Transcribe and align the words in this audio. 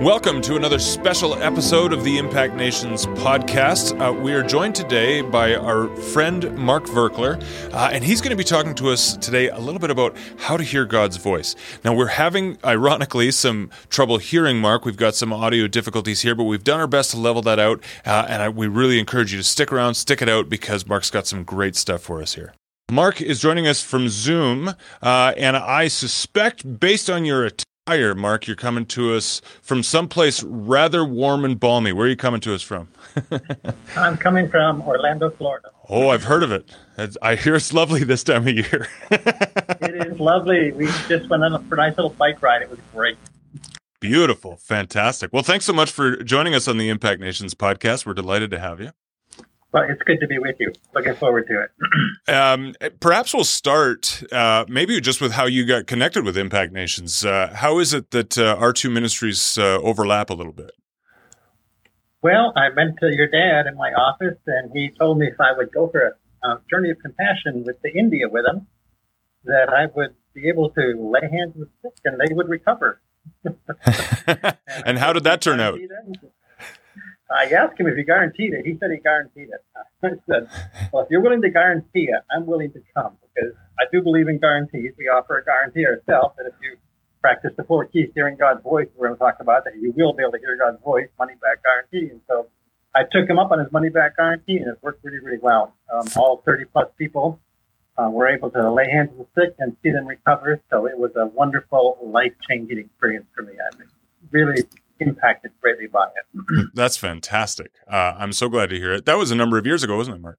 Welcome 0.00 0.42
to 0.42 0.56
another 0.56 0.78
special 0.78 1.42
episode 1.42 1.94
of 1.94 2.04
the 2.04 2.18
Impact 2.18 2.54
Nations 2.54 3.06
podcast. 3.06 3.98
Uh, 3.98 4.12
we 4.12 4.34
are 4.34 4.42
joined 4.42 4.74
today 4.74 5.22
by 5.22 5.54
our 5.54 5.88
friend 5.96 6.54
Mark 6.54 6.84
Virkler, 6.84 7.42
uh, 7.72 7.88
and 7.90 8.04
he's 8.04 8.20
going 8.20 8.30
to 8.30 8.36
be 8.36 8.44
talking 8.44 8.74
to 8.74 8.90
us 8.90 9.16
today 9.16 9.48
a 9.48 9.58
little 9.58 9.80
bit 9.80 9.88
about 9.88 10.14
how 10.36 10.58
to 10.58 10.62
hear 10.62 10.84
God's 10.84 11.16
voice. 11.16 11.56
Now, 11.82 11.94
we're 11.94 12.08
having, 12.08 12.58
ironically, 12.62 13.30
some 13.30 13.70
trouble 13.88 14.18
hearing 14.18 14.58
Mark. 14.58 14.84
We've 14.84 14.98
got 14.98 15.14
some 15.14 15.32
audio 15.32 15.66
difficulties 15.66 16.20
here, 16.20 16.34
but 16.34 16.44
we've 16.44 16.62
done 16.62 16.78
our 16.78 16.86
best 16.86 17.12
to 17.12 17.16
level 17.16 17.40
that 17.42 17.58
out, 17.58 17.82
uh, 18.04 18.26
and 18.28 18.42
I, 18.42 18.50
we 18.50 18.66
really 18.66 18.98
encourage 18.98 19.32
you 19.32 19.38
to 19.38 19.44
stick 19.44 19.72
around, 19.72 19.94
stick 19.94 20.20
it 20.20 20.28
out, 20.28 20.50
because 20.50 20.86
Mark's 20.86 21.10
got 21.10 21.26
some 21.26 21.42
great 21.42 21.74
stuff 21.74 22.02
for 22.02 22.20
us 22.20 22.34
here. 22.34 22.52
Mark 22.90 23.22
is 23.22 23.40
joining 23.40 23.66
us 23.66 23.82
from 23.82 24.10
Zoom, 24.10 24.74
uh, 25.02 25.32
and 25.38 25.56
I 25.56 25.88
suspect, 25.88 26.78
based 26.80 27.08
on 27.08 27.24
your 27.24 27.48
attire, 27.88 28.16
Mark, 28.16 28.48
you're 28.48 28.56
coming 28.56 28.84
to 28.84 29.14
us 29.14 29.40
from 29.62 29.80
someplace 29.80 30.42
rather 30.42 31.04
warm 31.04 31.44
and 31.44 31.60
balmy. 31.60 31.92
Where 31.92 32.06
are 32.06 32.10
you 32.10 32.16
coming 32.16 32.40
to 32.40 32.52
us 32.52 32.60
from? 32.60 32.88
I'm 33.96 34.16
coming 34.16 34.48
from 34.48 34.82
Orlando, 34.82 35.30
Florida. 35.30 35.68
Oh, 35.88 36.08
I've 36.08 36.24
heard 36.24 36.42
of 36.42 36.50
it. 36.50 36.68
I 37.22 37.36
hear 37.36 37.54
it's 37.54 37.72
lovely 37.72 38.02
this 38.02 38.24
time 38.24 38.48
of 38.48 38.54
year. 38.54 38.88
it 39.12 40.04
is 40.04 40.18
lovely. 40.18 40.72
We 40.72 40.86
just 41.08 41.28
went 41.30 41.44
on 41.44 41.54
a 41.54 41.74
nice 41.76 41.96
little 41.96 42.10
bike 42.10 42.42
ride. 42.42 42.62
It 42.62 42.70
was 42.70 42.80
great. 42.92 43.16
Beautiful. 44.00 44.56
Fantastic. 44.56 45.32
Well, 45.32 45.44
thanks 45.44 45.64
so 45.64 45.72
much 45.72 45.92
for 45.92 46.16
joining 46.24 46.56
us 46.56 46.66
on 46.66 46.78
the 46.78 46.88
Impact 46.88 47.20
Nations 47.20 47.54
podcast. 47.54 48.04
We're 48.04 48.14
delighted 48.14 48.50
to 48.50 48.58
have 48.58 48.80
you. 48.80 48.90
Well, 49.72 49.84
it's 49.88 50.02
good 50.02 50.20
to 50.20 50.26
be 50.26 50.38
with 50.38 50.56
you. 50.58 50.72
Looking 50.94 51.14
forward 51.14 51.46
to 51.48 51.62
it. 51.62 51.70
um, 52.34 52.74
perhaps 53.00 53.34
we'll 53.34 53.44
start 53.44 54.22
uh, 54.32 54.64
maybe 54.68 55.00
just 55.00 55.20
with 55.20 55.32
how 55.32 55.46
you 55.46 55.66
got 55.66 55.86
connected 55.86 56.24
with 56.24 56.36
Impact 56.36 56.72
Nations. 56.72 57.24
Uh, 57.24 57.52
how 57.54 57.78
is 57.78 57.92
it 57.92 58.10
that 58.12 58.38
uh, 58.38 58.56
our 58.58 58.72
two 58.72 58.90
ministries 58.90 59.58
uh, 59.58 59.78
overlap 59.82 60.30
a 60.30 60.34
little 60.34 60.52
bit? 60.52 60.70
Well, 62.22 62.52
I 62.56 62.68
went 62.74 62.98
to 63.00 63.14
your 63.14 63.28
dad 63.28 63.66
in 63.66 63.76
my 63.76 63.92
office, 63.92 64.38
and 64.46 64.70
he 64.72 64.90
told 64.98 65.18
me 65.18 65.26
if 65.26 65.40
I 65.40 65.56
would 65.56 65.72
go 65.72 65.88
for 65.88 66.16
a, 66.42 66.48
a 66.48 66.60
journey 66.70 66.90
of 66.90 66.98
compassion 66.98 67.64
with 67.64 67.76
the 67.82 67.92
India 67.92 68.28
with 68.28 68.46
him, 68.46 68.66
that 69.44 69.68
I 69.68 69.86
would 69.94 70.14
be 70.34 70.48
able 70.48 70.70
to 70.70 71.12
lay 71.12 71.28
hands 71.28 71.54
on 71.54 71.60
the 71.60 71.68
sick 71.82 71.98
and 72.04 72.20
they 72.20 72.34
would 72.34 72.48
recover. 72.48 73.00
and, 73.44 73.56
and 74.86 74.98
how 74.98 75.12
did 75.12 75.24
that 75.24 75.40
turn 75.40 75.60
out? 75.60 75.78
I 77.30 77.46
asked 77.50 77.78
him 77.78 77.86
if 77.86 77.96
he 77.96 78.04
guaranteed 78.04 78.52
it. 78.54 78.64
He 78.64 78.76
said 78.78 78.90
he 78.90 78.98
guaranteed 78.98 79.48
it. 79.48 79.64
I 80.04 80.10
said, 80.30 80.48
well, 80.92 81.02
if 81.02 81.10
you're 81.10 81.22
willing 81.22 81.42
to 81.42 81.50
guarantee 81.50 82.08
it, 82.08 82.22
I'm 82.30 82.46
willing 82.46 82.72
to 82.72 82.82
come 82.94 83.16
because 83.34 83.52
I 83.78 83.84
do 83.92 84.02
believe 84.02 84.28
in 84.28 84.38
guarantees. 84.38 84.92
We 84.96 85.08
offer 85.08 85.38
a 85.38 85.44
guarantee 85.44 85.86
ourselves 85.86 86.34
that 86.38 86.46
if 86.46 86.54
you 86.62 86.76
practice 87.20 87.50
the 87.56 87.64
four 87.64 87.86
keys 87.86 88.10
hearing 88.14 88.36
God's 88.36 88.62
voice, 88.62 88.86
we're 88.96 89.08
going 89.08 89.18
to 89.18 89.24
talk 89.24 89.38
about 89.40 89.64
that 89.64 89.74
you 89.76 89.92
will 89.96 90.12
be 90.12 90.22
able 90.22 90.32
to 90.32 90.38
hear 90.38 90.56
God's 90.56 90.80
voice, 90.82 91.08
money 91.18 91.34
back 91.42 91.58
guarantee. 91.64 92.10
And 92.10 92.20
so 92.28 92.46
I 92.94 93.02
took 93.10 93.28
him 93.28 93.38
up 93.38 93.50
on 93.50 93.58
his 93.58 93.72
money 93.72 93.88
back 93.88 94.16
guarantee 94.16 94.58
and 94.58 94.68
it 94.68 94.78
worked 94.80 95.04
really, 95.04 95.18
really 95.18 95.40
well. 95.42 95.74
Um, 95.92 96.06
all 96.16 96.42
30 96.46 96.66
plus 96.66 96.88
people 96.96 97.40
uh, 97.98 98.08
were 98.10 98.28
able 98.28 98.50
to 98.50 98.70
lay 98.70 98.88
hands 98.88 99.10
on 99.12 99.18
the 99.18 99.26
sick 99.34 99.56
and 99.58 99.76
see 99.82 99.90
them 99.90 100.06
recover. 100.06 100.62
So 100.70 100.86
it 100.86 100.96
was 100.96 101.10
a 101.16 101.26
wonderful, 101.26 101.98
life 102.02 102.32
changing 102.48 102.78
experience 102.78 103.26
for 103.34 103.42
me. 103.42 103.54
I 103.54 103.82
really 104.30 104.64
impacted 105.00 105.52
greatly 105.60 105.86
by 105.86 106.06
it. 106.06 106.68
That's 106.74 106.96
fantastic. 106.96 107.72
Uh, 107.90 108.14
I'm 108.18 108.32
so 108.32 108.48
glad 108.48 108.70
to 108.70 108.76
hear 108.76 108.92
it. 108.92 109.04
That 109.04 109.18
was 109.18 109.30
a 109.30 109.34
number 109.34 109.58
of 109.58 109.66
years 109.66 109.82
ago, 109.82 109.96
wasn't 109.96 110.16
it, 110.16 110.20
Mark? 110.20 110.38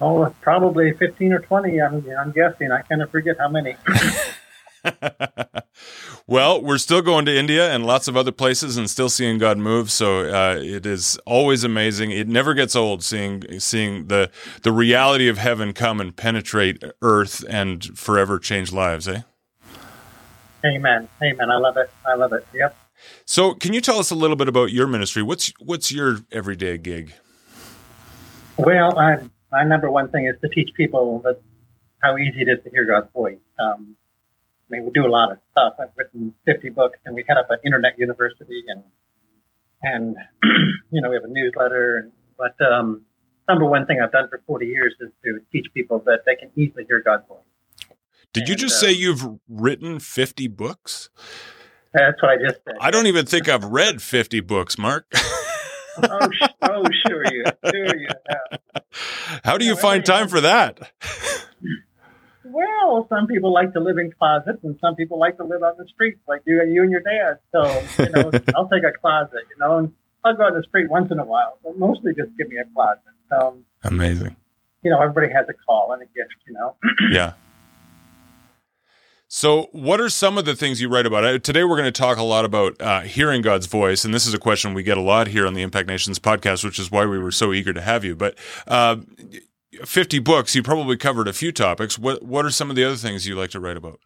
Oh, 0.00 0.34
probably 0.40 0.92
15 0.94 1.32
or 1.32 1.38
20. 1.38 1.80
I'm, 1.80 2.04
I'm 2.18 2.32
guessing. 2.32 2.72
I 2.72 2.82
kind 2.82 3.02
of 3.02 3.10
forget 3.10 3.36
how 3.38 3.48
many. 3.48 3.76
well, 6.26 6.62
we're 6.62 6.78
still 6.78 7.02
going 7.02 7.24
to 7.26 7.36
India 7.36 7.72
and 7.72 7.86
lots 7.86 8.08
of 8.08 8.16
other 8.16 8.32
places 8.32 8.76
and 8.76 8.88
still 8.88 9.08
seeing 9.08 9.38
God 9.38 9.58
move. 9.58 9.90
So 9.90 10.20
uh, 10.20 10.56
it 10.60 10.86
is 10.86 11.18
always 11.26 11.64
amazing. 11.64 12.10
It 12.10 12.28
never 12.28 12.54
gets 12.54 12.74
old 12.74 13.02
seeing 13.02 13.60
seeing 13.60 14.08
the 14.08 14.30
the 14.62 14.72
reality 14.72 15.28
of 15.28 15.38
heaven 15.38 15.72
come 15.72 16.00
and 16.00 16.16
penetrate 16.16 16.82
earth 17.00 17.44
and 17.48 17.84
forever 17.98 18.38
change 18.38 18.72
lives. 18.72 19.08
Eh? 19.08 19.22
Amen. 20.64 21.08
Amen. 21.22 21.50
I 21.50 21.56
love 21.56 21.76
it. 21.76 21.90
I 22.06 22.14
love 22.14 22.32
it. 22.32 22.46
Yep. 22.54 22.76
So, 23.32 23.54
can 23.54 23.72
you 23.72 23.80
tell 23.80 23.98
us 23.98 24.10
a 24.10 24.14
little 24.14 24.36
bit 24.36 24.46
about 24.46 24.72
your 24.72 24.86
ministry? 24.86 25.22
What's 25.22 25.54
what's 25.58 25.90
your 25.90 26.18
everyday 26.30 26.76
gig? 26.76 27.14
Well, 28.58 28.98
I, 28.98 29.26
my 29.50 29.64
number 29.64 29.90
one 29.90 30.10
thing 30.10 30.26
is 30.26 30.38
to 30.42 30.50
teach 30.50 30.68
people 30.76 31.22
that 31.24 31.40
how 32.02 32.18
easy 32.18 32.42
it 32.42 32.48
is 32.48 32.62
to 32.64 32.68
hear 32.68 32.84
God's 32.84 33.10
voice. 33.14 33.38
Um, 33.58 33.96
I 34.68 34.76
mean, 34.76 34.84
we 34.84 34.90
do 34.90 35.06
a 35.06 35.08
lot 35.08 35.32
of 35.32 35.38
stuff. 35.50 35.76
I've 35.80 35.96
written 35.96 36.34
50 36.44 36.68
books, 36.68 36.98
and 37.06 37.14
we 37.14 37.24
head 37.26 37.38
up 37.38 37.46
an 37.48 37.56
internet 37.64 37.98
university, 37.98 38.64
and 38.68 38.82
and 39.80 40.16
you 40.90 41.00
know 41.00 41.08
we 41.08 41.14
have 41.14 41.24
a 41.24 41.32
newsletter. 41.32 42.10
But 42.36 42.54
um, 42.60 43.00
number 43.48 43.64
one 43.64 43.86
thing 43.86 43.98
I've 44.04 44.12
done 44.12 44.28
for 44.28 44.42
40 44.46 44.66
years 44.66 44.94
is 45.00 45.08
to 45.24 45.38
teach 45.50 45.68
people 45.72 46.02
that 46.04 46.24
they 46.26 46.36
can 46.36 46.50
easily 46.54 46.84
hear 46.86 47.02
God's 47.02 47.26
voice. 47.26 47.38
Did 48.34 48.42
and, 48.42 48.48
you 48.50 48.56
just 48.56 48.76
uh, 48.76 48.88
say 48.88 48.92
you've 48.92 49.26
written 49.48 50.00
50 50.00 50.48
books? 50.48 51.08
That's 51.94 52.20
what 52.22 52.30
I 52.30 52.36
just 52.36 52.60
said. 52.64 52.74
I 52.80 52.90
don't 52.90 53.06
even 53.06 53.26
think 53.26 53.48
I've 53.48 53.64
read 53.64 54.00
50 54.00 54.40
books, 54.40 54.78
Mark. 54.78 55.06
oh, 56.02 56.28
oh, 56.62 56.84
sure 57.06 57.24
you, 57.32 57.44
sure 57.66 57.96
you 57.96 58.08
have. 58.28 58.60
How 59.44 59.58
do 59.58 59.64
you, 59.64 59.76
find 59.76 60.04
time 60.04 60.28
for 60.28 60.40
that? 60.40 60.92
well, 62.44 63.06
some 63.08 63.26
people 63.26 63.52
like 63.52 63.72
to 63.74 63.80
live 63.80 63.98
in 63.98 64.12
closets, 64.12 64.58
and 64.62 64.78
some 64.80 64.94
people 64.94 65.18
like 65.18 65.36
to 65.36 65.44
live 65.44 65.62
on 65.62 65.74
the 65.78 65.86
streets, 65.92 66.20
like 66.26 66.42
you, 66.46 66.62
you 66.64 66.82
and 66.82 66.90
your 66.90 67.00
dad. 67.00 67.38
So, 67.52 68.02
you 68.02 68.10
know, 68.10 68.30
I'll 68.56 68.68
take 68.68 68.84
a 68.84 68.92
closet, 68.98 69.40
you 69.50 69.56
know, 69.58 69.78
and 69.78 69.92
I'll 70.24 70.36
go 70.36 70.44
on 70.44 70.54
the 70.54 70.62
street 70.62 70.88
once 70.90 71.10
in 71.10 71.18
a 71.18 71.24
while, 71.24 71.58
but 71.62 71.78
mostly 71.78 72.12
just 72.14 72.30
give 72.38 72.48
me 72.48 72.56
a 72.56 72.64
closet. 72.74 73.02
Um, 73.30 73.64
Amazing. 73.84 74.36
You 74.82 74.90
know, 74.90 75.00
everybody 75.00 75.32
has 75.32 75.46
a 75.48 75.54
call 75.66 75.92
and 75.92 76.02
a 76.02 76.06
gift, 76.06 76.36
you 76.46 76.54
know. 76.54 76.76
yeah. 77.10 77.32
So, 79.34 79.70
what 79.72 79.98
are 79.98 80.10
some 80.10 80.36
of 80.36 80.44
the 80.44 80.54
things 80.54 80.82
you 80.82 80.90
write 80.90 81.06
about? 81.06 81.42
Today, 81.42 81.64
we're 81.64 81.78
going 81.78 81.90
to 81.90 81.90
talk 81.90 82.18
a 82.18 82.22
lot 82.22 82.44
about 82.44 82.78
uh, 82.82 83.00
hearing 83.00 83.40
God's 83.40 83.64
voice, 83.64 84.04
and 84.04 84.12
this 84.12 84.26
is 84.26 84.34
a 84.34 84.38
question 84.38 84.74
we 84.74 84.82
get 84.82 84.98
a 84.98 85.00
lot 85.00 85.28
here 85.28 85.46
on 85.46 85.54
the 85.54 85.62
Impact 85.62 85.88
Nations 85.88 86.18
podcast, 86.18 86.62
which 86.62 86.78
is 86.78 86.90
why 86.90 87.06
we 87.06 87.18
were 87.18 87.30
so 87.30 87.50
eager 87.50 87.72
to 87.72 87.80
have 87.80 88.04
you. 88.04 88.14
But 88.14 88.36
uh, 88.68 88.96
fifty 89.86 90.18
books, 90.18 90.54
you 90.54 90.62
probably 90.62 90.98
covered 90.98 91.28
a 91.28 91.32
few 91.32 91.50
topics. 91.50 91.98
What 91.98 92.22
What 92.22 92.44
are 92.44 92.50
some 92.50 92.68
of 92.68 92.76
the 92.76 92.84
other 92.84 92.96
things 92.96 93.26
you 93.26 93.34
like 93.34 93.48
to 93.52 93.58
write 93.58 93.78
about? 93.78 94.00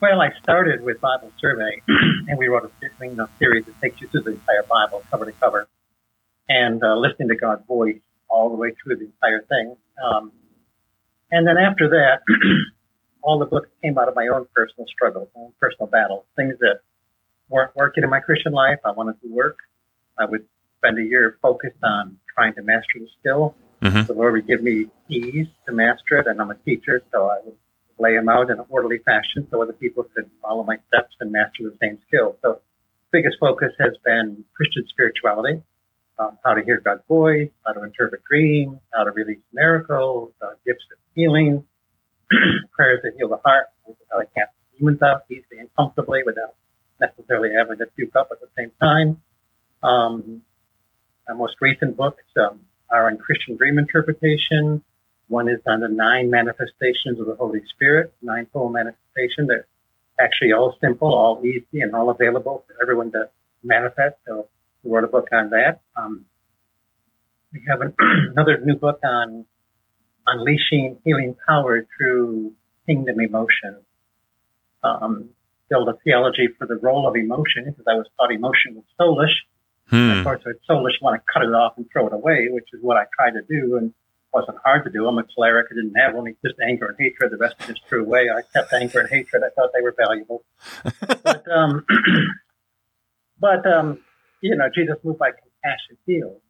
Well, 0.00 0.22
I 0.22 0.30
started 0.42 0.80
with 0.80 1.02
Bible 1.02 1.30
Survey, 1.38 1.82
and 2.26 2.38
we 2.38 2.48
wrote 2.48 2.64
a 2.64 3.28
series 3.38 3.66
that 3.66 3.80
takes 3.82 4.00
you 4.00 4.08
through 4.08 4.22
the 4.22 4.30
entire 4.30 4.62
Bible, 4.62 5.04
cover 5.10 5.26
to 5.26 5.32
cover, 5.32 5.68
and 6.48 6.82
uh, 6.82 6.96
listening 6.96 7.28
to 7.28 7.36
God's 7.36 7.66
voice 7.66 8.00
all 8.30 8.48
the 8.48 8.56
way 8.56 8.72
through 8.82 8.96
the 8.96 9.04
entire 9.04 9.42
thing. 9.42 9.76
Um, 10.02 10.32
and 11.30 11.46
then 11.46 11.58
after 11.58 11.90
that. 11.90 12.22
all 13.24 13.38
the 13.38 13.46
books 13.46 13.68
came 13.82 13.96
out 13.98 14.08
of 14.08 14.14
my 14.14 14.28
own 14.28 14.46
personal 14.54 14.86
struggles, 14.86 15.28
my 15.34 15.42
own 15.42 15.52
personal 15.58 15.86
battles, 15.86 16.24
things 16.36 16.54
that 16.60 16.80
weren't 17.48 17.74
working 17.74 18.04
in 18.04 18.10
my 18.10 18.20
Christian 18.20 18.52
life. 18.52 18.78
I 18.84 18.92
wanted 18.92 19.20
to 19.22 19.28
work. 19.28 19.56
I 20.18 20.26
would 20.26 20.44
spend 20.78 20.98
a 20.98 21.02
year 21.02 21.38
focused 21.40 21.82
on 21.82 22.18
trying 22.36 22.54
to 22.54 22.62
master 22.62 23.00
the 23.00 23.08
skill. 23.18 23.56
Mm-hmm. 23.82 24.02
The 24.04 24.12
Lord 24.12 24.34
would 24.34 24.46
give 24.46 24.62
me 24.62 24.86
ease 25.08 25.48
to 25.66 25.72
master 25.72 26.18
it, 26.18 26.26
and 26.26 26.40
I'm 26.40 26.50
a 26.50 26.54
teacher, 26.54 27.02
so 27.12 27.26
I 27.28 27.38
would 27.44 27.56
lay 27.98 28.14
them 28.14 28.28
out 28.28 28.50
in 28.50 28.58
an 28.58 28.66
orderly 28.68 28.98
fashion 28.98 29.48
so 29.50 29.62
other 29.62 29.72
people 29.72 30.04
could 30.14 30.30
follow 30.42 30.62
my 30.62 30.76
steps 30.88 31.14
and 31.20 31.32
master 31.32 31.62
the 31.62 31.76
same 31.80 31.98
skill. 32.06 32.36
So, 32.42 32.60
biggest 33.10 33.36
focus 33.40 33.72
has 33.78 33.92
been 34.04 34.44
Christian 34.56 34.84
spirituality, 34.88 35.62
um, 36.18 36.36
how 36.44 36.54
to 36.54 36.64
hear 36.64 36.80
God's 36.80 37.02
voice, 37.08 37.50
how 37.64 37.72
to 37.72 37.82
interpret 37.84 38.22
dreams, 38.28 38.78
how 38.92 39.04
to 39.04 39.12
release 39.12 39.38
miracles, 39.52 40.32
uh, 40.42 40.54
gifts 40.66 40.84
of 40.92 40.98
healing, 41.14 41.64
prayers 42.72 43.00
that 43.02 43.12
heal 43.16 43.28
the 43.28 43.40
heart, 43.44 43.66
to 43.86 43.94
cast 44.36 44.52
demons 44.78 45.02
out 45.02 45.24
easily 45.30 45.58
and 45.60 45.68
comfortably 45.76 46.22
without 46.24 46.54
necessarily 47.00 47.50
having 47.56 47.78
to 47.78 47.86
puke 47.96 48.14
up 48.16 48.28
at 48.32 48.40
the 48.40 48.48
same 48.56 48.70
time. 48.80 49.20
Um, 49.82 50.42
our 51.28 51.34
most 51.34 51.56
recent 51.60 51.96
books 51.96 52.22
um, 52.40 52.60
are 52.90 53.08
on 53.08 53.18
Christian 53.18 53.56
dream 53.56 53.78
interpretation. 53.78 54.82
One 55.28 55.48
is 55.48 55.60
on 55.66 55.80
the 55.80 55.88
nine 55.88 56.30
manifestations 56.30 57.18
of 57.18 57.26
the 57.26 57.34
Holy 57.34 57.62
Spirit, 57.74 58.12
ninefold 58.22 58.72
manifestation. 58.72 59.46
They're 59.46 59.66
actually 60.20 60.52
all 60.52 60.76
simple, 60.80 61.12
all 61.14 61.40
easy, 61.44 61.80
and 61.80 61.94
all 61.94 62.10
available 62.10 62.64
for 62.66 62.82
everyone 62.82 63.10
to 63.12 63.28
manifest. 63.62 64.16
So 64.26 64.48
we 64.82 64.90
wrote 64.90 65.04
a 65.04 65.08
book 65.08 65.28
on 65.32 65.50
that. 65.50 65.80
Um, 65.96 66.26
we 67.52 67.62
have 67.68 67.80
an, 67.80 67.94
another 67.98 68.58
new 68.58 68.76
book 68.76 69.00
on 69.02 69.46
unleashing 70.26 70.98
healing 71.04 71.36
power 71.46 71.86
through 71.96 72.52
kingdom 72.86 73.20
emotion. 73.20 73.82
Um, 74.82 75.30
build 75.70 75.88
a 75.88 75.94
theology 76.04 76.48
for 76.58 76.66
the 76.66 76.76
role 76.76 77.08
of 77.08 77.16
emotion 77.16 77.64
because 77.66 77.84
I 77.88 77.94
was 77.94 78.06
taught 78.18 78.30
emotion 78.32 78.74
was 78.74 78.84
soulish. 79.00 79.34
Hmm. 79.88 80.18
Of 80.18 80.24
course, 80.24 80.42
it's 80.46 80.60
soulish, 80.68 81.00
you 81.00 81.02
want 81.02 81.20
to 81.20 81.24
cut 81.32 81.42
it 81.42 81.54
off 81.54 81.74
and 81.76 81.86
throw 81.92 82.06
it 82.06 82.12
away, 82.12 82.48
which 82.50 82.68
is 82.72 82.80
what 82.82 82.96
I 82.96 83.04
tried 83.16 83.32
to 83.32 83.42
do, 83.42 83.76
and 83.76 83.92
wasn't 84.32 84.58
hard 84.64 84.84
to 84.84 84.90
do. 84.90 85.06
I'm 85.06 85.18
a 85.18 85.24
cleric. 85.34 85.66
I 85.70 85.74
didn't 85.74 85.94
have 85.94 86.16
only 86.16 86.36
just 86.44 86.56
anger 86.66 86.86
and 86.86 86.96
hatred. 86.98 87.30
The 87.30 87.36
rest 87.36 87.54
I 87.60 87.66
just 87.66 87.80
threw 87.88 88.04
away. 88.04 88.28
I 88.34 88.42
kept 88.52 88.72
anger 88.72 89.00
and 89.00 89.08
hatred. 89.08 89.42
I 89.44 89.50
thought 89.54 89.70
they 89.74 89.82
were 89.82 89.94
valuable. 89.96 90.44
but 91.22 91.44
um, 91.50 91.86
But, 93.40 93.66
um, 93.66 93.98
you 94.40 94.56
know, 94.56 94.68
Jesus 94.74 94.96
moved 95.02 95.18
by 95.18 95.30
compassion 95.30 95.98
healed. 96.06 96.40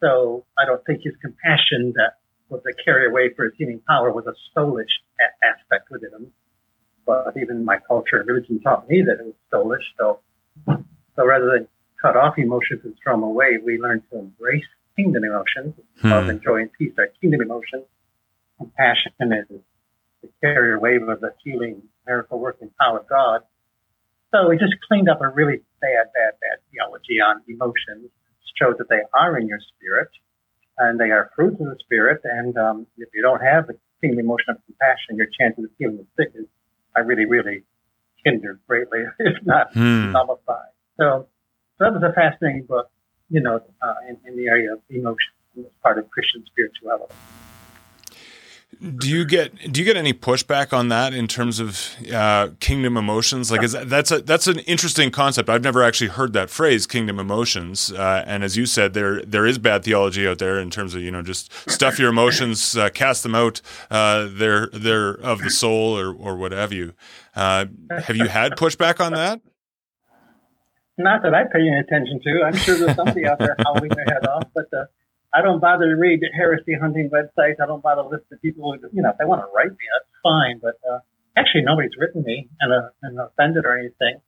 So 0.00 0.44
I 0.58 0.64
don't 0.64 0.84
think 0.84 1.02
his 1.04 1.14
compassion 1.20 1.92
that 1.96 2.14
was 2.50 2.62
a 2.68 2.74
carry 2.84 3.06
away 3.06 3.32
for 3.34 3.44
his 3.44 3.54
healing 3.56 3.80
power 3.86 4.12
was 4.12 4.26
a 4.26 4.34
soulish 4.56 4.90
a- 5.20 5.46
aspect 5.46 5.90
within 5.90 6.10
him. 6.12 6.32
But 7.06 7.34
even 7.40 7.64
my 7.64 7.78
culture 7.78 8.18
and 8.18 8.28
religion 8.28 8.60
taught 8.60 8.88
me 8.88 9.02
that 9.02 9.20
it 9.20 9.26
was 9.26 9.34
soulish. 9.52 9.86
So, 9.98 10.20
so 11.16 11.26
rather 11.26 11.46
than 11.46 11.68
cut 12.00 12.16
off 12.16 12.34
emotions 12.38 12.80
and 12.84 12.94
throw 13.02 13.14
them 13.14 13.22
away, 13.22 13.58
we 13.64 13.78
learn 13.78 14.02
to 14.10 14.18
embrace 14.18 14.64
kingdom 14.96 15.24
emotions. 15.24 15.74
Hmm. 16.00 16.10
Love 16.10 16.28
and 16.28 16.42
joy 16.42 16.62
and 16.62 16.70
peace 16.72 16.92
are 16.98 17.08
kingdom 17.20 17.40
emotions. 17.40 17.84
Compassion 18.58 19.12
is 19.20 19.60
the 20.22 20.28
carrier 20.40 20.78
wave 20.78 21.08
of 21.08 21.20
the 21.20 21.32
healing, 21.42 21.82
miracle 22.06 22.38
working 22.38 22.70
power 22.80 22.98
of 23.00 23.08
God. 23.08 23.42
So 24.32 24.48
we 24.48 24.58
just 24.58 24.74
cleaned 24.86 25.08
up 25.08 25.20
a 25.22 25.28
really 25.28 25.60
bad, 25.80 26.06
bad, 26.14 26.34
bad 26.40 26.58
theology 26.70 27.20
on 27.20 27.42
emotions. 27.48 28.10
Showed 28.60 28.76
that 28.76 28.90
they 28.90 29.00
are 29.14 29.38
in 29.38 29.48
your 29.48 29.58
spirit 29.74 30.10
and 30.80 30.98
they 30.98 31.10
are 31.10 31.30
fruits 31.36 31.60
of 31.60 31.66
the 31.66 31.76
spirit. 31.84 32.22
And 32.24 32.56
um, 32.56 32.86
if 32.96 33.08
you 33.14 33.22
don't 33.22 33.40
have 33.40 33.66
the 33.66 33.78
kingdom 34.00 34.18
emotion 34.18 34.46
of 34.50 34.56
compassion, 34.64 35.16
your 35.16 35.28
chances 35.38 35.64
of 35.64 35.70
healing 35.78 35.98
the 35.98 36.06
sick 36.16 36.32
is 36.34 36.46
are 36.96 37.04
really, 37.04 37.26
really 37.26 37.62
hindered 38.24 38.58
greatly, 38.66 39.04
if 39.20 39.36
not 39.44 39.72
Hmm. 39.74 40.12
nullified. 40.12 40.72
So, 40.96 41.28
so 41.78 41.84
that 41.84 41.92
was 41.92 42.02
a 42.02 42.12
fascinating 42.12 42.64
book, 42.64 42.90
you 43.28 43.40
know, 43.40 43.60
uh, 43.80 43.94
in, 44.08 44.16
in 44.26 44.36
the 44.36 44.48
area 44.48 44.72
of 44.72 44.80
emotion 44.88 45.32
as 45.58 45.72
part 45.82 45.98
of 45.98 46.10
Christian 46.10 46.44
spirituality. 46.46 47.12
Do 48.80 49.10
you 49.10 49.26
get 49.26 49.72
do 49.72 49.80
you 49.80 49.84
get 49.84 49.98
any 49.98 50.14
pushback 50.14 50.72
on 50.72 50.88
that 50.88 51.12
in 51.12 51.28
terms 51.28 51.60
of 51.60 51.78
uh, 52.10 52.48
kingdom 52.60 52.96
emotions? 52.96 53.50
Like, 53.50 53.62
is 53.62 53.72
that, 53.72 53.90
that's 53.90 54.10
a 54.10 54.22
that's 54.22 54.46
an 54.46 54.60
interesting 54.60 55.10
concept. 55.10 55.50
I've 55.50 55.62
never 55.62 55.82
actually 55.82 56.08
heard 56.08 56.32
that 56.32 56.48
phrase, 56.48 56.86
kingdom 56.86 57.18
emotions. 57.18 57.92
Uh, 57.92 58.24
and 58.26 58.42
as 58.42 58.56
you 58.56 58.64
said, 58.64 58.94
there 58.94 59.20
there 59.20 59.44
is 59.44 59.58
bad 59.58 59.84
theology 59.84 60.26
out 60.26 60.38
there 60.38 60.58
in 60.58 60.70
terms 60.70 60.94
of 60.94 61.02
you 61.02 61.10
know 61.10 61.20
just 61.20 61.52
stuff 61.70 61.98
your 61.98 62.08
emotions, 62.08 62.74
uh, 62.74 62.88
cast 62.88 63.22
them 63.22 63.34
out. 63.34 63.60
Uh, 63.90 64.28
they're 64.30 64.68
they're 64.72 65.10
of 65.10 65.40
the 65.40 65.50
soul 65.50 65.98
or 65.98 66.14
or 66.14 66.36
what 66.36 66.52
have 66.52 66.72
you. 66.72 66.94
Uh, 67.36 67.66
have 67.90 68.16
you 68.16 68.28
had 68.28 68.52
pushback 68.52 68.98
on 68.98 69.12
that? 69.12 69.42
Not 70.96 71.22
that 71.22 71.34
I 71.34 71.44
pay 71.44 71.60
any 71.60 71.78
attention 71.80 72.20
to. 72.24 72.42
I'm 72.46 72.56
sure 72.56 72.78
there's 72.78 72.96
somebody 72.96 73.26
out 73.26 73.38
there 73.38 73.56
howling 73.58 73.90
their 73.90 74.04
head 74.06 74.26
off, 74.26 74.44
but 74.54 74.66
uh, 74.72 74.84
I 75.32 75.42
don't 75.42 75.60
bother 75.60 75.86
to 75.86 75.96
read 75.96 76.20
the 76.20 76.28
heresy 76.34 76.74
hunting 76.74 77.10
websites. 77.10 77.62
I 77.62 77.66
don't 77.66 77.82
bother 77.82 78.02
to 78.02 78.08
listen 78.08 78.26
to 78.30 78.36
people 78.38 78.72
who, 78.72 78.88
you 78.92 79.02
know, 79.02 79.10
if 79.10 79.18
they 79.18 79.24
want 79.24 79.42
to 79.42 79.48
write 79.54 79.70
me, 79.70 79.86
that's 79.94 80.10
fine. 80.22 80.58
But 80.60 80.78
uh, 80.90 80.98
actually, 81.36 81.62
nobody's 81.62 81.96
written 81.98 82.22
me 82.24 82.48
and, 82.60 82.72
uh, 82.72 82.88
and 83.02 83.18
offended 83.18 83.64
or 83.64 83.78
anything 83.78 84.20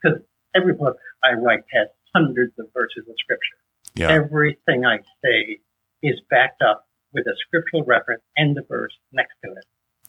because 0.00 0.22
every 0.54 0.74
book 0.74 0.96
I 1.24 1.34
write 1.34 1.64
has 1.72 1.88
hundreds 2.14 2.52
of 2.58 2.66
verses 2.72 3.04
of 3.08 3.14
scripture. 3.18 3.58
Yeah. 3.94 4.10
Everything 4.12 4.84
I 4.86 4.98
say 5.24 5.58
is 6.02 6.20
backed 6.30 6.62
up 6.62 6.86
with 7.12 7.26
a 7.26 7.34
scriptural 7.46 7.84
reference 7.84 8.22
and 8.36 8.56
the 8.56 8.62
verse 8.68 8.92
next 9.12 9.34
to 9.44 9.50
it. 9.52 9.64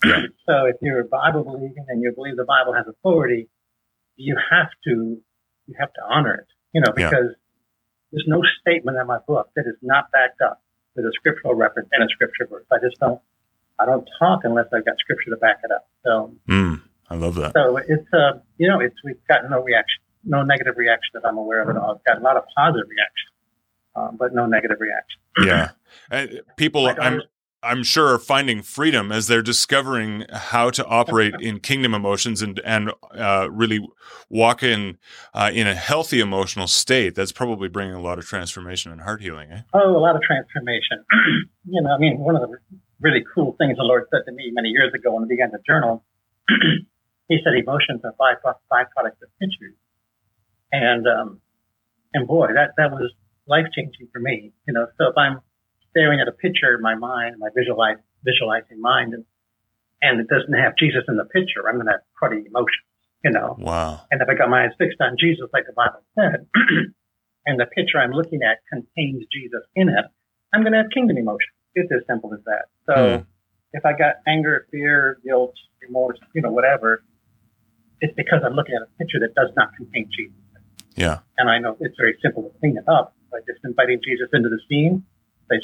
Yeah. 0.06 0.22
so 0.48 0.66
if 0.66 0.76
you're 0.82 1.02
a 1.02 1.06
Bible 1.06 1.44
believing 1.44 1.86
and 1.88 2.02
you 2.02 2.12
believe 2.16 2.36
the 2.36 2.46
Bible 2.46 2.74
has 2.74 2.86
authority, 2.88 3.50
you 4.16 4.38
have 4.52 4.70
to 4.86 5.18
you 5.68 5.76
have 5.80 5.94
to 5.94 6.02
honor 6.08 6.36
it. 6.36 6.48
You 6.74 6.82
know, 6.82 6.94
Yeah. 6.98 7.10
There's 8.12 8.26
no 8.28 8.42
statement 8.62 8.98
in 8.98 9.08
my 9.08 9.20
book 9.28 9.50
that 9.56 9.66
is 9.68 9.76
not 9.82 10.12
backed 10.12 10.42
up 10.42 10.62
with 10.96 11.06
a 11.06 11.12
scriptural 11.16 11.54
reference 11.56 11.90
and 11.92 12.04
a 12.04 12.08
scripture 12.10 12.48
verse. 12.50 12.66
I 12.72 12.78
just 12.82 13.00
don't 13.00 13.20
I 13.80 13.86
don't 13.86 14.08
talk 14.20 14.42
unless 14.44 14.66
I've 14.74 14.86
got 14.86 14.96
scripture 15.00 15.30
to 15.32 15.38
back 15.38 15.60
it 15.64 15.72
up. 15.72 15.88
So 16.06 16.34
Mm, 16.48 16.82
I 17.10 17.16
love 17.16 17.36
that. 17.36 17.54
so 17.54 17.78
it's 17.78 18.14
uh 18.14 18.40
you 18.58 18.68
know 18.70 18.80
it's 18.80 18.96
we've 19.04 19.16
gotten 19.28 19.50
no 19.52 19.62
reaction, 19.64 20.02
no 20.26 20.44
negative 20.44 20.76
reaction 20.78 21.12
that 21.14 21.26
I'm 21.28 21.38
aware 21.38 21.62
of 21.62 21.70
at 21.70 21.78
all. 21.78 21.96
I've 21.96 22.04
got 22.04 22.18
a 22.22 22.24
lot 22.24 22.36
of 22.38 22.44
positive 22.58 22.88
reaction, 22.90 23.30
um, 23.96 24.18
but 24.18 24.34
no 24.34 24.46
negative 24.46 24.78
reaction. 24.80 25.20
Yeah. 25.46 25.70
And 26.12 26.42
people, 26.58 26.84
Like, 26.84 27.00
I'm 27.00 27.22
I'm 27.62 27.84
sure 27.84 28.14
are 28.14 28.20
finding 28.20 28.62
freedom 28.62 29.12
as 29.12 29.28
they're 29.28 29.42
discovering 29.42 30.26
how 30.32 30.70
to 30.72 30.86
operate 30.86 31.34
in 31.42 31.60
kingdom 31.60 31.94
emotions 31.94 32.42
and 32.42 32.60
and 32.64 32.92
uh, 33.14 33.50
really 33.52 33.86
walk 34.30 34.64
in 34.64 34.98
uh, 35.34 35.52
in 35.54 35.68
a 35.68 35.76
healthy 35.76 36.20
emotional 36.20 36.68
state. 36.68 37.16
That's 37.16 37.32
probably 37.32 37.68
bringing 37.68 37.96
a 37.96 38.02
lot 38.02 38.18
of 38.18 38.26
transformation 38.26 38.92
and 38.92 39.02
heart 39.02 39.22
healing. 39.22 39.52
Eh? 39.52 39.62
Oh, 39.74 39.96
a 39.96 40.00
lot 40.00 40.16
of 40.16 40.22
transformation. 40.22 41.04
you 41.66 41.82
know, 41.82 41.92
I 41.92 41.98
mean, 41.98 42.20
one 42.20 42.36
of 42.36 42.42
the 42.42 42.58
really 43.02 43.24
cool 43.34 43.56
things 43.58 43.78
the 43.78 43.84
Lord 43.84 44.06
said 44.12 44.22
to 44.26 44.32
me 44.32 44.52
many 44.52 44.70
years 44.70 44.94
ago 44.94 45.14
when 45.14 45.24
I 45.24 45.28
began 45.28 45.52
to 45.52 45.58
journal, 45.68 46.04
He 47.30 47.38
said 47.44 47.54
emotions 47.54 48.02
are 48.04 48.14
byproduct 48.20 48.58
byproducts 48.72 49.22
of 49.22 49.30
pictures, 49.40 49.76
and 50.72 51.06
um, 51.08 51.42
and 52.12 52.28
boy, 52.28 52.48
that 52.56 52.72
that 52.78 52.92
was 52.92 53.14
life 53.46 53.68
changing 53.74 54.08
for 54.12 54.20
me. 54.20 54.52
You 54.68 54.74
know, 54.74 54.88
so 54.98 55.10
if 55.10 55.18
I'm 55.18 55.40
staring 55.92 56.20
at 56.20 56.28
a 56.28 56.32
picture 56.32 56.76
in 56.76 56.82
my 56.82 56.96
mind, 56.96 57.36
my 57.40 57.50
visualize 57.56 57.98
visualizing 58.24 58.82
mind, 58.82 59.14
and 59.14 59.26
and 60.02 60.20
it 60.22 60.28
doesn't 60.28 60.54
have 60.54 60.74
Jesus 60.78 61.04
in 61.08 61.18
the 61.18 61.26
picture, 61.26 61.68
I'm 61.68 61.76
going 61.76 61.88
to 61.88 61.94
have 62.00 62.06
cruddy 62.16 62.46
emotions. 62.46 62.86
You 63.24 63.32
know, 63.32 63.58
Wow. 63.60 64.00
and 64.12 64.22
if 64.22 64.30
I 64.30 64.34
got 64.34 64.50
my 64.50 64.64
eyes 64.64 64.72
fixed 64.78 65.02
on 65.02 65.18
Jesus, 65.20 65.50
like 65.52 65.66
the 65.68 65.74
Bible 65.74 66.00
said, 66.16 66.48
and 67.46 67.60
the 67.60 67.66
picture 67.66 68.00
I'm 68.00 68.12
looking 68.12 68.40
at 68.44 68.60
contains 68.72 69.26
Jesus 69.32 69.60
in 69.76 69.90
it, 69.90 70.06
I'm 70.54 70.62
going 70.62 70.72
to 70.72 70.78
have 70.80 70.90
kingdom 70.94 71.18
emotions. 71.18 71.52
It's 71.76 71.92
as 71.92 72.00
simple 72.08 72.34
as 72.34 72.40
that. 72.46 72.66
So 72.86 72.96
Hmm. 72.96 73.22
if 73.74 73.86
I 73.86 73.92
got 73.92 74.24
anger, 74.26 74.68
fear, 74.72 75.18
guilt, 75.26 75.54
remorse, 75.82 76.18
you 76.34 76.42
know, 76.42 76.52
whatever, 76.52 77.04
it's 78.00 78.16
because 78.16 78.40
I'm 78.46 78.54
looking 78.54 78.76
at 78.76 78.84
a 78.84 78.90
picture 78.98 79.20
that 79.20 79.36
does 79.36 79.52
not 79.58 79.76
contain 79.76 80.10
Jesus. 80.16 80.36
Yeah. 80.96 81.20
And 81.38 81.50
I 81.50 81.60
know 81.60 81.76
it's 81.82 81.98
very 81.98 82.18
simple 82.22 82.44
to 82.44 82.50
clean 82.60 82.78
it 82.78 82.88
up 82.88 83.16
by 83.32 83.40
just 83.40 83.60
inviting 83.66 84.00
Jesus 84.02 84.30
into 84.32 84.48
the 84.48 84.60
scene. 84.70 85.04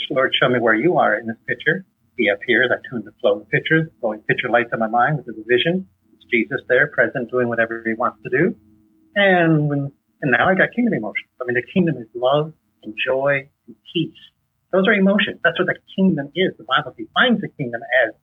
Lord, 0.10 0.34
show 0.40 0.50
me 0.50 0.60
where 0.60 0.76
you 0.76 0.98
are 0.98 1.18
in 1.18 1.28
this 1.28 1.38
picture. 1.48 1.86
He 2.18 2.28
appears. 2.30 2.72
I 2.72 2.78
tune 2.90 3.04
the 3.06 3.12
flow 3.22 3.42
of 3.42 3.50
pictures, 3.50 3.90
flowing 4.00 4.22
picture 4.22 4.50
lights 4.50 4.70
in 4.74 4.80
my 4.80 4.88
mind, 4.88 5.18
with 5.18 5.36
the 5.36 5.44
vision. 5.48 5.88
It's 6.14 6.26
Jesus 6.32 6.62
there, 6.68 6.88
present, 6.88 7.30
doing 7.30 7.50
whatever 7.50 7.84
he 7.86 7.94
wants 7.94 8.20
to 8.24 8.30
do. 8.30 8.56
And 9.16 9.70
when, 9.70 9.92
and 10.22 10.32
now 10.32 10.50
I 10.50 10.56
got 10.56 10.70
kingdom 10.76 10.94
emotions. 10.94 11.30
I 11.42 11.46
mean, 11.46 11.56
the 11.56 11.68
kingdom 11.74 11.98
is 11.98 12.08
love 12.16 12.54
and 12.84 12.94
joy 13.06 13.50
and 13.68 13.76
peace. 13.94 14.18
Those 14.72 14.88
are 14.88 14.94
emotions. 14.94 15.40
That's 15.44 15.60
what 15.60 15.68
the 15.68 15.78
kingdom 15.96 16.32
is. 16.36 16.54
The 16.58 16.66
Bible 16.66 16.96
defines 16.98 17.42
the 17.42 17.50
kingdom 17.50 17.82
as 18.08 18.16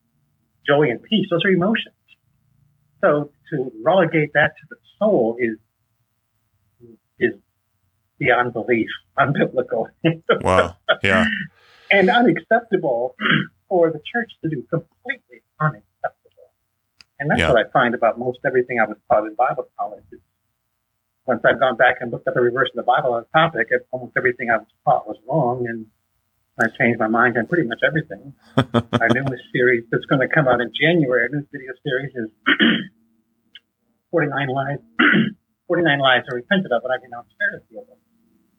joy 0.67 0.91
and 0.91 1.03
peace. 1.03 1.27
Those 1.31 1.45
are 1.45 1.51
emotions. 1.51 1.97
So 3.01 3.31
to 3.51 3.73
relegate 3.85 4.33
that 4.35 4.53
to 4.61 4.67
the 4.71 4.77
soul 4.99 5.37
is 5.39 5.59
is 7.19 7.39
beyond 8.19 8.53
belief, 8.53 8.89
unbiblical, 9.19 9.87
Wow. 10.43 10.77
Yeah. 11.03 11.25
And 11.93 12.11
unacceptable 12.11 13.15
for 13.69 13.91
the 13.91 14.01
church 14.13 14.33
to 14.43 14.49
do. 14.51 14.63
Completely 14.71 15.43
unacceptable. 15.61 16.51
And 17.21 17.31
that's 17.31 17.41
Yeah. 17.41 17.53
what 17.53 17.65
I 17.65 17.71
find 17.71 17.95
about 17.95 18.19
most 18.19 18.41
everything 18.45 18.81
I 18.81 18.87
was 18.89 18.97
taught 19.09 19.27
in 19.27 19.35
Bible 19.35 19.69
college. 19.79 20.03
Is 20.11 20.19
once 21.27 21.43
I've 21.45 21.61
gone 21.61 21.77
back 21.77 21.97
and 22.01 22.11
looked 22.11 22.27
up 22.27 22.35
every 22.37 22.51
verse 22.51 22.71
in 22.75 22.79
the 22.79 22.83
Bible 22.83 23.15
on 23.15 23.23
a 23.23 23.39
topic, 23.39 23.69
almost 23.93 24.15
everything 24.17 24.51
I 24.51 24.57
was 24.57 24.67
taught 24.85 25.07
was 25.07 25.17
wrong, 25.29 25.67
and 25.69 25.87
I 26.61 26.67
changed 26.77 26.99
my 26.99 27.07
mind 27.07 27.39
on 27.39 27.47
pretty 27.47 27.69
much 27.69 27.79
everything. 27.87 28.35
our 28.57 29.09
newest 29.09 29.45
series 29.53 29.85
that's 29.93 30.05
going 30.07 30.21
to 30.27 30.29
come 30.35 30.49
out 30.49 30.61
in 30.61 30.73
January, 30.75 31.23
our 31.23 31.29
new 31.29 31.47
video 31.53 31.73
series 31.85 32.11
is 32.17 32.29
49 34.11 34.49
lies, 34.49 34.79
49 35.69 35.99
lies 36.01 36.23
I 36.31 36.35
repented 36.35 36.73
of, 36.73 36.83
and 36.85 36.93
I 36.93 36.97
renounced 37.03 37.31
heresy 37.41 37.79
of 37.81 37.87
them. 37.87 37.97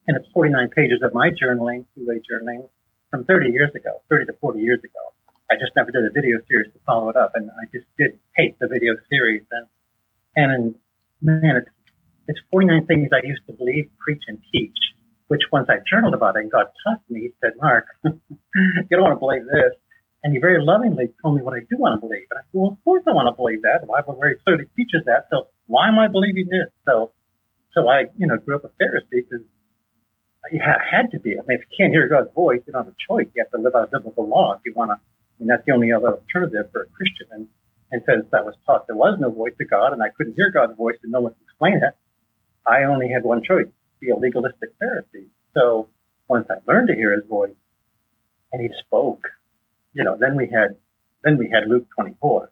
And 0.07 0.17
it's 0.17 0.27
49 0.33 0.69
pages 0.75 0.99
of 1.03 1.13
my 1.13 1.29
journaling, 1.31 1.85
two-way 1.95 2.19
journaling 2.23 2.67
from 3.13 3.25
30 3.25 3.51
years 3.51 3.69
ago, 3.75 4.01
30 4.09 4.25
to 4.25 4.33
40 4.41 4.59
years 4.59 4.79
ago. 4.81 5.13
I 5.51 5.53
just 5.53 5.77
never 5.77 5.91
did 5.91 6.01
a 6.01 6.09
video 6.09 6.41
series 6.49 6.73
to 6.73 6.79
follow 6.81 7.09
it 7.09 7.15
up, 7.15 7.33
and 7.35 7.51
I 7.61 7.69
just 7.69 7.85
did 7.93 8.17
hate 8.35 8.57
the 8.57 8.67
video 8.67 8.97
series. 9.07 9.45
And, 9.53 9.67
and 10.33 10.75
man, 11.21 11.61
it's, 11.61 11.69
it's 12.27 12.39
49 12.49 12.87
things 12.87 13.13
I 13.13 13.21
used 13.21 13.45
to 13.45 13.53
believe, 13.53 13.85
preach, 14.01 14.23
and 14.27 14.41
teach, 14.51 14.73
which 15.27 15.45
once 15.51 15.69
I 15.69 15.77
journaled 15.85 16.15
about 16.15 16.37
it 16.37 16.49
and 16.49 16.51
God 16.51 16.73
taught 16.81 17.05
me, 17.07 17.29
he 17.29 17.31
said, 17.37 17.53
Mark, 17.61 17.85
you 18.03 18.89
don't 18.89 19.05
want 19.05 19.13
to 19.13 19.21
believe 19.21 19.45
this. 19.45 19.77
And 20.23 20.33
he 20.33 20.39
very 20.39 20.57
lovingly 20.57 21.13
told 21.21 21.37
me 21.37 21.43
what 21.43 21.53
I 21.53 21.61
do 21.69 21.77
want 21.77 22.01
to 22.01 22.01
believe. 22.01 22.25
And 22.31 22.39
I 22.39 22.41
said, 22.49 22.57
well, 22.57 22.71
of 22.73 22.83
course 22.83 23.03
I 23.05 23.13
want 23.13 23.29
to 23.29 23.37
believe 23.37 23.61
that. 23.61 23.85
The 23.85 23.91
Bible 23.93 24.17
very 24.17 24.41
clearly 24.41 24.65
teaches 24.73 25.05
that. 25.05 25.27
So 25.29 25.53
why 25.67 25.85
am 25.87 25.99
I 25.99 26.07
believing 26.07 26.47
this? 26.49 26.71
So, 26.87 27.11
so 27.75 27.89
I, 27.89 28.09
you 28.17 28.25
know, 28.25 28.37
grew 28.41 28.55
up 28.55 28.63
a 28.63 28.71
Pharisee 28.81 29.21
because 29.21 29.45
you 30.51 30.59
ha- 30.63 30.79
had 30.89 31.11
to 31.11 31.19
be. 31.19 31.31
I 31.31 31.41
mean, 31.47 31.59
if 31.59 31.61
you 31.69 31.77
can't 31.77 31.93
hear 31.93 32.07
God's 32.07 32.33
voice, 32.33 32.61
you 32.65 32.73
don't 32.73 32.85
have 32.85 32.93
a 32.93 32.97
choice. 33.07 33.27
You 33.33 33.43
have 33.43 33.51
to 33.51 33.57
live 33.63 33.75
out 33.75 33.91
biblical 33.91 34.27
law 34.27 34.53
if 34.53 34.61
you 34.65 34.73
want 34.75 34.91
to. 34.91 34.97
And 35.39 35.49
that's 35.49 35.63
the 35.65 35.71
only 35.73 35.91
other 35.91 36.07
alternative 36.19 36.69
for 36.71 36.83
a 36.83 36.87
Christian. 36.87 37.27
And, 37.31 37.47
and 37.91 38.01
since 38.07 38.25
I 38.33 38.41
was 38.41 38.55
taught 38.65 38.87
there 38.87 38.95
was 38.95 39.17
no 39.19 39.29
voice 39.31 39.53
to 39.57 39.65
God 39.65 39.93
and 39.93 40.01
I 40.03 40.09
couldn't 40.09 40.33
hear 40.35 40.51
God's 40.51 40.75
voice 40.77 40.97
and 41.03 41.11
no 41.11 41.21
one 41.21 41.33
could 41.33 41.43
explain 41.43 41.75
it, 41.77 41.95
I 42.67 42.83
only 42.83 43.09
had 43.09 43.23
one 43.23 43.43
choice, 43.43 43.67
be 43.99 44.09
a 44.09 44.15
legalistic 44.15 44.69
Pharisee. 44.81 45.27
So 45.53 45.89
once 46.27 46.47
I 46.49 46.55
learned 46.71 46.87
to 46.89 46.95
hear 46.95 47.13
his 47.13 47.25
voice 47.27 47.55
and 48.51 48.61
he 48.61 48.69
spoke, 48.85 49.21
you 49.93 50.03
know, 50.03 50.17
then 50.19 50.35
we 50.35 50.47
had, 50.47 50.75
then 51.23 51.37
we 51.37 51.49
had 51.49 51.67
Luke 51.67 51.87
24. 51.95 52.49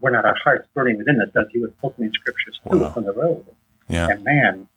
We're 0.00 0.10
not 0.10 0.24
our 0.24 0.36
hearts 0.42 0.68
burning 0.74 0.98
within 0.98 1.20
us 1.20 1.28
as 1.36 1.46
he 1.52 1.58
was 1.60 1.70
opening 1.82 2.12
scriptures 2.14 2.60
to 2.70 2.76
Wow. 2.78 2.86
us 2.86 2.96
on 2.96 3.04
the 3.04 3.12
road. 3.12 3.46
Yeah. 3.88 4.08
And 4.08 4.24
man, 4.24 4.68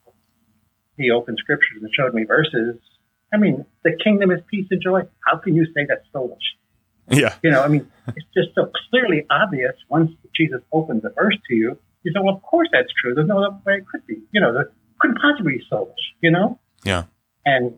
he 0.96 1.10
opened 1.10 1.38
scriptures 1.40 1.82
and 1.82 1.90
showed 1.92 2.14
me 2.14 2.24
verses. 2.24 2.76
I 3.32 3.36
mean, 3.36 3.64
the 3.82 3.92
kingdom 4.02 4.30
is 4.30 4.40
peace 4.50 4.66
and 4.70 4.80
joy. 4.82 5.02
How 5.26 5.38
can 5.38 5.54
you 5.54 5.66
say 5.74 5.86
that's 5.88 6.06
soulish? 6.14 6.36
Yeah. 7.10 7.34
You 7.42 7.50
know, 7.50 7.62
I 7.62 7.68
mean, 7.68 7.90
it's 8.08 8.26
just 8.34 8.54
so 8.54 8.70
clearly 8.90 9.26
obvious 9.30 9.74
once 9.88 10.12
Jesus 10.34 10.60
opens 10.72 11.02
the 11.02 11.10
verse 11.10 11.36
to 11.48 11.54
you. 11.54 11.78
You 12.02 12.12
say, 12.12 12.20
well, 12.22 12.34
of 12.34 12.42
course 12.42 12.68
that's 12.72 12.88
true. 13.00 13.14
There's 13.14 13.26
no 13.26 13.38
other 13.38 13.56
way 13.66 13.74
it 13.74 13.86
could 13.90 14.06
be. 14.06 14.22
You 14.32 14.40
know, 14.40 14.52
there 14.52 14.70
couldn't 15.00 15.18
possibly 15.20 15.58
be 15.58 15.64
soulish, 15.70 15.92
you 16.20 16.30
know? 16.30 16.58
Yeah. 16.84 17.04
And 17.44 17.74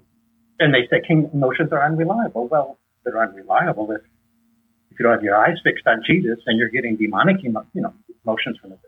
and 0.58 0.72
they 0.72 0.86
say 0.90 1.02
king 1.06 1.30
emotions 1.32 1.72
are 1.72 1.84
unreliable. 1.84 2.48
Well, 2.48 2.78
they're 3.04 3.20
unreliable 3.20 3.90
if 3.92 4.02
if 4.90 4.98
you 4.98 5.04
don't 5.04 5.12
have 5.12 5.22
your 5.22 5.36
eyes 5.36 5.58
fixed 5.62 5.86
on 5.86 6.02
Jesus 6.06 6.38
and 6.46 6.58
you're 6.58 6.70
getting 6.70 6.96
demonic, 6.96 7.42
you 7.42 7.50
know, 7.50 7.94
emotions 8.24 8.58
from 8.60 8.70
the 8.70 8.78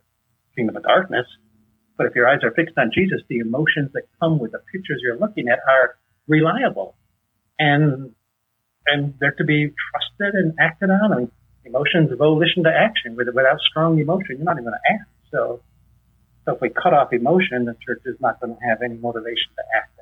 kingdom 0.56 0.76
of 0.76 0.82
darkness. 0.82 1.26
But 1.99 2.07
if 2.07 2.14
your 2.14 2.28
eyes 2.28 2.38
are 2.45 2.52
fixed 2.52 2.78
on 2.78 2.93
Jesus, 2.95 3.21
the 3.28 3.40
emotions 3.40 3.90
that 3.93 4.05
come 4.21 4.38
with 4.38 4.52
the 4.52 4.61
pictures 4.73 5.00
you're 5.02 5.19
looking 5.19 5.49
at 5.49 5.59
are 5.69 5.99
reliable, 6.28 6.95
and 7.59 8.14
and 8.87 9.14
they're 9.21 9.33
to 9.33 9.45
be 9.45 9.75
trusted 9.90 10.35
and 10.35 10.55
acted 10.59 10.90
on. 10.90 11.12
I 11.12 11.17
mean, 11.19 11.33
emotions 11.64 12.11
volition 12.17 12.62
to 12.64 12.71
action. 12.71 13.17
Without 13.17 13.59
strong 13.69 13.99
emotion, 13.99 14.37
you're 14.38 14.45
not 14.45 14.55
even 14.55 14.64
going 14.64 14.78
to 14.78 14.95
act. 14.95 15.11
So, 15.31 15.61
so 16.45 16.55
if 16.55 16.61
we 16.61 16.71
cut 16.71 16.95
off 16.95 17.12
emotion, 17.12 17.67
the 17.67 17.76
church 17.85 18.02
is 18.07 18.17
not 18.21 18.40
going 18.40 18.55
to 18.55 18.61
have 18.64 18.81
any 18.81 18.97
motivation 18.97 19.50
to 19.57 19.64
act. 19.76 19.98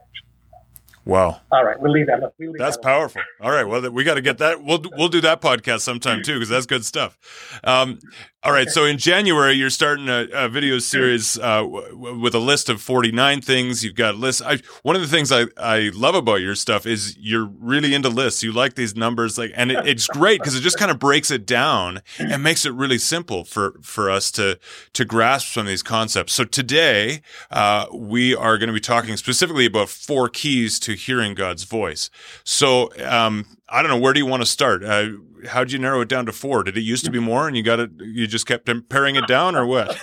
Wow. 1.06 1.40
All 1.52 1.64
right, 1.64 1.78
we'll 1.80 1.92
leave 1.92 2.08
that. 2.08 2.20
We'll 2.36 2.50
leave 2.50 2.58
that's 2.58 2.76
that 2.76 2.82
powerful. 2.82 3.22
All 3.40 3.52
right, 3.52 3.62
well, 3.62 3.88
we 3.92 4.02
got 4.02 4.14
to 4.14 4.20
get 4.20 4.38
that. 4.38 4.64
We'll 4.64 4.82
we'll 4.96 5.08
do 5.08 5.20
that 5.20 5.40
podcast 5.40 5.82
sometime 5.82 6.24
too 6.24 6.34
because 6.34 6.48
that's 6.48 6.66
good 6.66 6.84
stuff. 6.84 7.16
Um, 7.62 8.00
all 8.42 8.52
right, 8.52 8.68
so 8.68 8.84
in 8.84 8.98
January 8.98 9.54
you're 9.54 9.70
starting 9.70 10.08
a, 10.08 10.26
a 10.32 10.48
video 10.48 10.78
series 10.78 11.36
uh, 11.38 11.62
w- 11.62 12.18
with 12.18 12.34
a 12.34 12.38
list 12.38 12.68
of 12.68 12.80
49 12.80 13.40
things. 13.40 13.84
You've 13.84 13.94
got 13.96 14.16
lists. 14.16 14.40
I, 14.40 14.58
one 14.82 14.94
of 14.94 15.02
the 15.02 15.08
things 15.08 15.32
I, 15.32 15.46
I 15.56 15.90
love 15.94 16.14
about 16.14 16.36
your 16.36 16.54
stuff 16.54 16.86
is 16.86 17.16
you're 17.18 17.50
really 17.58 17.94
into 17.94 18.08
lists. 18.08 18.42
You 18.44 18.52
like 18.52 18.74
these 18.74 18.94
numbers, 18.96 19.36
like, 19.36 19.52
and 19.54 19.72
it, 19.72 19.86
it's 19.86 20.06
great 20.08 20.40
because 20.40 20.54
it 20.54 20.60
just 20.60 20.78
kind 20.78 20.90
of 20.90 20.98
breaks 20.98 21.30
it 21.30 21.46
down 21.46 22.02
and 22.18 22.42
makes 22.42 22.64
it 22.64 22.72
really 22.72 22.98
simple 22.98 23.44
for 23.44 23.78
for 23.82 24.10
us 24.10 24.30
to 24.32 24.58
to 24.92 25.04
grasp 25.04 25.54
some 25.54 25.62
of 25.62 25.68
these 25.68 25.82
concepts. 25.84 26.32
So 26.32 26.44
today 26.44 27.22
uh, 27.50 27.86
we 27.92 28.34
are 28.34 28.58
going 28.58 28.68
to 28.68 28.72
be 28.74 28.80
talking 28.80 29.16
specifically 29.16 29.66
about 29.66 29.88
four 29.88 30.28
keys 30.28 30.78
to 30.80 30.95
hearing 30.96 31.34
God's 31.34 31.64
voice. 31.64 32.10
So 32.44 32.90
um, 33.04 33.46
I 33.68 33.82
don't 33.82 33.90
know 33.90 33.98
where 33.98 34.12
do 34.12 34.20
you 34.20 34.26
want 34.26 34.42
to 34.42 34.46
start. 34.46 34.84
Uh, 34.84 35.08
how 35.48 35.64
did 35.64 35.72
you 35.72 35.78
narrow 35.78 36.00
it 36.00 36.08
down 36.08 36.26
to 36.26 36.32
four? 36.32 36.62
Did 36.62 36.76
it 36.76 36.82
used 36.82 37.04
to 37.04 37.10
be 37.10 37.18
more, 37.18 37.46
and 37.46 37.56
you 37.56 37.62
got 37.62 37.78
it? 37.80 37.90
You 37.98 38.26
just 38.26 38.46
kept 38.46 38.68
paring 38.88 39.16
it 39.16 39.26
down, 39.26 39.54
or 39.54 39.66
what? 39.66 39.88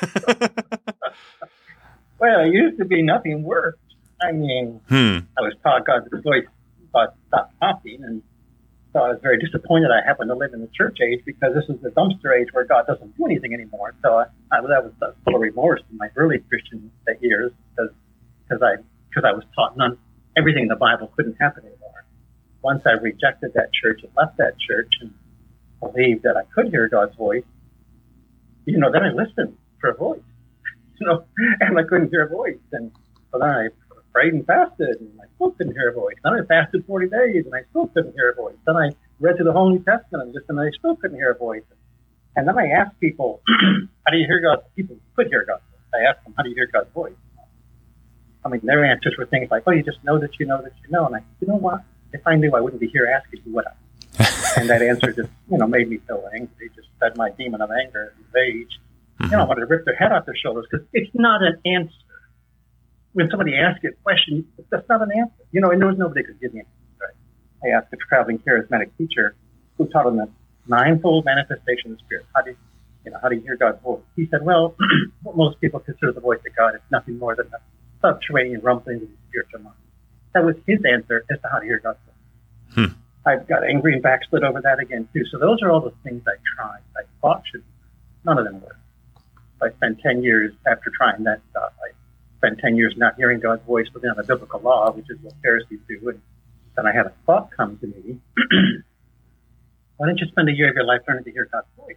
well, 2.19 2.39
it 2.41 2.53
used 2.53 2.77
to 2.79 2.85
be 2.85 3.01
nothing 3.01 3.43
worked. 3.43 3.79
I 4.21 4.31
mean, 4.31 4.79
hmm. 4.87 5.19
I 5.37 5.41
was 5.41 5.53
taught 5.63 5.85
God's 5.85 6.07
voice, 6.23 6.45
God 6.93 7.09
stopped 7.27 7.53
talking, 7.59 8.03
and 8.03 8.21
so 8.93 8.99
I 8.99 9.09
was 9.09 9.19
very 9.21 9.39
disappointed. 9.39 9.89
I 9.89 10.05
happened 10.05 10.29
to 10.29 10.35
live 10.35 10.53
in 10.53 10.61
the 10.61 10.69
church 10.77 10.99
age 11.01 11.21
because 11.25 11.53
this 11.55 11.65
is 11.67 11.81
the 11.81 11.89
dumpster 11.89 12.39
age 12.39 12.49
where 12.53 12.63
God 12.63 12.85
doesn't 12.85 13.17
do 13.17 13.25
anything 13.25 13.53
anymore. 13.53 13.95
So 14.03 14.19
I, 14.19 14.25
I 14.51 14.61
that 14.61 14.83
was 14.83 14.93
full 15.25 15.35
of 15.35 15.41
remorse 15.41 15.81
in 15.91 15.97
my 15.97 16.09
early 16.15 16.39
Christian 16.47 16.91
years 17.19 17.51
because 17.75 17.91
because 18.47 18.61
I 18.61 18.75
because 19.09 19.23
I 19.27 19.33
was 19.33 19.43
taught 19.55 19.75
none 19.75 19.97
everything 20.37 20.63
in 20.63 20.67
the 20.69 20.75
Bible 20.75 21.11
couldn't 21.15 21.37
happen 21.39 21.65
anymore. 21.65 22.05
Once 22.61 22.81
I 22.85 22.91
rejected 22.91 23.53
that 23.55 23.73
church 23.73 24.01
and 24.03 24.11
left 24.15 24.37
that 24.37 24.55
church 24.59 24.91
and 25.01 25.13
believed 25.79 26.23
that 26.23 26.37
I 26.37 26.43
could 26.55 26.69
hear 26.69 26.87
God's 26.87 27.15
voice, 27.15 27.43
you 28.65 28.77
know, 28.77 28.91
then 28.91 29.03
I 29.03 29.11
listened 29.11 29.57
for 29.79 29.89
a 29.89 29.95
voice, 29.95 30.21
you 30.99 31.07
know, 31.07 31.25
and 31.59 31.77
I 31.77 31.83
couldn't 31.83 32.09
hear 32.09 32.25
a 32.25 32.29
voice. 32.29 32.59
And 32.71 32.91
so 33.31 33.39
then 33.39 33.49
I 33.49 33.67
prayed 34.13 34.33
and 34.33 34.45
fasted 34.45 35.01
and 35.01 35.19
I 35.19 35.25
still 35.35 35.51
couldn't 35.51 35.73
hear 35.73 35.89
a 35.89 35.93
voice. 35.93 36.15
Then 36.23 36.33
I 36.33 36.45
fasted 36.45 36.85
40 36.85 37.09
days 37.09 37.45
and 37.45 37.53
I 37.53 37.63
still 37.69 37.87
couldn't 37.87 38.13
hear 38.13 38.29
a 38.29 38.35
voice. 38.35 38.55
Then 38.65 38.77
I 38.77 38.91
read 39.19 39.35
through 39.35 39.45
the 39.45 39.51
whole 39.51 39.69
New 39.69 39.83
Testament 39.83 40.23
and 40.23 40.33
listened 40.33 40.57
and 40.59 40.67
I 40.67 40.71
still 40.77 40.95
couldn't 40.95 41.17
hear 41.17 41.31
a 41.31 41.37
voice. 41.37 41.63
And 42.35 42.47
then 42.47 42.57
I 42.57 42.67
asked 42.69 42.99
people, 42.99 43.41
how 44.05 44.11
do 44.11 44.17
you 44.17 44.25
hear 44.25 44.39
God's, 44.39 44.63
people 44.75 44.97
could 45.15 45.27
hear 45.27 45.45
God's 45.45 45.63
voice. 45.69 46.01
I 46.01 46.09
asked 46.09 46.23
them, 46.23 46.33
how 46.37 46.43
do 46.43 46.49
you 46.49 46.55
hear 46.55 46.69
God's 46.71 46.91
voice? 46.93 47.13
I 48.45 48.49
mean, 48.49 48.61
their 48.63 48.83
answers 48.83 49.15
were 49.17 49.25
things 49.25 49.49
like, 49.49 49.65
well, 49.65 49.75
you 49.75 49.83
just 49.83 50.03
know 50.03 50.19
that 50.19 50.31
you 50.39 50.45
know 50.45 50.61
that 50.61 50.73
you 50.83 50.91
know. 50.91 51.05
And 51.05 51.15
I 51.15 51.19
you 51.39 51.47
know 51.47 51.55
what? 51.55 51.81
If 52.11 52.25
I 52.27 52.35
knew, 52.35 52.51
I 52.55 52.61
wouldn't 52.61 52.81
be 52.81 52.87
here 52.87 53.07
asking 53.07 53.41
you, 53.45 53.53
would 53.53 53.65
I? 53.65 53.73
and 54.57 54.69
that 54.69 54.81
answer 54.81 55.11
just, 55.11 55.29
you 55.49 55.57
know, 55.57 55.67
made 55.67 55.89
me 55.89 55.99
so 56.07 56.27
angry. 56.33 56.69
Just 56.75 56.87
fed 56.99 57.17
my 57.17 57.31
demon 57.31 57.61
of 57.61 57.71
anger 57.71 58.13
and 58.15 58.25
rage. 58.33 58.79
Mm-hmm. 59.19 59.25
You 59.25 59.31
know, 59.31 59.43
I 59.43 59.47
wanted 59.47 59.61
to 59.61 59.67
rip 59.67 59.85
their 59.85 59.95
head 59.95 60.11
off 60.11 60.25
their 60.25 60.35
shoulders 60.35 60.65
because 60.69 60.85
it's 60.93 61.09
not 61.13 61.41
an 61.41 61.59
answer. 61.65 61.93
When 63.13 63.29
somebody 63.29 63.55
asks 63.55 63.83
you 63.83 63.89
a 63.89 63.93
question, 64.03 64.47
it's 64.57 64.67
that's 64.69 64.87
not 64.89 65.01
an 65.01 65.11
answer. 65.17 65.43
You 65.51 65.61
know, 65.61 65.71
and 65.71 65.79
there 65.79 65.87
was 65.87 65.97
nobody 65.97 66.23
could 66.23 66.39
give 66.39 66.53
me 66.53 66.61
an 66.61 66.65
answer. 66.65 67.13
Right? 67.63 67.73
I 67.73 67.77
asked 67.77 67.93
a 67.93 67.97
traveling 67.97 68.39
charismatic 68.39 68.91
teacher 68.97 69.35
who 69.77 69.87
taught 69.87 70.05
on 70.05 70.17
the 70.17 70.29
ninefold 70.67 71.25
manifestation 71.25 71.91
of 71.91 71.97
the 71.97 72.03
Spirit. 72.05 72.25
How 72.35 72.41
do 72.41 72.51
you, 72.51 72.57
you 73.05 73.11
know, 73.11 73.19
how 73.21 73.29
do 73.29 73.35
you 73.35 73.41
hear 73.41 73.55
God's 73.55 73.81
voice? 73.81 74.01
He 74.15 74.27
said, 74.29 74.43
well, 74.43 74.75
what 75.23 75.35
most 75.37 75.61
people 75.61 75.79
consider 75.79 76.11
the 76.11 76.21
voice 76.21 76.39
of 76.45 76.55
God 76.55 76.75
is 76.75 76.81
nothing 76.91 77.17
more 77.17 77.35
than 77.35 77.49
the 77.49 77.59
subterranean 78.03 78.61
rumbling 78.61 78.97
of 78.97 79.01
the 79.01 79.17
spiritual 79.29 79.61
mind. 79.61 79.75
That 80.33 80.43
was 80.43 80.55
his 80.67 80.79
answer 80.85 81.25
as 81.31 81.39
to 81.41 81.47
how 81.51 81.59
to 81.59 81.65
hear 81.65 81.79
God's 81.79 81.99
voice. 82.05 82.87
Hmm. 82.89 82.93
I've 83.25 83.47
got 83.47 83.63
angry 83.63 83.93
and 83.93 84.03
backslid 84.03 84.43
over 84.43 84.61
that 84.61 84.79
again 84.79 85.07
too. 85.13 85.23
So 85.31 85.39
those 85.39 85.61
are 85.61 85.71
all 85.71 85.79
the 85.79 85.93
things 86.03 86.23
I 86.27 86.35
tried. 86.55 86.81
I 86.97 87.03
thought 87.21 87.43
should 87.49 87.63
none 88.25 88.37
of 88.37 88.45
them 88.45 88.61
worked. 88.61 88.79
I 89.61 89.69
spent 89.77 89.99
ten 90.01 90.23
years 90.23 90.53
after 90.67 90.91
trying 90.95 91.23
that 91.23 91.39
stuff. 91.51 91.71
I 91.79 91.93
spent 92.37 92.59
ten 92.59 92.75
years 92.75 92.95
not 92.97 93.15
hearing 93.15 93.39
God's 93.39 93.63
voice 93.65 93.87
within 93.93 94.11
the 94.17 94.23
biblical 94.23 94.59
law, 94.59 94.91
which 94.91 95.09
is 95.09 95.17
what 95.21 95.33
Pharisees 95.41 95.79
do. 95.87 96.09
And 96.09 96.21
then 96.75 96.85
I 96.85 96.93
had 96.93 97.05
a 97.05 97.13
thought 97.25 97.49
come 97.55 97.77
to 97.77 97.87
me. 97.87 98.19
Why 99.97 100.07
don't 100.07 100.17
you 100.17 100.27
spend 100.27 100.49
a 100.49 100.51
year 100.51 100.69
of 100.69 100.75
your 100.75 100.85
life 100.85 101.01
learning 101.07 101.23
to 101.25 101.31
hear 101.31 101.47
God's 101.51 101.67
voice? 101.77 101.95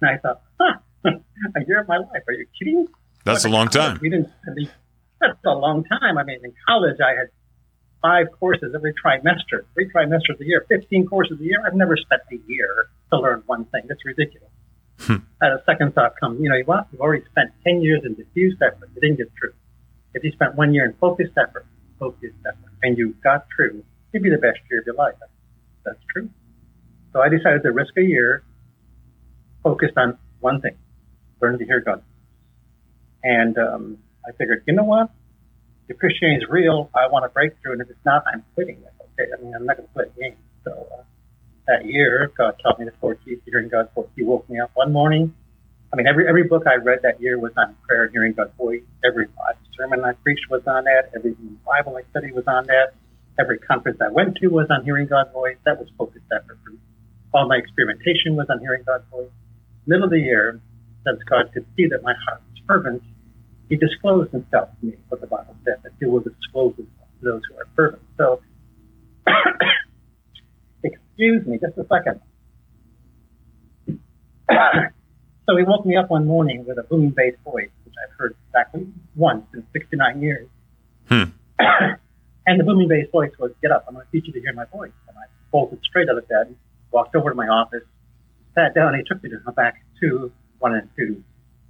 And 0.00 0.10
I 0.10 0.18
thought, 0.18 0.42
huh, 0.60 0.74
a 1.56 1.64
year 1.66 1.80
of 1.80 1.88
my 1.88 1.96
life? 1.96 2.22
Are 2.28 2.32
you 2.32 2.46
kidding? 2.56 2.86
That's 3.24 3.44
what 3.44 3.50
a 3.50 3.54
long 3.54 3.68
time. 3.68 3.98
We 4.00 4.10
didn't. 4.10 4.28
That's 5.20 5.38
a 5.44 5.54
long 5.54 5.84
time. 5.84 6.18
I 6.18 6.24
mean, 6.24 6.40
in 6.42 6.52
college, 6.66 6.98
I 7.00 7.10
had 7.10 7.28
five 8.02 8.26
courses 8.38 8.74
every 8.74 8.92
trimester, 8.94 9.64
three 9.72 9.90
trimesters 9.90 10.38
a 10.40 10.44
year, 10.44 10.66
15 10.68 11.06
courses 11.06 11.40
a 11.40 11.44
year. 11.44 11.62
I've 11.66 11.74
never 11.74 11.96
spent 11.96 12.22
a 12.30 12.36
year 12.46 12.88
to 13.10 13.18
learn 13.18 13.42
one 13.46 13.64
thing. 13.66 13.82
That's 13.88 14.04
ridiculous. 14.04 14.50
Hmm. 15.00 15.16
a 15.42 15.58
second 15.66 15.94
thought 15.94 16.14
come, 16.20 16.38
you 16.40 16.48
know 16.48 16.60
what? 16.66 16.86
You've 16.92 17.00
already 17.00 17.24
spent 17.24 17.50
10 17.64 17.82
years 17.82 18.02
in 18.04 18.14
diffuse 18.14 18.56
effort. 18.62 18.90
You 18.94 19.00
didn't 19.00 19.16
get 19.16 19.32
through. 19.38 19.52
If 20.14 20.22
you 20.22 20.30
spent 20.30 20.54
one 20.54 20.72
year 20.72 20.84
in 20.84 20.92
focused 20.94 21.32
effort, 21.36 21.66
focused 21.98 22.36
effort, 22.46 22.72
and 22.82 22.96
you 22.96 23.14
got 23.24 23.46
through, 23.54 23.82
it'd 24.12 24.22
be 24.22 24.30
the 24.30 24.38
best 24.38 24.60
year 24.70 24.80
of 24.80 24.86
your 24.86 24.94
life. 24.94 25.14
That's 25.84 25.98
true. 26.12 26.30
So 27.12 27.20
I 27.20 27.28
decided 27.28 27.62
to 27.64 27.72
risk 27.72 27.96
a 27.96 28.02
year 28.02 28.44
focused 29.62 29.96
on 29.96 30.18
one 30.40 30.60
thing, 30.60 30.76
learn 31.40 31.58
to 31.58 31.64
hear 31.64 31.80
God. 31.80 32.02
And 33.24 33.58
um, 33.58 33.98
I 34.26 34.32
figured, 34.32 34.64
you 34.66 34.74
know 34.74 34.84
what? 34.84 35.10
if 35.88 35.98
Christianity 35.98 36.44
is 36.44 36.50
real, 36.50 36.90
I 36.94 37.08
want 37.08 37.24
a 37.24 37.28
breakthrough, 37.28 37.72
and 37.72 37.80
if 37.80 37.90
it's 37.90 38.04
not, 38.04 38.24
I'm 38.32 38.44
quitting 38.54 38.76
it. 38.76 38.92
Okay, 39.00 39.30
I 39.30 39.42
mean, 39.42 39.54
I'm 39.54 39.66
not 39.66 39.76
going 39.76 39.88
to 39.88 39.94
play 39.94 40.04
a 40.04 40.20
game. 40.20 40.36
So 40.64 40.88
uh, 40.98 41.02
that 41.68 41.84
year, 41.84 42.32
God 42.36 42.56
taught 42.62 42.78
me 42.78 42.86
the 42.86 42.92
four 43.00 43.16
keys 43.16 43.38
to 43.44 43.50
hearing 43.50 43.68
God's 43.68 43.90
voice. 43.94 44.08
He 44.16 44.22
woke 44.22 44.48
me 44.48 44.60
up 44.60 44.70
one 44.74 44.92
morning. 44.92 45.34
I 45.92 45.96
mean, 45.96 46.06
every 46.06 46.26
every 46.26 46.44
book 46.44 46.64
I 46.66 46.76
read 46.76 47.00
that 47.02 47.20
year 47.20 47.38
was 47.38 47.52
on 47.56 47.76
prayer, 47.86 48.08
hearing 48.08 48.32
God's 48.32 48.56
voice. 48.56 48.82
Every 49.04 49.28
sermon 49.78 50.04
I 50.04 50.12
preached 50.12 50.50
was 50.50 50.62
on 50.66 50.84
that. 50.84 51.12
Every 51.14 51.36
Bible 51.64 51.96
I 51.96 52.02
studied 52.10 52.34
was 52.34 52.46
on 52.48 52.66
that. 52.66 52.94
Every 53.38 53.58
conference 53.58 53.98
I 54.00 54.08
went 54.08 54.36
to 54.36 54.48
was 54.48 54.66
on 54.70 54.84
hearing 54.84 55.06
God's 55.06 55.32
voice. 55.32 55.56
That 55.64 55.78
was 55.78 55.88
focused 55.96 56.24
effort 56.32 56.58
for 56.64 56.70
me. 56.70 56.78
All 57.32 57.46
my 57.46 57.56
experimentation 57.56 58.34
was 58.34 58.46
on 58.48 58.58
hearing 58.60 58.82
God's 58.86 59.04
voice. 59.10 59.30
Middle 59.86 60.04
of 60.04 60.10
the 60.10 60.18
year, 60.18 60.60
since 61.06 61.22
God 61.28 61.52
could 61.52 61.66
see 61.76 61.86
that 61.88 62.02
my 62.02 62.14
heart 62.26 62.42
was 62.50 62.62
fervent, 62.66 63.02
he 63.68 63.76
disclosed 63.76 64.32
himself 64.32 64.68
to 64.80 64.86
me, 64.86 64.96
what 65.08 65.20
the 65.20 65.26
Bible 65.26 65.56
said, 65.64 65.76
that 65.82 65.92
he 65.98 66.06
will 66.06 66.20
disclose 66.20 66.76
himself 66.76 67.08
to 67.20 67.24
those 67.24 67.42
who 67.48 67.56
are 67.56 67.68
fervent. 67.74 68.02
So, 68.18 68.40
excuse 70.84 71.46
me 71.46 71.58
just 71.58 71.78
a 71.78 71.86
second. 71.88 72.20
so 75.48 75.56
he 75.56 75.64
woke 75.64 75.86
me 75.86 75.96
up 75.96 76.10
one 76.10 76.26
morning 76.26 76.64
with 76.66 76.78
a 76.78 76.82
booming 76.82 77.10
bass 77.10 77.34
voice, 77.44 77.70
which 77.84 77.94
I've 78.04 78.14
heard 78.18 78.36
exactly 78.48 78.86
once 79.16 79.46
in 79.54 79.66
69 79.72 80.20
years. 80.20 80.48
Hmm. 81.08 81.24
and 82.46 82.60
the 82.60 82.64
booming 82.64 82.88
bass 82.88 83.06
voice 83.10 83.32
was, 83.38 83.52
get 83.62 83.70
up, 83.70 83.86
I'm 83.88 83.94
going 83.94 84.04
to 84.04 84.12
teach 84.12 84.26
you 84.26 84.34
to 84.34 84.40
hear 84.40 84.52
my 84.52 84.66
voice. 84.66 84.92
And 85.08 85.16
I 85.16 85.24
bolted 85.50 85.80
straight 85.84 86.10
out 86.10 86.18
of 86.18 86.28
bed, 86.28 86.54
walked 86.90 87.16
over 87.16 87.30
to 87.30 87.36
my 87.36 87.48
office, 87.48 87.84
sat 88.54 88.74
down, 88.74 88.88
and 88.94 88.96
he 88.98 89.04
took 89.04 89.22
me 89.22 89.30
to 89.30 89.38
Habakkuk 89.44 89.80
2, 90.00 90.30
1 90.58 90.74
and 90.74 90.88
2 90.96 91.24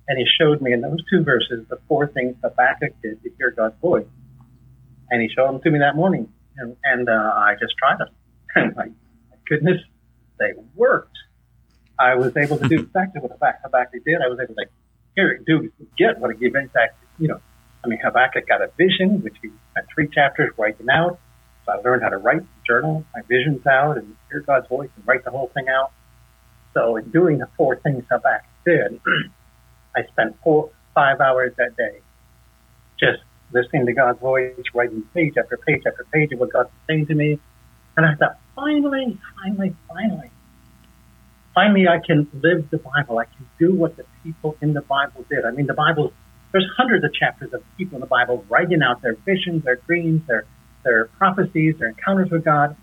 and 0.09 0.19
he 0.19 0.25
showed 0.39 0.61
me 0.61 0.73
in 0.73 0.81
those 0.81 0.99
two 1.11 1.23
verses 1.23 1.67
the 1.69 1.79
four 1.89 2.07
things 2.07 2.37
Habakkuk 2.43 2.95
did 3.03 3.23
to 3.23 3.31
hear 3.39 3.51
God's 3.51 3.79
voice. 3.81 4.07
And 5.11 5.23
he 5.23 5.29
showed 5.29 5.49
them 5.49 5.61
to 5.63 5.71
me 5.71 5.79
that 5.79 5.97
morning. 5.97 6.33
And, 6.57 6.77
and 6.85 7.09
uh, 7.09 7.13
I 7.13 7.55
just 7.61 7.75
tried 7.79 7.99
them. 7.99 8.09
And 8.57 8.77
my, 8.77 8.85
my 8.85 9.37
goodness, 9.49 9.81
they 10.39 10.53
worked. 10.77 11.17
I 11.99 12.15
was 12.15 12.37
able 12.37 12.57
to 12.59 12.69
do 12.69 12.81
exactly 12.81 13.21
what 13.21 13.33
Habakkuk 13.33 14.05
did. 14.05 14.17
I 14.25 14.29
was 14.29 14.39
able 14.41 14.55
to 14.55 14.67
hear 15.17 15.31
it, 15.31 15.45
do, 15.45 15.73
get 15.99 16.19
what 16.21 16.37
he 16.37 16.47
exactly, 16.47 17.09
you 17.19 17.29
know, 17.29 17.41
I 17.85 17.89
mean, 17.89 17.99
Habakkuk 18.03 18.49
got 18.49 18.63
a 18.63 18.71
vision, 18.79 19.23
which 19.23 19.37
he 19.43 19.51
spent 19.71 19.87
three 19.95 20.09
chapters 20.09 20.53
writing 20.57 20.87
out. 20.89 21.19
So 21.67 21.73
I 21.73 21.77
learned 21.77 22.03
how 22.03 22.11
to 22.11 22.17
write, 22.17 22.43
journal 22.67 23.05
my 23.15 23.23
visions 23.29 23.67
out, 23.67 23.99
and 23.99 24.17
hear 24.31 24.41
God's 24.41 24.69
voice 24.69 24.91
and 24.97 25.07
write 25.07 25.25
the 25.25 25.31
whole 25.31 25.51
thing 25.55 25.67
out. 25.69 25.93
So 26.73 26.97
in 26.97 27.11
doing 27.11 27.39
the 27.39 27.49
four 27.57 27.77
things 27.77 28.05
Habakkuk 28.11 28.51
did, 28.65 29.01
I 29.97 30.05
spent 30.05 30.37
four, 30.43 30.71
five 30.95 31.21
hours 31.21 31.53
that 31.59 31.77
day 31.77 32.01
just 32.99 33.23
listening 33.53 33.87
to 33.87 33.93
God's 33.93 34.21
voice, 34.21 34.55
writing 34.75 35.03
page 35.15 35.35
after 35.39 35.57
page 35.57 35.83
after 35.87 36.05
page 36.13 36.33
of 36.33 36.41
what 36.41 36.53
God 36.53 36.65
was 36.65 36.73
saying 36.89 37.07
to 37.07 37.15
me. 37.15 37.39
And 37.97 38.05
I 38.05 38.15
thought, 38.15 38.39
finally, 38.57 39.19
finally, 39.41 39.75
finally, 39.89 40.31
finally 41.55 41.89
I 41.89 42.01
can 42.05 42.29
live 42.43 42.69
the 42.71 42.79
Bible. 42.79 43.19
I 43.19 43.27
can 43.27 43.49
do 43.59 43.75
what 43.75 43.97
the 43.97 44.05
people 44.23 44.57
in 44.61 44.75
the 44.75 44.83
Bible 44.83 45.25
did. 45.31 45.45
I 45.45 45.53
mean, 45.53 45.67
the 45.67 45.75
Bible, 45.75 46.13
there's 46.53 46.69
hundreds 46.77 47.05
of 47.05 47.15
chapters 47.15 47.53
of 47.53 47.63
people 47.77 47.97
in 47.97 48.01
the 48.01 48.07
Bible 48.07 48.45
writing 48.49 48.83
out 48.83 49.01
their 49.03 49.15
visions, 49.15 49.65
their 49.65 49.77
dreams, 49.77 50.27
their, 50.27 50.45
their 50.83 51.07
prophecies, 51.07 51.77
their 51.79 51.89
encounters 51.89 52.31
with 52.31 52.45
God. 52.45 52.77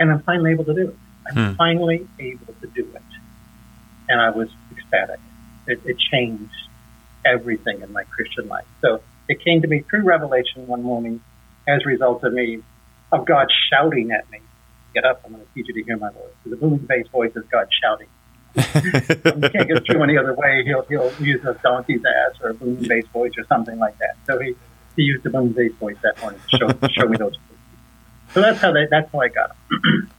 And 0.00 0.10
I'm 0.10 0.22
finally 0.22 0.52
able 0.52 0.64
to 0.64 0.74
do 0.74 0.88
it. 0.88 0.96
I'm 1.28 1.50
hmm. 1.50 1.56
finally 1.56 2.06
able 2.18 2.54
to 2.60 2.66
do 2.68 2.88
it. 2.94 3.02
And 4.08 4.20
I 4.20 4.30
was 4.30 4.48
ecstatic. 4.70 5.20
It, 5.66 5.80
it 5.84 5.98
changed 5.98 6.52
everything 7.24 7.82
in 7.82 7.92
my 7.92 8.04
Christian 8.04 8.48
life. 8.48 8.66
So 8.80 9.00
it 9.28 9.42
came 9.44 9.62
to 9.62 9.68
me 9.68 9.84
through 9.90 10.02
revelation 10.02 10.66
one 10.66 10.82
morning 10.82 11.20
as 11.68 11.82
a 11.84 11.88
result 11.88 12.22
of 12.24 12.32
me, 12.32 12.62
of 13.12 13.26
God 13.26 13.48
shouting 13.70 14.12
at 14.12 14.30
me, 14.30 14.40
get 14.94 15.04
up, 15.04 15.22
I'm 15.24 15.32
going 15.32 15.44
to 15.44 15.52
teach 15.52 15.66
you 15.68 15.74
to 15.74 15.82
hear 15.82 15.96
my 15.96 16.10
voice. 16.10 16.32
The 16.44 16.56
booming 16.56 16.78
bass 16.78 17.06
voice 17.08 17.32
is 17.34 17.44
God 17.50 17.68
shouting. 17.82 18.08
you 18.56 19.50
can't 19.50 19.68
get 19.68 19.84
through 19.84 20.02
any 20.02 20.16
other 20.16 20.32
way. 20.34 20.62
He'll, 20.64 20.82
he'll 20.82 21.12
use 21.20 21.44
a 21.44 21.54
donkey's 21.62 22.02
ass 22.04 22.36
or 22.40 22.50
a 22.50 22.54
booming 22.54 22.88
bass 22.88 23.06
voice 23.12 23.32
or 23.36 23.44
something 23.46 23.78
like 23.78 23.98
that. 23.98 24.16
So 24.26 24.38
he, 24.38 24.54
he 24.94 25.02
used 25.02 25.24
the 25.24 25.30
booming 25.30 25.52
bass 25.52 25.72
voice 25.78 25.96
that 26.02 26.20
morning 26.20 26.40
to 26.50 26.56
show, 26.56 26.88
show 26.90 27.08
me 27.08 27.16
those. 27.18 27.32
Voices. 27.32 27.42
So 28.32 28.40
that's 28.40 28.60
how 28.60 28.72
they, 28.72 28.86
that's 28.90 29.10
how 29.12 29.20
I 29.20 29.28
got 29.28 29.48
them. 29.70 30.10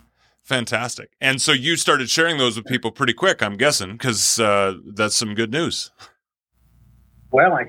Fantastic. 0.47 1.11
And 1.19 1.41
so 1.41 1.51
you 1.51 1.75
started 1.75 2.09
sharing 2.09 2.37
those 2.37 2.55
with 2.55 2.65
people 2.67 2.89
pretty 2.89 3.11
quick, 3.11 3.43
I'm 3.43 3.57
guessing, 3.57 3.91
because 3.91 4.39
uh, 4.39 4.75
that's 4.95 5.13
some 5.13 5.35
good 5.35 5.51
news. 5.51 5.91
Well, 7.33 7.51
I 7.51 7.65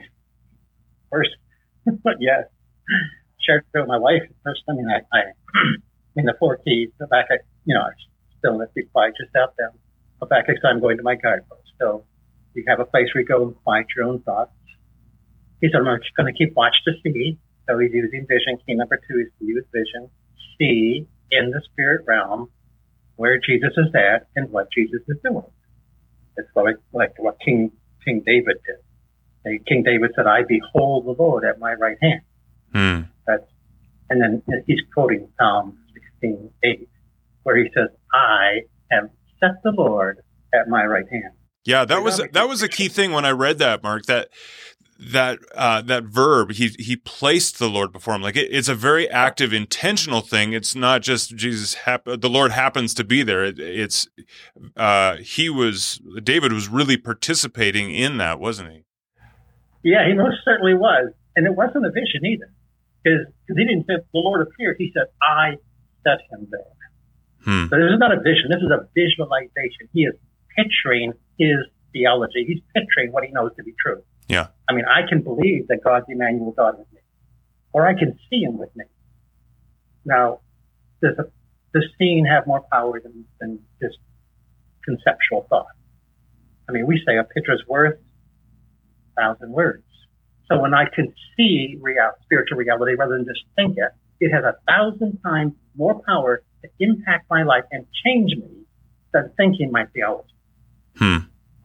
first, 1.11 1.31
but 2.05 2.15
yes, 2.21 2.45
shared 3.45 3.65
it 3.75 3.79
with 3.81 3.89
my 3.89 3.99
wife 3.99 4.23
first. 4.45 4.63
I 4.69 4.75
mean, 4.75 4.87
I, 4.89 5.01
I 5.13 5.23
in 6.15 6.27
the 6.27 6.35
four 6.39 6.59
keys, 6.59 6.91
the 7.01 7.09
back, 7.09 7.27
I, 7.33 7.39
you 7.65 7.75
know, 7.75 7.81
I 7.81 7.91
still 8.39 8.57
let 8.57 8.73
be 8.75 8.85
quiet 8.85 9.15
just 9.21 9.35
out 9.35 9.55
there. 9.59 9.73
But 10.21 10.29
back 10.29 10.45
next 10.47 10.61
time 10.61 10.81
going 10.81 10.99
to 10.99 11.03
my 11.03 11.17
post. 11.17 11.73
So 11.81 12.05
you 12.55 12.63
have 12.69 12.79
a 12.79 12.85
place 12.85 13.09
where 13.13 13.23
you 13.23 13.27
go 13.27 13.43
and 13.43 13.57
quiet 13.65 13.87
your 13.97 14.07
own 14.07 14.23
thoughts. 14.23 14.53
He 15.61 15.69
said, 15.73 15.81
I'm 15.81 15.99
just 15.99 16.15
going 16.17 16.33
to 16.33 16.39
keep 16.39 16.55
watch 16.55 16.77
to 16.85 16.93
see. 17.03 17.39
So 17.69 17.77
he's 17.77 17.91
using 17.93 18.25
vision. 18.29 18.57
Key 18.65 18.75
number 18.75 19.01
two 19.11 19.19
is 19.19 19.33
to 19.41 19.45
use 19.45 19.65
vision. 19.73 20.09
See 20.59 21.09
in 21.33 21.51
the 21.51 21.61
spirit 21.73 22.05
realm 22.07 22.51
where 23.19 23.39
Jesus 23.39 23.73
is 23.77 23.93
at 23.95 24.29
and 24.37 24.49
what 24.51 24.69
Jesus 24.73 25.01
is 25.09 25.17
doing. 25.25 25.43
It's 26.37 26.49
like, 26.55 26.77
like 26.93 27.13
what 27.19 27.37
King, 27.45 27.73
King 28.05 28.23
David 28.25 28.57
did. 28.65 29.67
King 29.67 29.83
David 29.83 30.13
said, 30.15 30.27
I 30.27 30.43
behold 30.47 31.07
the 31.07 31.21
Lord 31.21 31.45
at 31.45 31.59
my 31.59 31.75
right 31.75 31.97
hand. 32.01 32.21
Hmm. 32.73 33.11
That's, 33.27 33.51
and 34.09 34.23
then 34.23 34.43
he's 34.67 34.79
quoting 34.95 35.29
Psalm 35.39 35.79
16, 36.21 36.51
8, 36.63 36.89
where 37.43 37.57
he 37.57 37.69
says, 37.75 37.89
I 38.15 38.61
have 38.93 39.11
set 39.41 39.63
the 39.65 39.73
Lord 39.77 40.19
at 40.55 40.69
my 40.69 40.85
right 40.85 41.07
hand. 41.11 41.35
Yeah, 41.65 41.85
that 41.87 42.03
was 42.03 42.23
that 42.33 42.49
was 42.49 42.63
a 42.63 42.69
key 42.69 42.89
thing 42.89 43.13
when 43.13 43.27
I 43.27 43.33
read 43.33 43.59
that, 43.59 43.83
Mark. 43.83 44.07
That 44.07 44.29
that 44.99 45.39
uh, 45.55 45.81
that 45.83 46.05
verb 46.05 46.53
he 46.53 46.69
he 46.79 46.97
placed 46.97 47.59
the 47.59 47.69
Lord 47.69 47.93
before 47.93 48.15
him. 48.15 48.23
Like 48.23 48.37
it, 48.37 48.49
it's 48.51 48.69
a 48.69 48.75
very 48.75 49.09
active, 49.09 49.53
intentional 49.53 50.21
thing. 50.21 50.53
It's 50.53 50.75
not 50.75 51.03
just 51.03 51.37
Jesus. 51.37 51.75
Hap- 51.75 52.05
the 52.05 52.29
Lord 52.29 52.51
happens 52.51 52.95
to 52.95 53.05
be 53.05 53.23
there. 53.23 53.45
It, 53.45 53.61
it's 53.61 54.09
uh, 54.77 55.17
he 55.17 55.49
was 55.49 56.01
David 56.23 56.53
was 56.53 56.69
really 56.69 56.97
participating 56.97 57.95
in 57.95 58.19
that, 58.19 58.41
wasn't 58.41 58.73
he? 58.73 58.85
Yeah, 59.85 60.07
he 60.07 60.15
most 60.15 60.39
certainly 60.45 60.75
was, 60.75 61.13
and 61.37 61.47
it 61.47 61.55
wasn't 61.55 61.87
a 61.87 61.91
vision 61.91 62.27
either, 62.27 62.51
because 63.03 63.27
he 63.47 63.55
didn't 63.55 63.87
say 63.87 63.95
the 63.97 64.19
Lord 64.19 64.47
appeared. 64.47 64.77
He 64.79 64.91
said, 64.93 65.07
"I 65.23 65.57
set 66.03 66.19
him 66.31 66.49
there." 66.51 66.75
Hmm. 67.45 67.69
So 67.71 67.77
this 67.77 67.93
is 67.93 68.01
not 68.01 68.11
a 68.11 68.19
vision. 68.19 68.51
This 68.51 68.63
is 68.63 68.71
a 68.71 68.89
visualization. 68.95 69.89
He 69.93 70.03
is 70.03 70.15
picturing 70.57 71.13
his 71.39 71.59
theology. 71.93 72.45
He's 72.49 72.63
picturing 72.75 73.13
what 73.13 73.23
he 73.23 73.31
knows 73.31 73.53
to 73.57 73.63
be 73.63 73.75
true. 73.81 74.03
Yeah. 74.29 74.49
I 74.69 74.75
mean, 74.75 74.85
I 74.85 75.09
can 75.09 75.23
believe 75.23 75.69
that 75.69 75.83
God's 75.83 76.07
Emmanuel 76.09 76.53
God 76.53 76.79
with 76.79 76.93
me, 76.93 77.01
or 77.73 77.87
I 77.87 77.95
can 77.95 78.19
see 78.29 78.43
him 78.43 78.59
with 78.59 78.75
me. 78.77 78.85
Now, 80.05 80.41
does 81.03 81.17
the, 81.17 81.31
does 81.75 81.85
seeing 81.99 82.27
have 82.27 82.47
more 82.47 82.65
power 82.71 83.01
than, 83.01 83.25
than 83.41 83.61
just 83.81 83.99
conceptual 84.85 85.47
thought? 85.49 85.67
I 86.69 86.73
mean, 86.73 86.87
we 86.87 87.03
say 87.07 87.17
a 87.17 87.25
picture's 87.25 87.63
worth 87.67 87.99
a 87.99 89.21
thousand 89.21 89.53
words. 89.53 89.85
So 90.51 90.59
when 90.59 90.75
I 90.75 90.85
can 90.95 91.13
see 91.37 91.79
real, 91.81 92.11
spiritual 92.25 92.59
reality 92.59 92.95
rather 92.95 93.17
than 93.17 93.27
just 93.27 93.45
think 93.57 93.77
it, 93.77 93.93
it 94.21 94.31
has 94.31 94.45
a 94.45 94.57
thousand 94.67 95.19
times 95.25 95.53
more 95.77 96.01
power 96.07 96.43
to 96.63 96.69
impact 96.81 97.27
my 97.31 97.43
life 97.43 97.65
and 97.71 97.87
change 98.05 98.33
me 98.37 98.65
than 99.13 99.31
thinking 99.37 99.71
my 99.71 99.87
theology. 99.87 100.29
Hmm. 100.97 101.19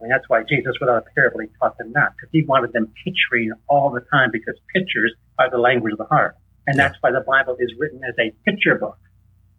And 0.04 0.12
that's 0.12 0.28
why 0.28 0.42
Jesus, 0.44 0.76
without 0.80 0.98
a 0.98 1.14
parable, 1.14 1.40
he 1.40 1.48
taught 1.58 1.78
them 1.78 1.90
not, 1.92 2.12
because 2.12 2.28
he 2.30 2.44
wanted 2.44 2.74
them 2.74 2.92
picturing 3.02 3.52
all 3.68 3.88
the 3.88 4.04
time, 4.12 4.28
because 4.30 4.54
pictures 4.76 5.14
are 5.38 5.48
the 5.50 5.56
language 5.56 5.92
of 5.92 5.98
the 5.98 6.04
heart. 6.04 6.36
And 6.66 6.78
that's 6.78 6.94
why 7.00 7.10
the 7.10 7.24
Bible 7.26 7.56
is 7.58 7.72
written 7.78 8.02
as 8.04 8.12
a 8.20 8.30
picture 8.44 8.76
book. 8.76 8.98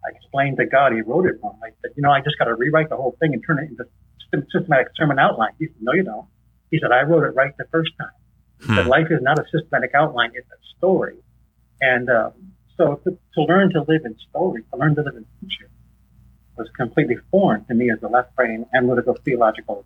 I 0.06 0.14
explained 0.14 0.58
to 0.58 0.66
God, 0.66 0.92
he 0.92 1.02
wrote 1.02 1.26
it 1.26 1.42
wrong. 1.42 1.58
I 1.64 1.70
said, 1.82 1.90
you 1.96 2.02
know, 2.04 2.12
I 2.12 2.20
just 2.20 2.38
got 2.38 2.44
to 2.44 2.54
rewrite 2.54 2.90
the 2.90 2.96
whole 2.96 3.16
thing 3.18 3.34
and 3.34 3.42
turn 3.44 3.58
it 3.58 3.70
into 3.70 3.82
a 3.82 4.46
systematic 4.52 4.88
sermon 4.94 5.18
outline. 5.18 5.50
He 5.58 5.66
said, 5.66 5.82
no, 5.82 5.94
you 5.94 6.04
don't. 6.04 6.28
He 6.70 6.78
said, 6.80 6.92
I 6.92 7.02
wrote 7.02 7.24
it 7.24 7.34
right 7.34 7.50
the 7.58 7.66
first 7.72 7.90
time. 7.98 8.14
He 8.60 8.66
hmm. 8.66 8.74
said, 8.76 8.86
life 8.86 9.08
is 9.10 9.18
not 9.22 9.40
a 9.40 9.44
systematic 9.50 9.94
outline, 9.94 10.30
it's 10.34 10.46
a 10.46 10.78
story. 10.78 11.16
And 11.80 12.08
um, 12.08 12.32
so 12.76 13.00
to, 13.02 13.18
to 13.34 13.42
learn 13.42 13.72
to 13.72 13.80
live 13.80 14.02
in 14.04 14.14
story, 14.30 14.62
to 14.72 14.78
learn 14.78 14.94
to 14.94 15.02
live 15.02 15.16
in 15.16 15.26
picture, 15.40 15.70
was 16.56 16.68
completely 16.76 17.16
foreign 17.32 17.64
to 17.64 17.74
me 17.74 17.90
as 17.90 18.00
a 18.04 18.08
left 18.08 18.34
brain 18.36 18.64
analytical 18.74 19.16
theological 19.24 19.84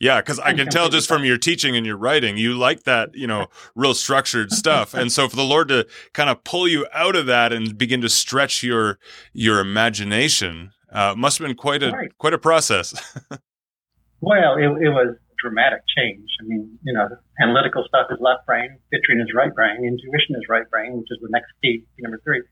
Yeah, 0.00 0.20
because 0.20 0.38
I 0.38 0.52
can 0.52 0.68
tell 0.68 0.88
just 0.88 1.08
from 1.08 1.24
your 1.24 1.38
teaching 1.38 1.74
and 1.74 1.84
your 1.84 1.96
writing, 1.96 2.36
you 2.36 2.54
like 2.54 2.84
that, 2.84 3.16
you 3.16 3.26
know, 3.26 3.48
real 3.74 3.94
structured 3.94 4.52
stuff. 4.62 4.94
And 4.94 5.10
so 5.10 5.28
for 5.28 5.34
the 5.34 5.42
Lord 5.42 5.68
to 5.68 5.88
kind 6.12 6.30
of 6.30 6.44
pull 6.44 6.68
you 6.68 6.86
out 6.92 7.16
of 7.16 7.26
that 7.26 7.52
and 7.52 7.76
begin 7.76 8.00
to 8.02 8.08
stretch 8.08 8.62
your 8.62 8.98
your 9.32 9.58
imagination, 9.58 10.70
uh, 10.92 11.14
must 11.16 11.38
have 11.38 11.46
been 11.46 11.56
quite 11.56 11.82
a 11.82 11.90
right. 11.90 12.16
quite 12.18 12.32
a 12.32 12.38
process. 12.38 12.94
well, 14.20 14.54
it, 14.54 14.70
it 14.82 14.90
was 14.90 15.16
dramatic 15.42 15.82
change. 15.96 16.28
I 16.40 16.44
mean, 16.46 16.78
you 16.82 16.92
know, 16.92 17.08
analytical 17.42 17.84
stuff 17.88 18.06
is 18.10 18.18
left 18.20 18.46
brain, 18.46 18.78
picturing 18.92 19.20
is 19.20 19.34
right 19.34 19.54
brain, 19.54 19.78
intuition 19.82 20.36
is 20.36 20.46
right 20.48 20.68
brain, 20.70 20.98
which 20.98 21.08
is 21.10 21.18
the 21.20 21.28
next 21.30 21.50
key, 21.62 21.84
number 21.98 22.20
three. 22.22 22.42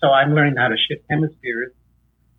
So 0.00 0.08
I'm 0.08 0.34
learning 0.34 0.56
how 0.56 0.68
to 0.68 0.76
shift 0.76 1.02
hemispheres. 1.10 1.72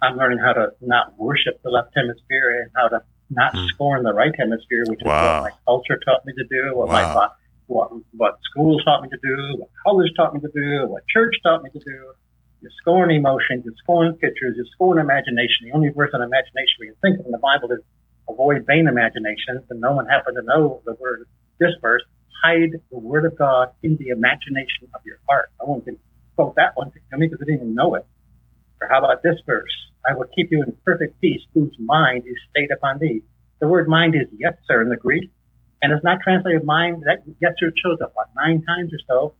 I'm 0.01 0.17
learning 0.17 0.39
how 0.39 0.53
to 0.53 0.71
not 0.81 1.17
worship 1.17 1.61
the 1.63 1.69
left 1.69 1.91
hemisphere 1.95 2.61
and 2.61 2.71
how 2.75 2.87
to 2.89 3.03
not 3.35 3.55
hmm. 3.55 3.67
scorn 3.67 4.03
the 4.03 4.13
right 4.13 4.33
hemisphere, 4.37 4.83
which 4.87 5.01
is 5.01 5.05
what 5.05 5.43
my 5.43 5.51
culture 5.65 5.99
taught 6.05 6.25
me 6.25 6.33
to 6.33 6.45
do, 6.49 6.75
what 6.75 6.87
wow. 6.87 7.13
my 7.13 7.29
what 7.67 7.91
what 8.15 8.39
schools 8.49 8.83
taught 8.83 9.01
me 9.01 9.09
to 9.09 9.17
do, 9.21 9.59
what 9.59 9.69
college 9.85 10.11
taught 10.15 10.33
me 10.33 10.39
to 10.39 10.51
do, 10.53 10.87
what 10.87 11.03
church 11.07 11.35
taught 11.43 11.63
me 11.63 11.69
to 11.71 11.79
do. 11.79 12.13
You 12.61 12.69
scorn 12.81 13.11
emotions, 13.11 13.63
you 13.65 13.73
scorn 13.83 14.13
pictures, 14.13 14.55
you 14.57 14.65
scorn 14.73 14.97
imagination. 14.97 15.69
The 15.69 15.71
only 15.73 15.89
verse 15.89 16.11
on 16.13 16.21
imagination 16.21 16.75
we 16.79 16.87
can 16.87 16.95
think 17.01 17.19
of 17.19 17.25
in 17.25 17.31
the 17.31 17.37
Bible 17.37 17.71
is 17.71 17.81
avoid 18.29 18.65
vain 18.65 18.87
imaginations, 18.87 19.65
and 19.69 19.79
no 19.79 19.93
one 19.93 20.07
happened 20.07 20.37
to 20.37 20.43
know 20.43 20.81
the 20.85 20.93
word 20.93 21.27
this 21.59 21.73
verse. 21.81 22.01
Hide 22.43 22.71
the 22.91 22.97
word 22.97 23.25
of 23.25 23.37
God 23.37 23.69
in 23.81 23.97
the 23.97 24.09
imagination 24.09 24.89
of 24.93 25.01
your 25.05 25.17
heart. 25.27 25.49
No 25.59 25.67
one 25.73 25.81
can 25.81 25.97
quote 26.35 26.55
that 26.55 26.75
one 26.75 26.91
to 26.91 27.17
me 27.17 27.27
because 27.27 27.39
they 27.39 27.45
didn't 27.45 27.61
even 27.61 27.75
know 27.75 27.95
it. 27.95 28.05
Or 28.85 28.93
how 28.93 28.99
about 28.99 29.23
this 29.23 29.41
verse? 29.45 29.73
I 30.05 30.13
will 30.13 30.29
keep 30.35 30.51
you 30.51 30.61
in 30.61 30.77
perfect 30.85 31.19
peace, 31.19 31.41
whose 31.53 31.75
mind 31.79 32.23
is 32.27 32.37
stayed 32.51 32.69
upon 32.71 32.99
thee. 32.99 33.23
The 33.59 33.67
word 33.67 33.87
mind 33.87 34.13
is 34.13 34.27
yetzer 34.37 34.81
in 34.81 34.89
the 34.89 34.95
Greek, 34.95 35.31
and 35.81 35.91
it's 35.91 36.03
not 36.03 36.19
translated 36.21 36.63
mind. 36.63 37.03
That 37.07 37.25
yetzer 37.41 37.73
shows 37.83 37.97
up 38.03 38.11
what 38.13 38.29
nine 38.35 38.61
times 38.61 38.93
or 38.93 38.99
so. 39.07 39.33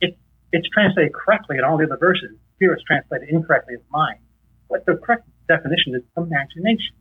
It, 0.00 0.18
it's 0.50 0.68
translated 0.74 1.12
correctly 1.14 1.58
in 1.58 1.64
all 1.64 1.78
the 1.78 1.84
other 1.84 1.98
verses. 1.98 2.34
Here 2.58 2.72
it's 2.72 2.82
translated 2.82 3.28
incorrectly 3.28 3.74
as 3.74 3.80
mind. 3.92 4.18
But 4.68 4.86
the 4.86 4.96
correct 4.96 5.28
definition 5.46 5.94
is 5.94 6.02
imagination. 6.16 6.96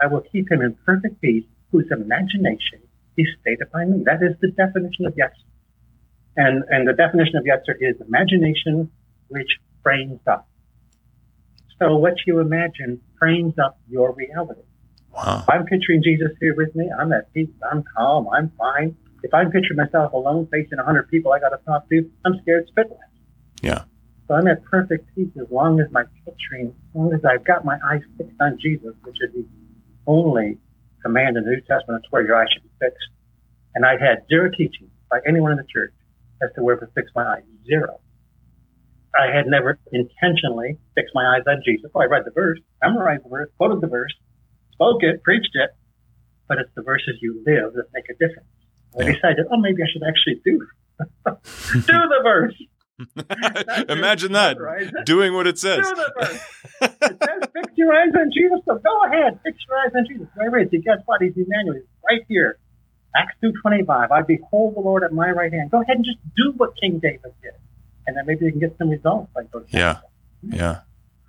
I 0.00 0.06
will 0.06 0.22
keep 0.32 0.50
him 0.50 0.62
in 0.62 0.78
perfect 0.86 1.20
peace, 1.20 1.44
whose 1.70 1.86
imagination 1.90 2.80
is 3.18 3.26
stayed 3.42 3.60
upon 3.60 3.92
me. 3.92 4.04
That 4.06 4.22
is 4.22 4.40
the 4.40 4.52
definition 4.56 5.04
of 5.04 5.12
yetzer. 5.14 5.44
And, 6.36 6.64
and 6.70 6.88
the 6.88 6.94
definition 6.94 7.36
of 7.36 7.44
yetzer 7.44 7.76
is 7.78 8.00
imagination 8.00 8.90
which 9.28 9.50
frames 9.82 10.20
up. 10.26 10.49
So 11.80 11.96
what 11.96 12.14
you 12.26 12.40
imagine 12.40 13.00
frames 13.18 13.54
up 13.58 13.80
your 13.88 14.12
reality. 14.14 14.60
Wow. 15.12 15.44
I'm 15.48 15.64
picturing 15.64 16.02
Jesus 16.02 16.30
here 16.40 16.54
with 16.54 16.74
me. 16.76 16.90
I'm 16.98 17.12
at 17.12 17.32
peace. 17.32 17.48
I'm 17.70 17.82
calm. 17.96 18.28
I'm 18.28 18.52
fine. 18.58 18.96
If 19.22 19.34
I'm 19.34 19.50
picturing 19.50 19.78
myself 19.78 20.12
alone 20.12 20.48
facing 20.52 20.78
a 20.78 20.84
hundred 20.84 21.08
people 21.08 21.32
I 21.32 21.40
got 21.40 21.50
to 21.50 21.58
talk 21.64 21.88
to, 21.88 22.10
I'm 22.24 22.38
scared 22.42 22.70
spitless. 22.76 22.98
Yeah. 23.62 23.84
So 24.28 24.34
I'm 24.34 24.46
at 24.46 24.62
perfect 24.64 25.14
peace 25.14 25.30
as 25.40 25.46
long 25.50 25.80
as 25.80 25.90
my 25.90 26.04
picturing, 26.24 26.68
as 26.68 26.94
long 26.94 27.12
as 27.12 27.20
I've 27.24 27.44
got 27.44 27.64
my 27.64 27.78
eyes 27.84 28.02
fixed 28.16 28.36
on 28.40 28.58
Jesus, 28.60 28.94
which 29.02 29.16
is 29.20 29.32
the 29.34 29.44
only 30.06 30.58
command 31.02 31.36
in 31.36 31.44
the 31.44 31.50
New 31.50 31.60
Testament. 31.60 32.02
That's 32.02 32.12
where 32.12 32.24
your 32.24 32.36
eyes 32.36 32.48
should 32.52 32.62
be 32.62 32.70
fixed. 32.78 33.08
And 33.74 33.84
I've 33.84 34.00
had 34.00 34.22
zero 34.28 34.50
teaching 34.50 34.90
by 35.10 35.20
anyone 35.26 35.52
in 35.52 35.56
the 35.56 35.66
church 35.72 35.92
as 36.42 36.50
to 36.54 36.62
where 36.62 36.76
to 36.76 36.86
fix 36.94 37.10
my 37.14 37.24
eyes. 37.24 37.42
Zero. 37.66 38.00
I 39.18 39.34
had 39.34 39.46
never 39.46 39.78
intentionally 39.92 40.78
fixed 40.94 41.14
my 41.14 41.36
eyes 41.36 41.42
on 41.46 41.62
Jesus. 41.64 41.90
I 41.96 42.04
read 42.04 42.22
the 42.24 42.30
verse, 42.30 42.60
memorized 42.82 43.24
the 43.24 43.28
verse, 43.28 43.48
quoted 43.56 43.80
the 43.80 43.88
verse, 43.88 44.14
spoke 44.72 45.02
it, 45.02 45.22
preached 45.24 45.54
it, 45.54 45.70
but 46.48 46.58
it's 46.58 46.70
the 46.76 46.82
verses 46.82 47.18
you 47.20 47.42
live 47.46 47.74
that 47.74 47.86
make 47.92 48.04
a 48.08 48.14
difference. 48.14 48.48
I 48.98 49.02
yeah. 49.02 49.14
decided, 49.14 49.46
oh, 49.50 49.58
maybe 49.58 49.82
I 49.82 49.86
should 49.90 50.02
actually 50.06 50.40
do 50.44 50.66
do 51.86 51.98
the 52.08 52.20
verse. 52.22 52.54
Imagine 53.88 54.32
that 54.32 54.58
doing 55.06 55.32
what 55.32 55.46
it 55.46 55.58
says. 55.58 55.88
Do 55.88 55.94
the 55.94 56.12
verse. 56.20 56.40
it 56.82 57.22
says, 57.24 57.50
"Fix 57.54 57.72
your 57.76 57.94
eyes 57.94 58.12
on 58.14 58.30
Jesus." 58.30 58.60
So 58.66 58.76
go 58.76 59.04
ahead, 59.06 59.40
fix 59.42 59.56
your 59.66 59.78
eyes 59.78 59.92
on 59.94 60.06
Jesus. 60.06 60.28
He? 60.70 60.78
Guess 60.78 60.98
what? 61.06 61.22
He's 61.22 61.32
Emmanuel. 61.34 61.76
He's 61.76 61.84
right 62.06 62.20
here. 62.28 62.58
Acts 63.16 63.34
two 63.40 63.52
twenty 63.62 63.82
five. 63.84 64.10
I 64.12 64.20
behold 64.20 64.76
the 64.76 64.80
Lord 64.80 65.02
at 65.02 65.12
my 65.12 65.30
right 65.30 65.50
hand. 65.50 65.70
Go 65.70 65.80
ahead 65.80 65.96
and 65.96 66.04
just 66.04 66.18
do 66.36 66.52
what 66.58 66.76
King 66.78 67.00
David 67.02 67.32
did 67.42 67.54
and 68.10 68.16
then 68.18 68.26
maybe 68.26 68.44
you 68.44 68.50
can 68.50 68.58
get 68.58 68.76
some 68.76 68.90
results 68.90 69.30
like 69.36 69.50
those. 69.52 69.66
Yeah, 69.70 70.00
yeah. 70.42 70.80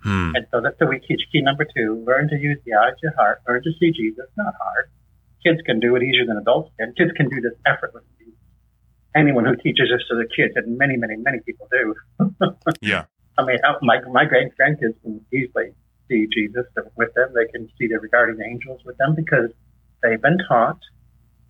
Hmm. 0.02 0.34
And 0.34 0.46
so 0.50 0.60
that's 0.60 0.74
what 0.80 0.90
we 0.90 0.98
teach. 0.98 1.22
Key 1.30 1.42
number 1.42 1.64
two: 1.64 2.02
learn 2.04 2.28
to 2.30 2.36
use 2.36 2.58
the 2.66 2.74
eyes 2.74 2.98
of 2.98 3.02
your 3.02 3.14
heart. 3.14 3.40
Learn 3.46 3.62
to 3.62 3.70
see 3.78 3.92
Jesus. 3.92 4.26
Not 4.36 4.54
hard. 4.60 4.90
Kids 5.46 5.60
can 5.64 5.78
do 5.78 5.94
it 5.94 6.02
easier 6.02 6.26
than 6.26 6.38
adults 6.38 6.72
can. 6.78 6.92
Kids 6.98 7.12
can 7.16 7.28
do 7.28 7.40
this 7.40 7.54
effortlessly. 7.64 8.34
Anyone 9.14 9.44
who 9.44 9.54
teaches 9.54 9.94
this 9.94 10.02
to 10.10 10.16
the 10.16 10.26
kids, 10.26 10.54
and 10.56 10.76
many, 10.76 10.96
many, 10.96 11.14
many 11.16 11.38
people 11.46 11.68
do. 11.70 11.94
yeah. 12.80 13.04
I 13.38 13.44
mean, 13.44 13.58
my 13.82 14.00
my 14.10 14.24
great 14.24 14.50
grandkids 14.58 15.00
can 15.02 15.24
easily 15.32 15.70
see 16.10 16.26
Jesus 16.34 16.66
with 16.96 17.14
them. 17.14 17.30
They 17.32 17.46
can 17.46 17.68
see 17.78 17.86
the 17.86 18.00
regarding 18.00 18.42
angels 18.44 18.80
with 18.84 18.98
them 18.98 19.14
because 19.14 19.52
they've 20.02 20.20
been 20.20 20.38
taught 20.48 20.80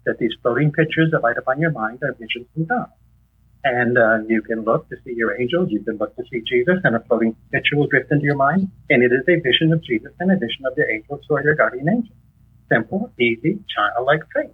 that 0.05 0.19
these 0.19 0.33
floating 0.43 0.73
pictures 0.73 1.09
that 1.13 1.23
light 1.23 1.39
up 1.39 1.49
on 1.49 1.59
your 1.59 1.71
mind 1.71 2.01
are 2.03 2.13
visions 2.13 2.47
from 2.53 2.67
God. 2.67 2.91
And 3.65 3.97
uh, 3.97 4.19
you 4.27 4.43
can 4.43 4.65
look 4.65 4.89
to 4.89 4.97
see 5.05 5.15
your 5.15 5.41
angels. 5.41 5.69
You 5.71 5.85
can 5.85 5.97
look 5.97 6.17
to 6.17 6.25
see 6.31 6.43
Jesus, 6.49 6.81
and 6.83 6.97
a 6.97 7.01
floating 7.01 7.37
picture 7.53 7.77
will 7.77 7.87
drift 7.87 8.11
into 8.11 8.25
your 8.25 8.35
mind. 8.35 8.71
And 8.91 9.03
it 9.03 9.13
is 9.13 9.23
a 9.29 9.41
vision 9.41 9.73
of 9.73 9.83
Jesus 9.85 10.13
and 10.19 10.33
a 10.33 10.35
vision 10.35 10.67
of 10.67 10.75
the 10.75 10.85
angels 10.91 11.21
who 11.29 11.37
are 11.37 11.45
your 11.45 11.55
guardian 11.55 11.89
angels. 11.89 12.19
Simple, 12.69 13.13
easy, 13.21 13.61
childlike 13.75 14.23
faith. 14.35 14.51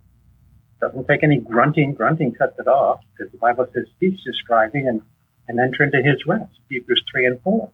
Doesn't 0.81 1.09
take 1.09 1.23
any 1.23 1.38
grunting. 1.38 1.94
Grunting 1.94 2.35
cuts 2.35 2.59
it 2.59 2.68
off 2.68 3.01
because 3.12 3.33
the 3.33 3.38
Bible 3.38 3.66
says 3.73 3.87
cease 3.99 4.21
describing 4.25 4.87
and, 4.87 5.01
and 5.49 5.59
enter 5.59 5.85
into 5.85 5.99
his 5.99 6.25
rest. 6.27 6.53
Hebrews 6.68 7.03
3 7.11 7.27
and 7.27 7.42
4. 7.42 7.71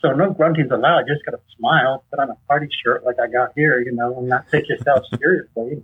So 0.00 0.12
no 0.12 0.30
grunting's 0.30 0.70
allowed. 0.70 1.08
You 1.08 1.14
just 1.14 1.24
got 1.24 1.32
to 1.32 1.42
smile, 1.58 2.04
put 2.10 2.20
on 2.20 2.30
a 2.30 2.36
party 2.46 2.68
shirt 2.84 3.04
like 3.04 3.16
I 3.18 3.26
got 3.26 3.52
here, 3.56 3.80
you 3.80 3.92
know, 3.92 4.18
and 4.18 4.28
not 4.28 4.48
take 4.50 4.68
yourself 4.68 5.04
seriously. 5.18 5.82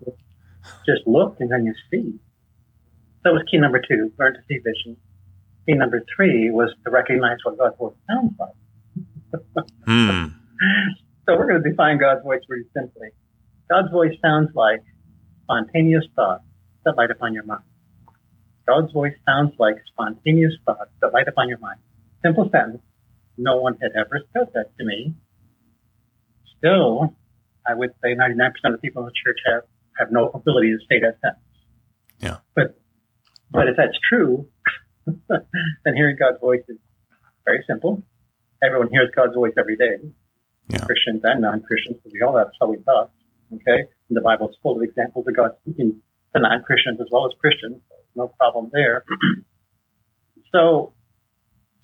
Just 0.87 1.07
look 1.07 1.37
and 1.41 1.51
then 1.51 1.65
you 1.65 1.75
see. 1.91 2.21
That 3.25 3.33
was 3.33 3.43
key 3.51 3.59
number 3.59 3.81
two, 3.81 4.13
learn 4.19 4.35
to 4.35 4.41
see 4.49 4.59
vision. 4.59 4.97
Key 5.67 5.75
number 5.75 6.03
three 6.17 6.51
was 6.51 6.71
to 6.85 6.91
recognize 6.91 7.39
what 7.45 7.59
God's 7.59 7.77
voice 7.77 7.95
sounds 8.09 8.33
like. 8.39 9.65
hmm. 9.87 10.27
So 11.27 11.37
we're 11.37 11.47
going 11.47 11.63
to 11.63 11.71
define 11.71 11.99
God's 11.99 12.25
voice 12.25 12.41
very 12.49 12.65
simply. 12.75 13.09
God's 13.71 13.93
voice 13.93 14.17
sounds 14.21 14.51
like 14.55 14.83
spontaneous 15.45 16.05
thoughts 16.17 16.43
that 16.85 16.97
light 16.97 17.13
upon 17.13 17.35
your 17.35 17.45
mind. 17.45 17.63
God's 18.67 18.93
voice 18.93 19.15
sounds 19.27 19.53
like 19.59 19.77
spontaneous 19.93 20.55
thoughts 20.67 20.91
that 21.01 21.13
light 21.13 21.29
upon 21.29 21.49
your 21.49 21.59
mind. 21.59 21.79
Simple 22.25 22.49
sentence. 22.51 22.83
No 23.39 23.59
one 23.59 23.77
had 23.81 23.93
ever 23.97 24.23
said 24.33 24.49
that 24.55 24.77
to 24.79 24.85
me. 24.85 25.15
Still, 26.59 27.15
I 27.67 27.75
would 27.75 27.91
say 28.03 28.15
99% 28.17 28.49
of 28.65 28.73
the 28.73 28.79
people 28.79 29.03
in 29.03 29.07
the 29.07 29.13
church 29.25 29.39
have, 29.47 29.63
have 29.99 30.11
no 30.11 30.31
ability 30.35 30.73
to 30.73 30.79
say 30.91 30.99
that 31.01 31.19
sentence. 31.21 31.45
Yeah. 32.19 32.37
But 32.55 32.80
but 33.51 33.69
if 33.69 33.77
that's 33.77 33.99
true, 34.09 34.49
then 35.07 35.95
hearing 35.95 36.17
God's 36.19 36.41
voice 36.41 36.63
is 36.69 36.79
very 37.45 37.65
simple. 37.69 38.03
Everyone 38.63 38.89
hears 38.91 39.11
God's 39.15 39.35
voice 39.35 39.55
every 39.59 39.77
day. 39.77 39.99
Yeah. 40.69 40.85
Christians 40.87 41.23
and 41.25 41.43
non-Christians, 41.43 41.97
because 41.99 42.13
we 42.13 42.23
all 42.23 42.39
have 42.39 42.49
we 42.69 42.79
thoughts. 42.85 43.13
Okay, 43.53 43.91
and 44.09 44.15
the 44.17 44.21
Bible 44.21 44.49
is 44.49 44.57
full 44.63 44.77
of 44.77 44.83
examples 44.83 45.27
of 45.27 45.35
God 45.35 45.51
speaking 45.63 46.01
to 46.35 46.41
non-Christians 46.41 47.01
as 47.01 47.09
well 47.11 47.27
as 47.27 47.33
Christians. 47.41 47.83
So 47.89 47.97
no 48.15 48.29
problem 48.39 48.71
there. 48.73 49.05
so, 50.55 50.95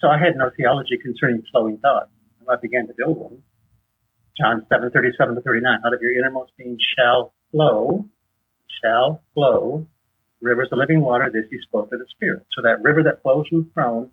so 0.01 0.07
I 0.07 0.19
had 0.19 0.37
no 0.37 0.51
theology 0.57 0.99
concerning 1.03 1.43
flowing 1.51 1.79
thoughts. 1.79 2.11
And 2.39 2.49
I 2.49 2.61
began 2.61 2.87
to 2.87 2.95
build 2.97 3.19
one. 3.19 3.43
John 4.39 4.67
seven 4.69 4.91
thirty 4.93 5.09
seven 5.19 5.35
to 5.35 5.41
thirty 5.41 5.61
nine. 5.61 5.81
Out 5.85 5.95
of 5.95 6.01
your 6.01 6.13
innermost 6.13 6.53
being 6.57 6.79
shall 6.95 7.35
flow, 7.51 8.07
shall 8.85 9.25
flow 9.35 9.89
rivers 10.47 10.69
of 10.73 10.79
living 10.79 11.01
water, 11.01 11.29
this 11.33 11.51
he 11.51 11.59
spoke 11.67 11.93
of 11.93 11.99
the 11.99 12.07
Spirit. 12.11 12.47
So 12.55 12.63
that 12.63 12.83
river 12.83 13.03
that 13.03 13.23
flows 13.23 13.47
from 13.49 13.65
the 13.65 13.71
throne 13.75 14.11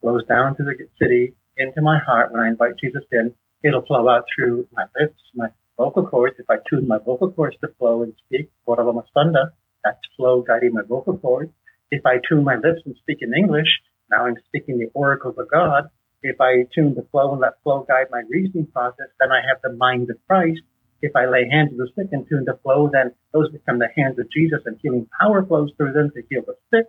flows 0.00 0.26
down 0.26 0.56
to 0.56 0.62
the 0.64 0.74
city 1.00 1.34
into 1.56 1.80
my 1.82 1.98
heart 1.98 2.32
when 2.32 2.40
I 2.40 2.48
invite 2.48 2.74
Jesus 2.82 3.04
in. 3.12 3.32
It'll 3.62 3.84
flow 3.86 4.08
out 4.08 4.24
through 4.34 4.66
my 4.72 4.84
lips, 4.98 5.20
my 5.34 5.48
vocal 5.76 6.06
cords. 6.06 6.36
If 6.38 6.48
I 6.48 6.56
tune 6.68 6.88
my 6.88 6.98
vocal 6.98 7.30
cords 7.30 7.56
to 7.60 7.68
flow 7.78 8.02
and 8.02 8.14
speak, 8.26 8.50
Masunda, 8.66 9.50
that's 9.84 9.98
flow 10.16 10.42
guiding 10.42 10.74
my 10.74 10.82
vocal 10.82 11.16
cords. 11.18 11.52
If 11.90 12.06
I 12.06 12.16
tune 12.28 12.44
my 12.44 12.56
lips 12.56 12.82
and 12.86 12.96
speak 13.00 13.18
in 13.20 13.34
English, 13.34 13.68
now 14.10 14.26
I'm 14.26 14.36
speaking 14.46 14.78
the 14.78 14.90
oracles 14.94 15.36
of 15.38 15.50
God. 15.50 15.90
If 16.22 16.40
I 16.40 16.66
tune 16.74 16.94
the 16.94 17.06
flow 17.10 17.32
and 17.32 17.40
let 17.40 17.62
flow 17.62 17.84
guide 17.88 18.06
my 18.10 18.22
reasoning 18.28 18.66
process, 18.72 19.08
then 19.20 19.30
I 19.32 19.40
have 19.46 19.60
the 19.62 19.76
mind 19.76 20.10
of 20.10 20.16
Christ 20.26 20.60
if 21.02 21.16
I 21.16 21.26
lay 21.26 21.48
hands 21.50 21.70
on 21.72 21.78
the 21.78 21.88
sick 21.96 22.08
and 22.12 22.26
tune 22.28 22.44
the 22.44 22.58
flow, 22.62 22.90
then 22.92 23.12
those 23.32 23.50
become 23.50 23.78
the 23.78 23.88
hands 23.96 24.18
of 24.18 24.30
Jesus 24.30 24.60
and 24.66 24.78
healing 24.82 25.08
power 25.20 25.44
flows 25.44 25.70
through 25.76 25.92
them 25.92 26.10
to 26.14 26.22
heal 26.28 26.42
the 26.46 26.56
sick. 26.70 26.86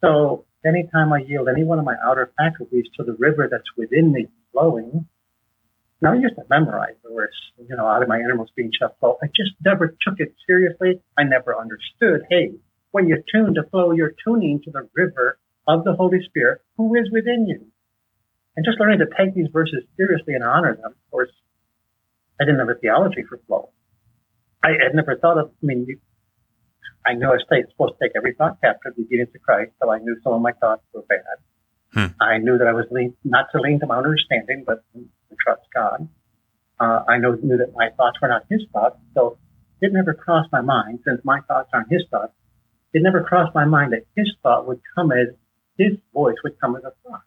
So 0.00 0.44
anytime 0.64 1.12
I 1.12 1.18
yield 1.18 1.48
any 1.48 1.64
one 1.64 1.78
of 1.78 1.84
my 1.84 1.96
outer 2.04 2.32
faculties 2.36 2.86
to 2.96 3.04
the 3.04 3.16
river 3.18 3.48
that's 3.50 3.76
within 3.76 4.12
me 4.12 4.26
flowing, 4.52 5.06
now 6.00 6.12
I 6.12 6.16
used 6.16 6.36
to 6.36 6.44
memorize 6.48 6.94
the 7.02 7.10
verse, 7.12 7.34
you 7.58 7.74
know, 7.74 7.86
out 7.86 8.02
of 8.02 8.08
my 8.08 8.18
innermost 8.18 8.54
being 8.54 8.70
shall 8.78 8.94
flow. 9.00 9.18
I 9.22 9.26
just 9.26 9.52
never 9.64 9.88
took 9.88 10.18
it 10.18 10.34
seriously. 10.46 11.00
I 11.18 11.24
never 11.24 11.58
understood, 11.58 12.22
hey, 12.30 12.52
when 12.92 13.08
you 13.08 13.22
tune 13.32 13.54
to 13.54 13.64
flow, 13.70 13.92
you're 13.92 14.14
tuning 14.24 14.60
to 14.64 14.70
the 14.70 14.88
river 14.94 15.38
of 15.66 15.84
the 15.84 15.94
Holy 15.94 16.22
Spirit 16.24 16.62
who 16.76 16.94
is 16.94 17.10
within 17.12 17.46
you. 17.48 17.66
And 18.56 18.64
just 18.64 18.80
learning 18.80 19.00
to 19.00 19.06
take 19.16 19.34
these 19.34 19.48
verses 19.52 19.84
seriously 19.96 20.34
and 20.34 20.44
honor 20.44 20.74
them. 20.76 20.92
Of 20.92 21.10
course, 21.10 21.30
I 22.40 22.44
didn't 22.44 22.60
have 22.60 22.68
a 22.68 22.74
theology 22.74 23.24
for 23.28 23.38
flow. 23.46 23.70
I 24.62 24.70
had 24.70 24.94
never 24.94 25.16
thought 25.16 25.38
of, 25.38 25.50
I 25.62 25.66
mean, 25.66 25.86
you, 25.88 25.98
I 27.06 27.14
knew 27.14 27.26
I 27.26 27.38
was 27.38 27.44
supposed 27.48 27.94
to 27.94 27.98
take 28.02 28.12
every 28.16 28.34
thought 28.34 28.60
captive, 28.60 28.94
to 28.96 29.38
Christ, 29.38 29.72
so 29.80 29.90
I 29.90 29.98
knew 29.98 30.16
some 30.22 30.32
of 30.32 30.42
my 30.42 30.52
thoughts 30.52 30.82
were 30.92 31.04
bad. 31.08 31.38
Hmm. 31.92 32.22
I 32.22 32.38
knew 32.38 32.58
that 32.58 32.66
I 32.66 32.72
was 32.72 32.86
lean, 32.90 33.14
not 33.24 33.46
to 33.52 33.60
lean 33.60 33.80
to 33.80 33.86
my 33.86 33.96
own 33.96 34.04
understanding, 34.04 34.64
but 34.66 34.84
to 34.94 35.06
trust 35.44 35.62
God. 35.74 36.08
Uh, 36.80 37.04
I 37.08 37.18
know, 37.18 37.36
knew 37.42 37.56
that 37.56 37.72
my 37.74 37.88
thoughts 37.96 38.18
were 38.20 38.28
not 38.28 38.42
his 38.50 38.62
thoughts, 38.72 38.98
so 39.14 39.38
it 39.80 39.92
never 39.92 40.12
crossed 40.14 40.52
my 40.52 40.60
mind, 40.60 41.00
since 41.06 41.20
my 41.24 41.40
thoughts 41.48 41.70
aren't 41.72 41.90
his 41.90 42.02
thoughts, 42.10 42.32
it 42.92 43.02
never 43.02 43.22
crossed 43.22 43.54
my 43.54 43.64
mind 43.64 43.92
that 43.92 44.06
his 44.16 44.32
thought 44.42 44.66
would 44.66 44.80
come 44.94 45.12
as, 45.12 45.28
his 45.76 45.96
voice 46.12 46.36
would 46.42 46.58
come 46.60 46.76
as 46.76 46.82
a 46.84 46.92
thought. 47.04 47.22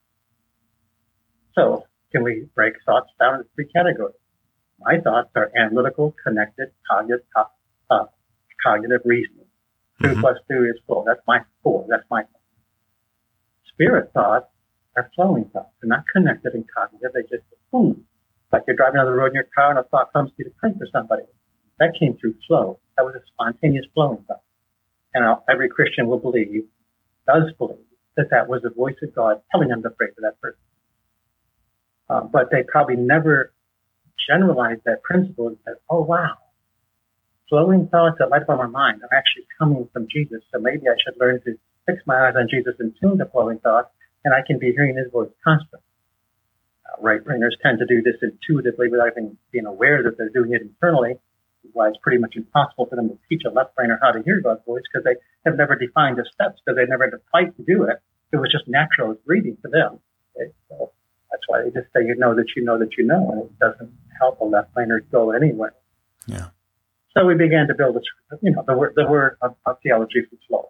So, 1.53 1.85
can 2.11 2.23
we 2.23 2.47
break 2.55 2.73
thoughts 2.85 3.09
down 3.19 3.35
into 3.35 3.47
three 3.55 3.67
categories? 3.73 4.15
My 4.83 4.99
thoughts 4.99 5.29
are 5.35 5.51
analytical, 5.57 6.15
connected, 6.23 6.69
cognitive, 6.89 7.25
uh, 7.35 8.05
cognitive 8.63 9.01
reasoning. 9.05 9.45
Mm-hmm. 10.01 10.15
Two 10.15 10.21
plus 10.21 10.37
two 10.49 10.65
is 10.65 10.79
four. 10.87 11.03
That's 11.05 11.21
my 11.27 11.41
four. 11.63 11.85
That's 11.89 12.03
my 12.09 12.23
thought. 12.23 12.41
Spirit 13.73 14.11
thoughts 14.13 14.47
are 14.97 15.09
flowing 15.15 15.45
thoughts. 15.53 15.69
They're 15.81 15.89
not 15.89 16.03
connected 16.13 16.53
and 16.53 16.65
cognitive. 16.75 17.11
They 17.13 17.21
just 17.21 17.43
boom. 17.71 18.05
Like 18.51 18.63
you're 18.67 18.75
driving 18.75 18.99
on 18.99 19.05
the 19.05 19.13
road 19.13 19.27
in 19.27 19.35
your 19.35 19.47
car 19.55 19.69
and 19.69 19.79
a 19.79 19.83
thought 19.83 20.11
comes 20.13 20.31
to 20.31 20.35
you 20.39 20.45
to 20.45 20.51
pray 20.59 20.71
for 20.77 20.87
somebody. 20.91 21.23
That 21.79 21.93
came 21.99 22.17
through 22.17 22.35
flow. 22.47 22.79
That 22.97 23.05
was 23.05 23.15
a 23.15 23.21
spontaneous 23.33 23.85
flowing 23.93 24.23
thought. 24.27 24.43
And 25.13 25.37
every 25.49 25.69
Christian 25.69 26.07
will 26.07 26.19
believe, 26.19 26.65
does 27.27 27.51
believe, 27.57 27.77
that 28.17 28.29
that 28.31 28.47
was 28.47 28.61
the 28.61 28.69
voice 28.69 28.95
of 29.03 29.13
God 29.15 29.41
telling 29.51 29.69
them 29.69 29.83
to 29.83 29.89
pray 29.89 30.07
for 30.15 30.21
that 30.21 30.39
person. 30.41 30.59
Uh, 32.09 32.21
but 32.21 32.51
they 32.51 32.63
probably 32.67 32.97
never 32.97 33.53
generalize 34.27 34.77
that 34.85 35.03
principle 35.03 35.47
and 35.47 35.57
say, 35.65 35.73
oh, 35.89 36.01
wow, 36.01 36.37
flowing 37.51 37.87
thoughts 37.91 38.15
that 38.19 38.29
light 38.29 38.43
up 38.43 38.49
on 38.49 38.57
my 38.57 38.67
mind 38.67 39.01
are 39.03 39.15
actually 39.15 39.45
coming 39.59 39.87
from 39.91 40.07
Jesus. 40.09 40.41
So 40.53 40.59
maybe 40.59 40.87
I 40.87 40.95
should 41.03 41.19
learn 41.19 41.41
to 41.43 41.59
fix 41.85 42.01
my 42.07 42.27
eyes 42.27 42.35
on 42.37 42.47
Jesus 42.49 42.75
and 42.79 42.95
tune 43.01 43.17
the 43.17 43.25
flowing 43.25 43.59
thoughts, 43.59 43.89
and 44.23 44.33
I 44.33 44.39
can 44.45 44.57
be 44.57 44.71
hearing 44.71 44.95
his 44.95 45.11
voice 45.11 45.29
constantly. 45.43 45.83
Uh, 46.87 47.01
right 47.01 47.23
brainers 47.23 47.59
tend 47.61 47.79
to 47.79 47.85
do 47.85 48.01
this 48.01 48.15
intuitively 48.23 48.87
without 48.87 49.11
even 49.11 49.37
being 49.51 49.65
aware 49.65 50.01
that 50.03 50.17
they're 50.17 50.31
doing 50.31 50.53
it 50.53 50.61
internally. 50.61 51.19
why 51.73 51.89
it's 51.89 51.97
pretty 52.01 52.17
much 52.17 52.35
impossible 52.35 52.87
for 52.87 52.95
them 52.95 53.09
to 53.09 53.17
teach 53.29 53.43
a 53.45 53.51
left 53.51 53.75
brainer 53.75 53.99
how 54.01 54.11
to 54.11 54.23
hear 54.23 54.41
God's 54.41 54.63
voice 54.65 54.83
because 54.87 55.03
they 55.03 55.15
have 55.45 55.57
never 55.57 55.75
defined 55.75 56.17
the 56.17 56.25
steps 56.33 56.59
because 56.63 56.77
they 56.77 56.87
never 56.87 57.05
had 57.05 57.11
to 57.11 57.21
fight 57.31 57.55
to 57.57 57.63
do 57.63 57.83
it. 57.83 57.97
It 58.33 58.37
was 58.37 58.51
just 58.51 58.67
natural 58.67 59.19
reading 59.25 59.57
for 59.61 59.69
them. 59.69 59.99
Okay? 60.35 60.51
So 60.69 60.91
that's 61.31 61.43
why 61.47 61.63
they 61.63 61.69
just 61.69 61.87
say 61.95 62.05
you 62.05 62.15
know 62.15 62.35
that 62.35 62.47
you 62.55 62.63
know 62.63 62.77
that 62.77 62.89
you 62.97 63.05
know, 63.05 63.31
and 63.31 63.41
it 63.43 63.59
doesn't 63.59 63.91
help 64.19 64.39
a 64.41 64.45
left 64.45 64.73
brainer 64.75 64.99
go 65.11 65.31
anywhere. 65.31 65.73
Yeah. 66.27 66.49
So 67.17 67.25
we 67.25 67.35
began 67.35 67.67
to 67.67 67.73
build 67.75 67.97
a, 67.97 68.01
you 68.41 68.51
know, 68.51 68.63
the 68.65 68.77
word, 68.77 68.93
the 68.95 69.07
word 69.07 69.37
of, 69.41 69.55
of 69.65 69.77
theology 69.83 70.21
for 70.29 70.37
flow. 70.47 70.69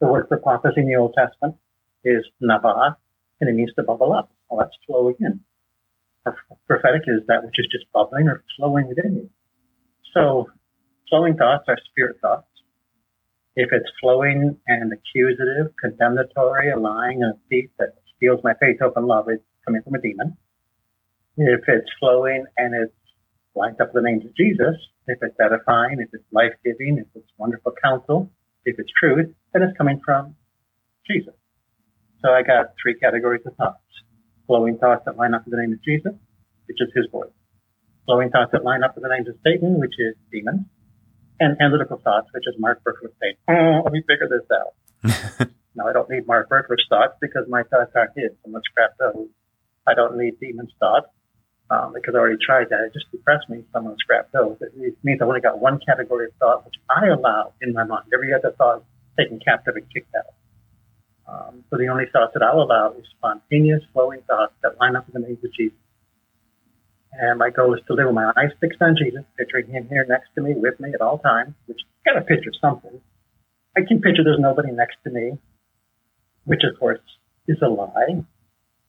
The 0.00 0.06
word 0.06 0.26
for 0.28 0.36
prophecy 0.38 0.80
in 0.80 0.86
the 0.86 0.96
Old 0.96 1.14
Testament 1.16 1.56
is 2.04 2.24
nabah, 2.42 2.96
and 3.40 3.50
it 3.50 3.54
means 3.54 3.72
to 3.76 3.82
bubble 3.82 4.12
up. 4.12 4.30
Well, 4.48 4.60
that's 4.60 4.76
flow 4.86 5.08
again. 5.08 5.40
Prophetic 6.66 7.02
is 7.06 7.26
that 7.28 7.44
which 7.44 7.58
is 7.58 7.66
just 7.70 7.90
bubbling 7.92 8.28
or 8.28 8.44
flowing 8.56 8.88
within 8.88 9.16
you. 9.16 9.30
So 10.14 10.50
flowing 11.08 11.36
thoughts 11.36 11.64
are 11.68 11.76
spirit 11.90 12.16
thoughts. 12.20 12.46
If 13.56 13.70
it's 13.72 13.90
flowing 14.00 14.56
and 14.66 14.92
accusative, 14.92 15.74
condemnatory, 15.80 16.72
lying, 16.76 17.22
and 17.22 17.34
a 17.34 17.38
thief 17.48 17.70
that 17.78 17.94
steals 18.24 18.40
my 18.42 18.54
faith, 18.60 18.76
hope, 18.80 18.96
and 18.96 19.06
love, 19.06 19.26
it's 19.28 19.42
coming 19.66 19.82
from 19.82 19.94
a 19.94 20.00
demon. 20.00 20.36
If 21.36 21.60
it's 21.68 21.90
flowing 22.00 22.44
and 22.56 22.74
it's 22.74 22.94
lined 23.54 23.80
up 23.80 23.92
with 23.92 24.02
the 24.02 24.08
names 24.08 24.24
of 24.24 24.34
Jesus, 24.36 24.76
if 25.06 25.18
it's 25.20 25.36
edifying, 25.40 25.98
if 26.00 26.08
it's 26.12 26.24
life 26.32 26.52
giving, 26.64 26.98
if 26.98 27.06
it's 27.14 27.28
wonderful 27.36 27.72
counsel, 27.82 28.30
if 28.64 28.76
it's 28.78 28.90
truth, 28.98 29.34
then 29.52 29.62
it's 29.62 29.76
coming 29.76 30.00
from 30.04 30.36
Jesus. 31.06 31.34
So 32.22 32.30
I 32.30 32.42
got 32.42 32.72
three 32.82 32.98
categories 32.98 33.42
of 33.46 33.54
thoughts. 33.56 33.78
Flowing 34.46 34.78
thoughts 34.78 35.02
that 35.06 35.16
line 35.16 35.34
up 35.34 35.44
with 35.44 35.52
the 35.52 35.60
name 35.60 35.72
of 35.72 35.82
Jesus, 35.82 36.12
which 36.66 36.78
is 36.80 36.88
his 36.94 37.06
voice. 37.10 37.32
Flowing 38.06 38.30
thoughts 38.30 38.52
that 38.52 38.64
line 38.64 38.82
up 38.82 38.94
with 38.94 39.04
the 39.04 39.10
names 39.10 39.28
of 39.28 39.34
Satan, 39.44 39.78
which 39.80 39.94
is 39.98 40.14
demons. 40.32 40.64
And 41.40 41.56
analytical 41.60 42.00
thoughts, 42.02 42.28
which 42.32 42.44
is 42.46 42.54
Mark 42.58 42.80
Virkler 42.84 43.02
would 43.02 43.12
say, 43.20 43.36
oh, 43.48 43.52
hmm, 43.52 43.84
let 43.84 43.92
me 43.92 44.02
figure 44.06 44.28
this 44.30 44.48
out. 44.52 45.48
now 45.74 45.88
I 45.88 45.92
don't 45.92 46.08
need 46.08 46.26
Mark 46.26 46.48
Virkler's 46.48 46.86
thoughts 46.88 47.14
because 47.20 47.44
my 47.48 47.62
thoughts 47.64 47.92
aren't 47.94 48.16
his. 48.16 48.30
So 48.44 48.50
let's 48.50 48.66
scrap 48.70 48.96
those. 48.98 49.28
I 49.86 49.94
don't 49.94 50.16
need 50.16 50.38
demons' 50.40 50.72
thoughts 50.78 51.08
um, 51.70 51.92
because 51.94 52.14
I 52.14 52.18
already 52.18 52.38
tried 52.44 52.70
that. 52.70 52.86
It 52.86 52.92
just 52.92 53.10
depressed 53.10 53.48
me. 53.48 53.64
I'm 53.74 53.84
going 53.84 53.96
to 53.96 54.00
scrap 54.00 54.30
those. 54.32 54.56
It 54.60 54.96
means 55.02 55.20
I've 55.20 55.28
only 55.28 55.40
got 55.40 55.58
one 55.58 55.80
category 55.84 56.26
of 56.26 56.32
thought, 56.38 56.64
which 56.64 56.74
I 56.88 57.08
allow 57.08 57.52
in 57.60 57.72
my 57.72 57.84
mind. 57.84 58.06
Every 58.12 58.32
other 58.32 58.54
thought 58.56 58.78
is 58.78 58.84
taken 59.18 59.40
captive 59.40 59.76
and 59.76 59.86
kicked 59.92 60.14
out. 60.14 60.34
Um, 61.26 61.64
so 61.70 61.78
the 61.78 61.88
only 61.88 62.04
thoughts 62.12 62.32
that 62.34 62.42
I'll 62.42 62.62
allow 62.62 62.92
is 62.92 63.04
spontaneous, 63.16 63.82
flowing 63.92 64.20
thoughts 64.28 64.52
that 64.62 64.78
line 64.80 64.96
up 64.96 65.06
with 65.06 65.14
the 65.14 65.26
names 65.26 65.42
of 65.42 65.52
Jesus. 65.54 65.78
And 67.12 67.38
my 67.38 67.50
goal 67.50 67.74
is 67.74 67.80
to 67.86 67.94
live 67.94 68.06
with 68.06 68.14
my 68.14 68.32
eyes 68.36 68.50
fixed 68.60 68.82
on 68.82 68.96
Jesus, 68.96 69.22
picturing 69.38 69.68
him 69.68 69.86
here 69.88 70.04
next 70.08 70.28
to 70.34 70.42
me, 70.42 70.54
with 70.54 70.78
me 70.80 70.92
at 70.92 71.00
all 71.00 71.18
times, 71.18 71.54
which 71.66 71.78
got 72.04 72.14
to 72.14 72.22
picture 72.22 72.52
something. 72.60 73.00
I 73.76 73.80
can 73.86 74.00
picture 74.00 74.22
there's 74.22 74.38
nobody 74.38 74.70
next 74.72 74.96
to 75.04 75.10
me, 75.10 75.38
which 76.44 76.62
of 76.64 76.78
course 76.78 77.00
is 77.48 77.58
a 77.62 77.68
lie, 77.68 78.24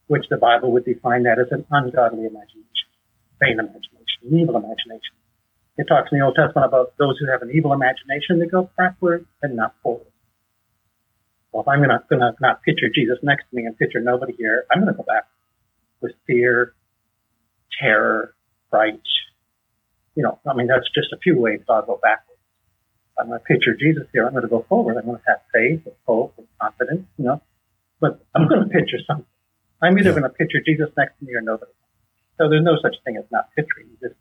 which 0.08 0.26
the 0.30 0.38
Bible 0.38 0.72
would 0.72 0.86
define 0.86 1.24
that 1.24 1.40
as 1.40 1.48
an 1.52 1.66
ungodly 1.72 2.26
imagination, 2.26 2.90
vain 3.40 3.60
imagination, 3.60 4.22
evil 4.32 4.56
imagination. 4.56 5.16
It 5.78 5.88
talks 5.88 6.10
in 6.12 6.20
the 6.20 6.26
Old 6.26 6.36
Testament 6.36 6.68
about 6.68 6.94
those 6.98 7.18
who 7.20 7.30
have 7.30 7.42
an 7.42 7.52
evil 7.54 7.74
imagination, 7.74 8.40
they 8.40 8.48
go 8.48 8.70
backward 8.78 9.26
and 9.42 9.56
not 9.58 9.76
forward. 9.84 10.08
Well, 11.52 11.64
if 11.64 11.68
I'm 11.68 11.80
going 11.80 11.90
to 11.90 12.36
not 12.42 12.64
picture 12.64 12.88
Jesus 12.94 13.18
next 13.24 13.46
to 13.50 13.56
me 13.56 13.66
and 13.66 13.78
picture 13.78 14.00
nobody 14.00 14.34
here, 14.38 14.66
I'm 14.72 14.82
going 14.82 14.94
to 14.94 14.98
go 14.98 15.04
back 15.04 15.28
with 16.02 16.12
fear, 16.28 16.74
terror, 17.82 18.36
fright. 18.70 19.02
You 20.16 20.24
know, 20.24 20.40
I 20.50 20.54
mean, 20.54 20.68
that's 20.68 20.88
just 20.94 21.14
a 21.14 21.18
few 21.18 21.40
ways 21.40 21.60
I'll 21.70 21.86
go 21.86 22.00
backwards. 22.02 22.35
I'm 23.18 23.28
going 23.28 23.40
to 23.40 23.46
picture 23.46 23.76
Jesus 23.76 24.08
here. 24.12 24.26
I'm 24.26 24.34
going 24.34 24.44
to 24.44 24.50
go 24.50 24.66
forward. 24.68 24.98
I'm 24.98 25.06
going 25.06 25.18
to 25.18 25.24
have 25.28 25.42
faith 25.54 25.86
and 25.86 25.96
hope 26.06 26.34
and 26.38 26.48
confidence, 26.62 27.08
you 27.18 27.26
know, 27.26 27.42
but 28.00 28.26
I'm 28.36 28.48
going 28.48 28.68
to 28.68 28.70
picture 28.70 28.98
something. 29.08 29.26
I'm 29.82 29.98
either 29.98 30.10
yeah. 30.10 30.20
going 30.20 30.30
to 30.30 30.36
picture 30.38 30.60
Jesus 30.66 30.90
next 30.98 31.18
to 31.20 31.26
me 31.26 31.34
or 31.34 31.42
nobody. 31.42 31.72
So 32.38 32.50
there's 32.50 32.64
no 32.64 32.76
such 32.82 32.96
thing 33.06 33.16
as 33.18 33.24
not 33.32 33.50
picturing. 33.56 33.88
You 33.88 34.10
just 34.10 34.20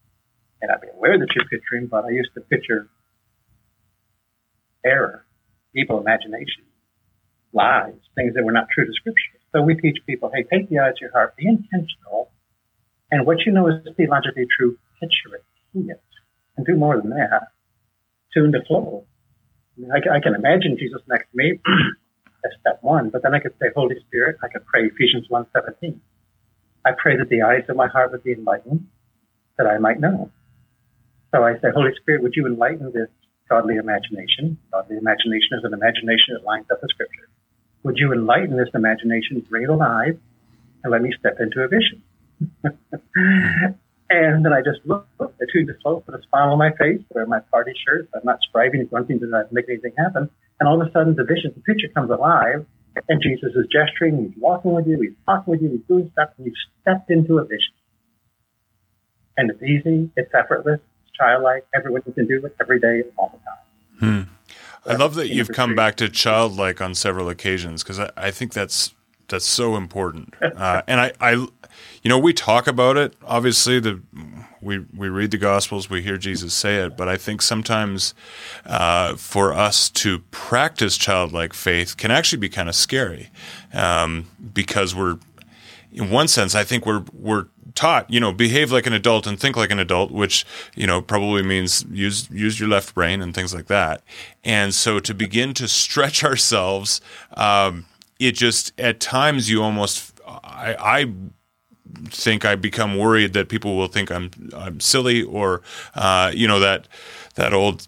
may 0.62 0.68
not 0.68 0.80
be 0.80 0.88
aware 0.94 1.18
that 1.18 1.28
you're 1.34 1.48
picturing, 1.48 1.86
but 1.86 2.04
I 2.04 2.10
used 2.10 2.30
to 2.34 2.40
picture 2.40 2.88
error, 4.84 5.24
evil 5.74 6.00
imagination, 6.00 6.62
lies, 7.52 7.94
things 8.14 8.34
that 8.34 8.44
were 8.44 8.52
not 8.52 8.68
true 8.72 8.86
to 8.86 8.92
Scripture. 8.92 9.38
So 9.52 9.62
we 9.62 9.74
teach 9.74 9.98
people, 10.06 10.30
hey, 10.34 10.42
take 10.42 10.68
the 10.68 10.78
eyes 10.78 10.94
of 10.98 11.00
your 11.00 11.12
heart, 11.12 11.36
be 11.36 11.46
intentional, 11.46 12.30
and 13.10 13.26
what 13.26 13.38
you 13.46 13.52
know 13.52 13.68
is 13.68 13.74
theologically 13.96 14.46
true, 14.58 14.76
picture 15.00 15.34
it, 15.34 15.44
see 15.72 15.90
it, 15.90 16.02
and 16.56 16.66
do 16.66 16.76
more 16.76 17.00
than 17.00 17.10
that. 17.10 17.53
Tune 18.34 18.50
the 18.50 18.62
flow. 18.66 19.06
I, 19.76 19.80
mean, 19.80 19.90
I, 19.92 20.16
I 20.16 20.20
can 20.20 20.34
imagine 20.34 20.76
Jesus 20.78 21.00
next 21.08 21.30
to 21.30 21.36
me 21.36 21.60
as 22.44 22.52
step 22.60 22.78
one, 22.82 23.10
but 23.10 23.22
then 23.22 23.34
I 23.34 23.38
could 23.38 23.54
say, 23.60 23.68
Holy 23.74 23.96
Spirit, 24.06 24.36
I 24.42 24.48
could 24.48 24.66
pray 24.66 24.86
Ephesians 24.86 25.28
1.17. 25.30 25.98
I 26.84 26.90
pray 26.98 27.16
that 27.16 27.28
the 27.28 27.42
eyes 27.42 27.64
of 27.68 27.76
my 27.76 27.88
heart 27.88 28.12
would 28.12 28.24
be 28.24 28.32
enlightened, 28.32 28.86
that 29.56 29.66
I 29.66 29.78
might 29.78 30.00
know. 30.00 30.30
So 31.34 31.42
I 31.42 31.54
say, 31.54 31.68
Holy 31.74 31.92
Spirit, 32.00 32.22
would 32.22 32.34
you 32.36 32.46
enlighten 32.46 32.92
this 32.92 33.08
godly 33.48 33.76
imagination? 33.76 34.58
Godly 34.72 34.96
imagination 34.96 35.58
is 35.58 35.64
an 35.64 35.72
imagination 35.72 36.34
that 36.34 36.44
lines 36.44 36.66
up 36.70 36.78
with 36.82 36.90
Scripture. 36.90 37.28
Would 37.84 37.98
you 37.98 38.12
enlighten 38.12 38.56
this 38.56 38.68
imagination, 38.74 39.44
it 39.50 39.68
alive, 39.68 40.18
and 40.82 40.90
let 40.92 41.02
me 41.02 41.12
step 41.18 41.38
into 41.40 41.60
a 41.62 41.68
vision? 41.68 42.02
and 44.10 44.44
then 44.44 44.52
I 44.52 44.60
just 44.60 44.80
look, 44.84 45.06
I 45.20 45.26
tune 45.52 45.66
the 45.66 45.76
flow, 45.82 46.00
put 46.00 46.14
a 46.14 46.22
smile 46.28 46.50
on 46.50 46.58
my 46.58 46.70
face, 46.72 47.00
wear 47.10 47.26
my 47.26 47.40
party 47.40 47.72
shirt. 47.86 48.08
I'm 48.14 48.20
not 48.24 48.38
striving 48.48 48.80
and 48.80 48.90
grunting 48.90 49.20
to 49.20 49.46
make 49.50 49.66
anything 49.68 49.92
happen. 49.96 50.28
And 50.60 50.68
all 50.68 50.80
of 50.80 50.86
a 50.86 50.90
sudden, 50.92 51.14
the 51.16 51.24
vision, 51.24 51.52
the 51.54 51.62
picture 51.62 51.88
comes 51.88 52.10
alive, 52.10 52.66
and 53.08 53.22
Jesus 53.22 53.52
is 53.56 53.66
gesturing, 53.72 54.28
he's 54.28 54.40
walking 54.40 54.72
with 54.72 54.86
you, 54.86 55.00
he's 55.00 55.16
talking 55.26 55.50
with 55.50 55.62
you, 55.62 55.70
he's 55.70 55.86
doing 55.88 56.10
stuff, 56.12 56.30
and 56.36 56.46
you've 56.46 56.54
stepped 56.80 57.10
into 57.10 57.38
a 57.38 57.44
vision. 57.44 57.72
And 59.36 59.50
it's 59.50 59.62
easy, 59.62 60.10
it's 60.16 60.30
effortless, 60.32 60.80
it's 61.02 61.16
childlike, 61.16 61.66
everyone 61.74 62.02
can 62.02 62.26
do 62.26 62.44
it 62.44 62.54
every 62.60 62.78
day, 62.78 63.02
all 63.16 63.32
the 63.32 64.06
time. 64.06 64.28
Hmm. 64.28 64.30
I 64.86 64.96
love 64.96 65.14
that 65.14 65.28
you've 65.28 65.48
come 65.48 65.74
back 65.74 65.96
to 65.96 66.08
childlike 66.08 66.80
on 66.80 66.94
several 66.94 67.28
occasions 67.30 67.82
because 67.82 67.98
I, 67.98 68.10
I 68.16 68.30
think 68.30 68.52
that's 68.52 68.94
that's 69.28 69.46
so 69.46 69.76
important. 69.76 70.34
Uh, 70.40 70.82
and 70.86 71.00
I, 71.00 71.12
I, 71.20 71.32
you 71.32 72.08
know, 72.08 72.18
we 72.18 72.32
talk 72.32 72.66
about 72.66 72.96
it. 72.96 73.14
Obviously, 73.24 73.80
the 73.80 74.00
we 74.64 74.78
we 74.96 75.08
read 75.08 75.30
the 75.30 75.38
Gospels, 75.38 75.90
we 75.90 76.02
hear 76.02 76.16
Jesus 76.16 76.54
say 76.54 76.76
it, 76.76 76.96
but 76.96 77.08
I 77.08 77.16
think 77.16 77.42
sometimes 77.42 78.14
uh, 78.64 79.14
for 79.16 79.52
us 79.52 79.90
to 79.90 80.20
practice 80.30 80.96
childlike 80.96 81.52
faith 81.52 81.96
can 81.96 82.10
actually 82.10 82.38
be 82.38 82.48
kind 82.48 82.68
of 82.68 82.74
scary 82.74 83.30
um, 83.72 84.26
because 84.52 84.94
we're, 84.94 85.18
in 85.92 86.10
one 86.10 86.28
sense, 86.28 86.54
I 86.54 86.64
think 86.64 86.86
we're 86.86 87.04
we're 87.12 87.46
taught, 87.74 88.08
you 88.10 88.20
know, 88.20 88.32
behave 88.32 88.72
like 88.72 88.86
an 88.86 88.92
adult 88.92 89.26
and 89.26 89.38
think 89.38 89.56
like 89.56 89.70
an 89.70 89.78
adult, 89.78 90.10
which 90.10 90.46
you 90.74 90.86
know 90.86 91.02
probably 91.02 91.42
means 91.42 91.84
use 91.90 92.28
use 92.30 92.58
your 92.58 92.68
left 92.68 92.94
brain 92.94 93.20
and 93.20 93.34
things 93.34 93.54
like 93.54 93.66
that. 93.66 94.02
And 94.42 94.74
so 94.74 94.98
to 95.00 95.14
begin 95.14 95.54
to 95.54 95.68
stretch 95.68 96.24
ourselves. 96.24 97.00
Um, 97.36 97.86
it 98.18 98.32
just 98.32 98.72
at 98.78 99.00
times 99.00 99.50
you 99.50 99.62
almost 99.62 100.20
I, 100.26 100.76
I 100.78 101.12
think 102.08 102.44
I 102.44 102.54
become 102.56 102.96
worried 102.96 103.32
that 103.34 103.48
people 103.48 103.76
will 103.76 103.88
think 103.88 104.10
I'm 104.10 104.30
I'm 104.54 104.80
silly 104.80 105.22
or 105.22 105.62
uh, 105.94 106.32
you 106.34 106.48
know 106.48 106.60
that 106.60 106.88
that 107.34 107.52
old 107.52 107.86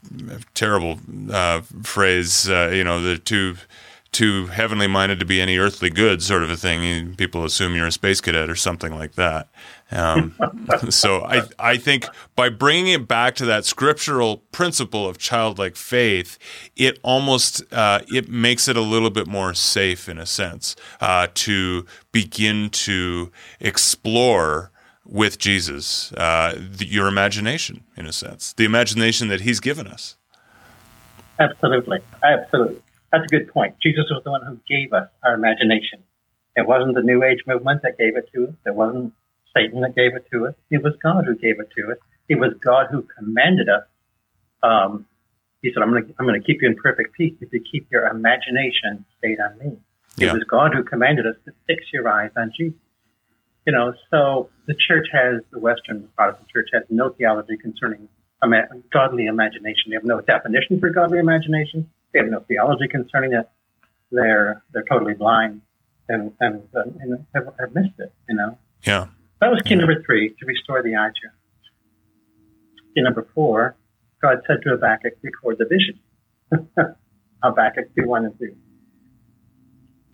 terrible 0.55 0.99
uh, 1.31 1.63
phrase 1.83 2.49
uh, 2.49 2.71
you 2.73 2.85
know 2.85 3.01
the 3.01 3.19
too 3.19 3.57
too 4.13 4.47
heavenly 4.47 4.87
minded 4.87 5.21
to 5.21 5.27
be 5.27 5.41
any 5.41 5.59
earthly 5.59 5.91
good 5.91 6.23
sort 6.23 6.43
of 6.43 6.51
a 6.51 6.57
thing. 6.57 7.15
People 7.17 7.45
assume 7.45 7.75
you're 7.75 7.87
a 7.87 7.93
space 7.93 8.21
cadet 8.21 8.49
or 8.49 8.57
something 8.57 8.95
like 8.95 9.15
that. 9.17 9.49
Um, 9.91 10.35
so 10.91 11.25
I, 11.25 11.43
I 11.59 11.77
think 11.77 12.07
by 12.35 12.49
bringing 12.49 12.93
it 12.93 13.07
back 13.07 13.35
to 13.37 13.47
that 13.47 13.65
scriptural 13.65 14.39
principle 14.53 15.09
of 15.09 15.19
childlike 15.19 15.77
faith, 15.77 16.39
it 16.77 16.99
almost 17.03 17.63
uh, 17.73 18.01
it 18.09 18.29
makes 18.29 18.69
it 18.69 18.77
a 18.77 18.81
little 18.81 19.11
bit 19.11 19.27
more 19.27 19.55
safe 19.55 20.09
in 20.09 20.19
a 20.19 20.27
sense 20.27 20.77
uh, 21.01 21.29
to 21.35 21.87
begin 22.13 22.71
to 22.71 23.31
explore 23.61 24.71
with 25.05 25.39
Jesus 25.39 26.13
uh, 26.15 26.59
the, 26.59 26.87
your 26.87 27.07
imagination 27.07 27.85
in 27.97 28.07
a 28.07 28.13
sense, 28.13 28.53
the 28.55 28.65
imagination 28.65 29.29
that 29.29 29.43
He's 29.43 29.61
given 29.61 29.87
us. 29.87 30.17
Absolutely, 31.39 31.99
absolutely. 32.25 32.83
That's 33.13 33.25
a 33.25 33.29
good 33.29 33.49
point. 33.49 33.77
Jesus 33.81 34.05
was 34.11 34.23
the 34.25 34.31
one 34.31 34.45
who 34.45 34.59
gave 34.69 34.93
us 34.93 35.09
our 35.25 35.35
imagination. 35.35 36.03
It 36.57 36.67
wasn't 36.67 36.95
the 36.95 37.03
New 37.03 37.23
Age 37.23 37.41
movement 37.47 37.83
that 37.83 37.99
gave 37.99 38.17
it 38.17 38.29
to 38.35 38.49
us. 38.49 38.55
It 38.65 38.75
wasn't 38.75 39.13
Satan 39.57 39.81
that 39.81 39.95
gave 39.95 40.15
it 40.15 40.27
to 40.33 40.47
us. 40.47 40.55
It 40.71 40.83
was 40.83 40.93
God 41.03 41.25
who 41.25 41.35
gave 41.35 41.59
it 41.61 41.71
to 41.77 41.93
us. 41.93 41.99
It 42.29 42.39
was 42.39 42.53
God 42.61 42.87
who 42.91 43.07
commanded 43.19 43.69
us. 43.69 43.85
Um, 44.63 45.07
he 45.63 45.73
said, 45.73 45.83
I'm 45.83 45.91
going 45.91 46.07
to, 46.07 46.15
I'm 46.19 46.27
going 46.27 46.41
to 46.41 46.47
keep 46.47 46.63
you 46.63 46.69
in 46.69 46.77
perfect 46.77 47.15
peace 47.15 47.35
if 47.41 47.53
you 47.53 47.61
keep 47.61 47.89
your 47.91 48.07
imagination 48.07 49.05
stayed 49.19 49.39
on 49.41 49.59
me. 49.59 49.79
Yeah. 50.17 50.31
It 50.31 50.35
was 50.35 50.45
God 50.45 50.75
who 50.75 50.83
commanded 50.83 51.27
us 51.27 51.37
to 51.45 51.53
fix 51.67 51.85
your 51.93 52.09
eyes 52.09 52.31
on 52.37 52.53
Jesus. 52.57 52.79
You 53.67 53.73
know, 53.73 53.95
so 54.11 54.49
the 54.67 54.75
church 54.75 55.09
has, 55.13 55.43
the 55.51 55.59
Western 55.59 56.09
Protestant 56.17 56.49
church 56.49 56.69
has 56.73 56.85
no 56.89 57.11
theology 57.11 57.57
concerning 57.57 58.09
a 58.43 58.49
godly 58.93 59.27
imagination. 59.27 59.91
They 59.91 59.95
have 59.95 60.05
no 60.05 60.21
definition 60.21 60.79
for 60.79 60.91
godly 60.91 61.19
imagination. 61.19 61.91
They 62.13 62.21
have 62.21 62.29
no 62.29 62.41
theology 62.41 62.87
concerning 62.89 63.33
it. 63.33 63.49
They're 64.13 64.63
they're 64.73 64.85
totally 64.89 65.15
blind 65.15 65.63
and 66.09 66.33
and, 66.39 66.63
and 66.75 67.27
have, 67.35 67.53
have 67.59 67.75
missed 67.75 67.99
it. 67.99 68.13
You 68.29 68.37
know. 68.37 68.59
Yeah. 68.85 69.07
That 69.41 69.51
was 69.51 69.61
key 69.63 69.75
yeah. 69.75 69.81
number 69.81 70.03
three 70.03 70.31
to 70.31 70.47
restore 70.47 70.83
the 70.83 70.97
eye 70.97 71.11
Key 72.95 73.03
number 73.03 73.27
four, 73.35 73.77
God 74.23 74.39
said 74.47 74.63
to 74.63 74.71
Habakkuk, 74.71 75.15
record 75.23 75.59
the 75.59 75.67
vision. 75.67 76.01
Habakkuk 77.43 77.95
2, 77.99 78.07
1 78.07 78.25
and 78.25 78.39
2. 78.39 78.57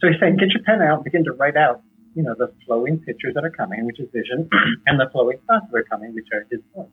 So 0.00 0.08
he's 0.08 0.18
saying, 0.20 0.36
get 0.36 0.50
your 0.50 0.62
pen 0.64 0.82
out, 0.82 1.04
begin 1.04 1.24
to 1.24 1.32
write 1.32 1.56
out, 1.56 1.82
you 2.14 2.22
know, 2.22 2.34
the 2.36 2.52
flowing 2.66 2.98
pictures 2.98 3.34
that 3.34 3.44
are 3.44 3.50
coming, 3.50 3.86
which 3.86 4.00
is 4.00 4.08
vision, 4.12 4.48
and 4.86 4.98
the 4.98 5.08
flowing 5.12 5.38
thoughts 5.46 5.66
that 5.70 5.78
are 5.78 5.84
coming, 5.84 6.14
which 6.14 6.26
are 6.32 6.44
his 6.50 6.60
voice. 6.74 6.88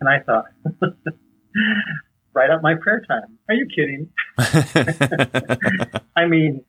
And 0.00 0.08
I 0.08 0.20
thought, 0.20 0.44
write 2.32 2.50
out 2.50 2.62
my 2.62 2.74
prayer 2.74 3.02
time. 3.06 3.38
Are 3.48 3.54
you 3.54 3.66
kidding? 3.66 4.10
I 6.16 6.26
mean, 6.26 6.64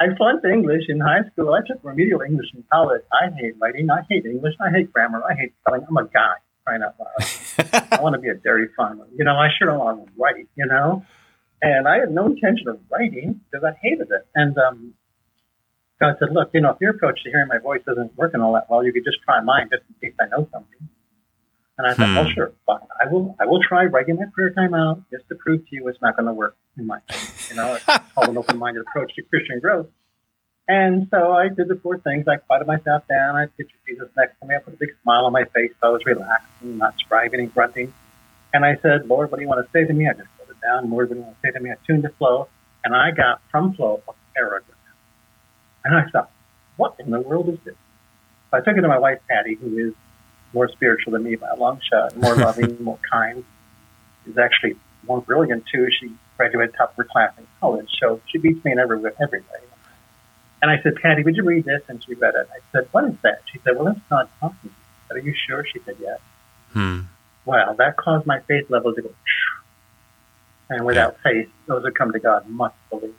I 0.00 0.06
flunked 0.16 0.46
English 0.46 0.84
in 0.88 0.98
high 0.98 1.28
school. 1.30 1.52
I 1.52 1.60
took 1.66 1.84
remedial 1.84 2.22
English 2.22 2.48
in 2.54 2.64
college. 2.72 3.02
I 3.12 3.28
hate 3.38 3.54
writing. 3.60 3.90
I 3.90 4.00
hate 4.08 4.24
English. 4.24 4.54
I 4.58 4.70
hate 4.70 4.90
grammar. 4.92 5.22
I 5.22 5.34
hate 5.34 5.52
spelling. 5.60 5.84
I'm 5.86 5.96
a 5.98 6.04
guy 6.04 6.36
crying 6.64 6.82
out 6.82 6.94
loud. 6.98 7.86
I 7.92 8.00
want 8.00 8.14
to 8.14 8.20
be 8.20 8.28
a 8.28 8.34
dairy 8.34 8.68
farmer. 8.74 9.06
You 9.14 9.24
know, 9.24 9.36
I 9.36 9.48
sure 9.58 9.68
don't 9.68 9.78
want 9.78 10.06
to 10.06 10.12
write, 10.16 10.48
you 10.56 10.66
know? 10.66 11.04
And 11.60 11.86
I 11.86 11.98
had 11.98 12.10
no 12.10 12.26
intention 12.26 12.68
of 12.68 12.80
writing 12.90 13.42
because 13.50 13.62
I 13.62 13.76
hated 13.82 14.08
it. 14.10 14.26
And 14.34 14.56
um, 14.56 14.94
God 16.00 16.16
said, 16.18 16.32
look, 16.32 16.50
you 16.54 16.62
know, 16.62 16.70
if 16.70 16.78
your 16.80 16.92
approach 16.92 17.22
to 17.24 17.30
hearing 17.30 17.48
my 17.48 17.58
voice 17.58 17.82
isn't 17.86 18.16
working 18.16 18.40
all 18.40 18.54
that 18.54 18.70
well, 18.70 18.82
you 18.82 18.94
could 18.94 19.04
just 19.04 19.18
try 19.22 19.42
mine 19.42 19.68
just 19.70 19.82
in 19.88 20.08
case 20.08 20.16
I 20.18 20.28
know 20.34 20.48
something. 20.50 20.88
And 21.80 21.86
I 21.86 21.94
thought, 21.94 22.08
hmm. 22.08 22.14
well, 22.16 22.28
sure, 22.34 22.52
fine. 22.66 22.80
I 23.02 23.10
will, 23.10 23.34
I 23.40 23.46
will 23.46 23.62
try 23.62 23.86
writing 23.86 24.16
my 24.16 24.26
prayer 24.34 24.50
time 24.50 24.74
out 24.74 25.02
just 25.10 25.26
to 25.30 25.34
prove 25.34 25.66
to 25.66 25.74
you 25.74 25.88
it's 25.88 25.98
not 26.02 26.14
going 26.14 26.26
to 26.26 26.32
work 26.34 26.54
in 26.76 26.86
my. 26.86 26.98
You 27.48 27.56
know, 27.56 27.74
it's 27.74 27.84
called 28.14 28.28
an 28.28 28.36
open-minded 28.36 28.82
approach 28.82 29.14
to 29.14 29.22
Christian 29.22 29.60
growth. 29.60 29.86
And 30.68 31.08
so 31.10 31.32
I 31.32 31.48
did 31.48 31.68
the 31.68 31.80
four 31.82 31.98
things. 31.98 32.28
I 32.28 32.36
quieted 32.36 32.68
myself 32.68 33.08
down. 33.08 33.34
I 33.34 33.46
pictured 33.46 33.80
Jesus 33.88 34.10
next 34.14 34.38
to 34.40 34.46
me. 34.46 34.56
I 34.56 34.58
put 34.58 34.74
a 34.74 34.76
big 34.76 34.90
smile 35.02 35.24
on 35.24 35.32
my 35.32 35.44
face. 35.44 35.72
So 35.80 35.88
I 35.88 35.90
was 35.90 36.04
relaxed 36.04 36.50
and 36.60 36.76
not 36.76 36.96
striving 36.98 37.40
and 37.40 37.54
grunting. 37.54 37.94
And 38.52 38.62
I 38.62 38.76
said, 38.82 39.08
Lord, 39.08 39.30
what 39.30 39.38
do 39.38 39.42
you 39.42 39.48
want 39.48 39.64
to 39.64 39.72
say 39.72 39.86
to 39.86 39.94
me? 39.94 40.06
I 40.06 40.12
just 40.12 40.28
put 40.38 40.50
it 40.50 40.60
down. 40.60 40.90
Lord, 40.90 41.08
what 41.08 41.14
do 41.14 41.20
you 41.20 41.24
want 41.24 41.40
to 41.40 41.48
say 41.48 41.52
to 41.52 41.60
me? 41.60 41.70
I 41.70 41.76
tuned 41.86 42.04
the 42.04 42.10
flow. 42.10 42.48
And 42.84 42.94
I 42.94 43.10
got 43.10 43.40
from 43.50 43.72
flow 43.72 44.02
a 44.06 44.12
paragraph. 44.34 44.64
And 45.82 45.96
I 45.96 46.10
thought, 46.10 46.30
what 46.76 46.96
in 46.98 47.10
the 47.10 47.20
world 47.20 47.48
is 47.48 47.58
this? 47.64 47.74
So 48.50 48.58
I 48.58 48.60
took 48.60 48.76
it 48.76 48.82
to 48.82 48.88
my 48.88 48.98
wife, 48.98 49.20
Patty, 49.30 49.54
who 49.54 49.78
is 49.78 49.94
more 50.52 50.68
spiritual 50.68 51.12
than 51.12 51.24
me 51.24 51.36
by 51.36 51.48
a 51.48 51.56
long 51.56 51.80
shot, 51.90 52.16
more 52.16 52.34
loving, 52.46 52.82
more 52.82 52.98
kind. 53.10 53.44
She's 54.24 54.38
actually 54.38 54.76
more 55.06 55.20
brilliant, 55.20 55.64
too. 55.72 55.88
She 55.98 56.12
graduated 56.36 56.74
top 56.76 56.90
of 56.90 56.96
her 56.96 57.04
class 57.04 57.32
in 57.38 57.46
college, 57.60 57.88
so 58.00 58.20
she 58.26 58.38
beats 58.38 58.64
me 58.64 58.72
in 58.72 58.78
every, 58.78 58.98
every 59.20 59.40
way. 59.40 59.60
And 60.62 60.70
I 60.70 60.82
said, 60.82 60.96
Patty, 60.96 61.22
would 61.22 61.36
you 61.36 61.42
read 61.42 61.64
this? 61.64 61.82
And 61.88 62.04
she 62.04 62.14
read 62.14 62.34
it. 62.34 62.48
I 62.52 62.58
said, 62.72 62.88
what 62.92 63.04
is 63.04 63.14
that? 63.22 63.42
She 63.50 63.58
said, 63.64 63.76
well, 63.76 63.86
that's 63.86 64.00
God 64.10 64.28
talking. 64.40 64.70
I 64.70 65.08
said, 65.08 65.16
are 65.16 65.20
you 65.20 65.34
sure? 65.46 65.64
She 65.64 65.80
said, 65.84 65.96
yes. 66.00 66.20
Hmm. 66.72 67.00
Well, 67.46 67.74
that 67.78 67.96
caused 67.96 68.26
my 68.26 68.40
faith 68.40 68.68
level 68.68 68.94
to 68.94 69.02
go, 69.02 69.10
and 70.68 70.84
without 70.84 71.16
yeah. 71.24 71.32
faith, 71.32 71.48
those 71.66 71.82
who 71.82 71.90
come 71.90 72.12
to 72.12 72.20
God 72.20 72.48
must 72.48 72.76
believe. 72.90 73.14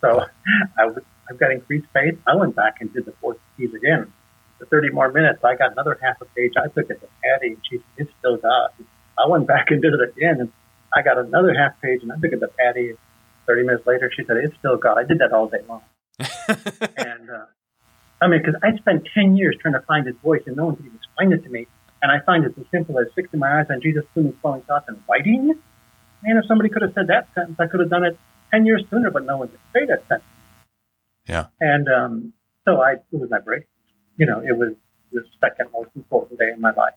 So 0.00 0.24
I 0.78 0.86
was, 0.86 0.98
I've 1.28 1.38
got 1.38 1.50
increased 1.50 1.86
faith. 1.92 2.18
I 2.26 2.36
went 2.36 2.54
back 2.54 2.76
and 2.80 2.92
did 2.92 3.04
the 3.04 3.12
fourth 3.20 3.38
keys 3.56 3.74
again. 3.74 4.12
For 4.58 4.66
30 4.66 4.90
more 4.90 5.12
minutes, 5.12 5.44
I 5.44 5.54
got 5.54 5.72
another 5.72 5.98
half 6.00 6.20
a 6.20 6.24
page. 6.24 6.52
I 6.56 6.68
took 6.68 6.90
it 6.90 7.00
to 7.00 7.08
Patty, 7.22 7.54
and 7.54 7.62
she 7.68 7.76
said, 7.76 7.84
it's 7.98 8.10
still 8.18 8.36
God. 8.36 8.70
I 9.18 9.28
went 9.28 9.46
back 9.46 9.66
and 9.70 9.82
did 9.82 9.92
it 9.94 10.00
again, 10.00 10.40
and 10.40 10.52
I 10.94 11.02
got 11.02 11.18
another 11.18 11.54
half 11.54 11.80
page, 11.82 12.02
and 12.02 12.12
I 12.12 12.16
took 12.16 12.32
it 12.32 12.40
to 12.40 12.48
Patty. 12.48 12.94
30 13.46 13.62
minutes 13.62 13.86
later, 13.86 14.10
she 14.14 14.24
said, 14.24 14.36
it's 14.38 14.56
still 14.58 14.76
God. 14.76 14.98
I 14.98 15.04
did 15.04 15.20
that 15.20 15.32
all 15.32 15.46
day 15.46 15.62
long. 15.68 15.82
and 16.18 17.30
uh, 17.30 17.46
I 18.20 18.28
mean, 18.28 18.40
because 18.42 18.58
I 18.62 18.76
spent 18.76 19.06
10 19.14 19.36
years 19.36 19.56
trying 19.60 19.74
to 19.74 19.84
find 19.86 20.06
his 20.06 20.16
voice 20.22 20.42
and 20.46 20.56
no 20.56 20.66
one 20.66 20.76
could 20.76 20.86
even 20.86 20.96
explain 20.96 21.32
it 21.32 21.44
to 21.44 21.50
me. 21.50 21.66
And 22.02 22.10
I 22.10 22.24
find 22.24 22.44
it 22.44 22.54
as 22.58 22.64
simple 22.70 22.98
as 22.98 23.06
fixing 23.14 23.40
my 23.40 23.60
eyes 23.60 23.66
on 23.70 23.80
Jesus, 23.80 24.04
soon 24.14 24.36
flowing 24.40 24.62
thoughts, 24.62 24.86
and 24.88 25.00
writing. 25.08 25.48
Man, 26.22 26.36
if 26.36 26.46
somebody 26.46 26.70
could 26.70 26.82
have 26.82 26.92
said 26.94 27.08
that 27.08 27.28
sentence, 27.34 27.56
I 27.58 27.66
could 27.66 27.80
have 27.80 27.90
done 27.90 28.04
it 28.04 28.18
10 28.52 28.66
years 28.66 28.82
sooner, 28.90 29.10
but 29.10 29.24
no 29.24 29.36
one 29.38 29.48
could 29.48 29.60
say 29.72 29.86
that 29.86 30.06
sentence. 30.08 30.30
Yeah. 31.26 31.46
And 31.60 31.88
um, 31.88 32.32
so 32.64 32.80
I, 32.80 32.92
it 32.92 33.02
was 33.12 33.30
my 33.30 33.40
break. 33.40 33.64
You 34.16 34.26
know, 34.26 34.40
it 34.40 34.56
was 34.56 34.74
the 35.12 35.22
second 35.40 35.70
most 35.72 35.90
important 35.94 36.38
day 36.38 36.50
in 36.52 36.60
my 36.60 36.72
life. 36.72 36.94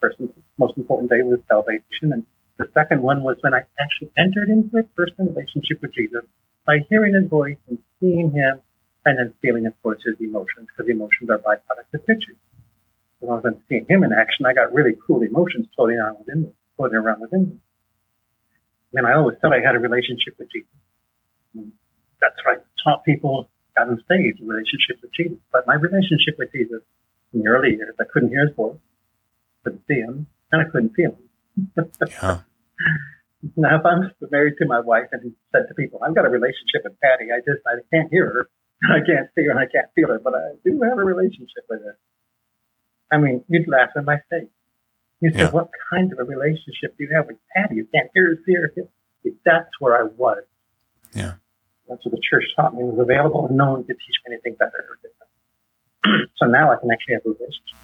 First 0.00 0.18
most 0.58 0.76
important 0.76 1.10
day 1.10 1.22
was 1.22 1.40
salvation. 1.48 2.12
And 2.12 2.24
the 2.58 2.68
second 2.74 3.02
one 3.02 3.22
was 3.22 3.36
when 3.40 3.54
I 3.54 3.64
actually 3.80 4.12
entered 4.16 4.48
into 4.48 4.78
a 4.78 4.82
personal 4.96 5.32
relationship 5.32 5.82
with 5.82 5.94
Jesus 5.94 6.24
by 6.66 6.78
hearing 6.88 7.14
his 7.14 7.28
voice 7.28 7.58
and 7.68 7.78
seeing 7.98 8.30
him 8.32 8.60
and 9.04 9.18
then 9.18 9.34
feeling, 9.40 9.66
of 9.66 9.72
course, 9.82 9.98
his 10.04 10.16
emotions, 10.20 10.68
because 10.68 10.90
emotions 10.90 11.30
are 11.30 11.38
byproducts 11.38 11.92
of 11.94 12.06
pictures. 12.06 12.36
So 13.20 13.26
long 13.26 13.38
as 13.38 13.44
I'm 13.44 13.60
seeing 13.68 13.86
him 13.88 14.04
in 14.04 14.12
action, 14.12 14.46
I 14.46 14.52
got 14.52 14.72
really 14.72 14.92
cool 15.06 15.22
emotions 15.22 15.66
floating 15.76 15.98
around 15.98 16.18
within 16.18 16.42
me, 16.42 16.52
floating 16.76 16.96
around 16.96 17.20
within 17.20 17.48
me. 17.48 17.56
And 18.94 19.06
I 19.06 19.14
always 19.14 19.36
thought 19.40 19.52
I 19.52 19.60
had 19.64 19.76
a 19.76 19.78
relationship 19.78 20.36
with 20.38 20.48
Jesus. 20.52 20.70
And 21.54 21.72
that's 22.20 22.36
right. 22.46 22.58
Taught 22.84 23.04
people, 23.04 23.49
got 23.76 23.88
on 23.88 24.02
stage, 24.04 24.36
a 24.40 24.44
relationship 24.44 25.02
with 25.02 25.12
Jesus. 25.12 25.38
But 25.52 25.66
my 25.66 25.74
relationship 25.74 26.38
with 26.38 26.52
Jesus 26.52 26.82
in 27.32 27.42
the 27.42 27.48
early 27.48 27.76
years, 27.76 27.94
I 28.00 28.04
couldn't 28.10 28.30
hear 28.30 28.46
his 28.46 28.56
voice, 28.56 28.76
couldn't 29.64 29.82
see 29.88 30.00
him, 30.00 30.26
and 30.52 30.62
I 30.62 30.64
couldn't 30.70 30.94
feel 30.94 31.16
him. 31.16 31.90
yeah. 32.08 32.40
Now, 33.56 33.78
if 33.78 33.86
I'm 33.86 34.12
married 34.30 34.56
to 34.58 34.66
my 34.66 34.80
wife 34.80 35.08
and 35.12 35.32
said 35.50 35.64
to 35.68 35.74
people, 35.74 36.00
I've 36.04 36.14
got 36.14 36.26
a 36.26 36.28
relationship 36.28 36.84
with 36.84 37.00
Patty, 37.00 37.32
I 37.32 37.38
just, 37.38 37.64
I 37.66 37.80
can't 37.90 38.10
hear 38.10 38.26
her, 38.26 38.50
I 38.92 39.00
can't 39.00 39.28
see 39.34 39.44
her, 39.44 39.50
and 39.50 39.58
I 39.58 39.64
can't 39.64 39.88
feel 39.94 40.08
her, 40.08 40.20
but 40.22 40.34
I 40.34 40.60
do 40.62 40.78
have 40.82 40.98
a 40.98 41.04
relationship 41.04 41.64
with 41.70 41.80
her. 41.82 41.96
I 43.10 43.16
mean, 43.16 43.42
you'd 43.48 43.66
laugh 43.66 43.90
in 43.96 44.04
my 44.04 44.18
face. 44.28 44.52
You 45.20 45.30
said, 45.32 45.40
yeah. 45.40 45.50
what 45.50 45.70
kind 45.90 46.12
of 46.12 46.18
a 46.18 46.24
relationship 46.24 46.96
do 46.96 47.04
you 47.04 47.10
have 47.14 47.26
with 47.26 47.36
Patty? 47.54 47.76
You 47.76 47.88
can't 47.94 48.10
hear 48.14 48.28
her, 48.28 48.38
see 48.44 48.54
her. 48.54 48.72
That's 49.44 49.70
where 49.78 49.98
I 49.98 50.04
was. 50.04 50.44
Yeah. 51.14 51.34
That's 51.90 52.04
what 52.04 52.12
the 52.12 52.22
church 52.22 52.44
taught 52.54 52.74
me 52.74 52.84
was 52.84 52.98
available, 53.00 53.48
and 53.48 53.56
no 53.56 53.72
one 53.72 53.84
could 53.84 53.96
teach 53.98 54.16
me 54.24 54.34
anything 54.34 54.54
better 54.54 54.86
or 54.88 54.98
different. 55.02 56.30
so 56.36 56.46
now 56.46 56.72
I 56.72 56.76
can 56.76 56.88
actually 56.90 57.14
have 57.14 57.26
a 57.26 57.30
relationship. 57.30 57.76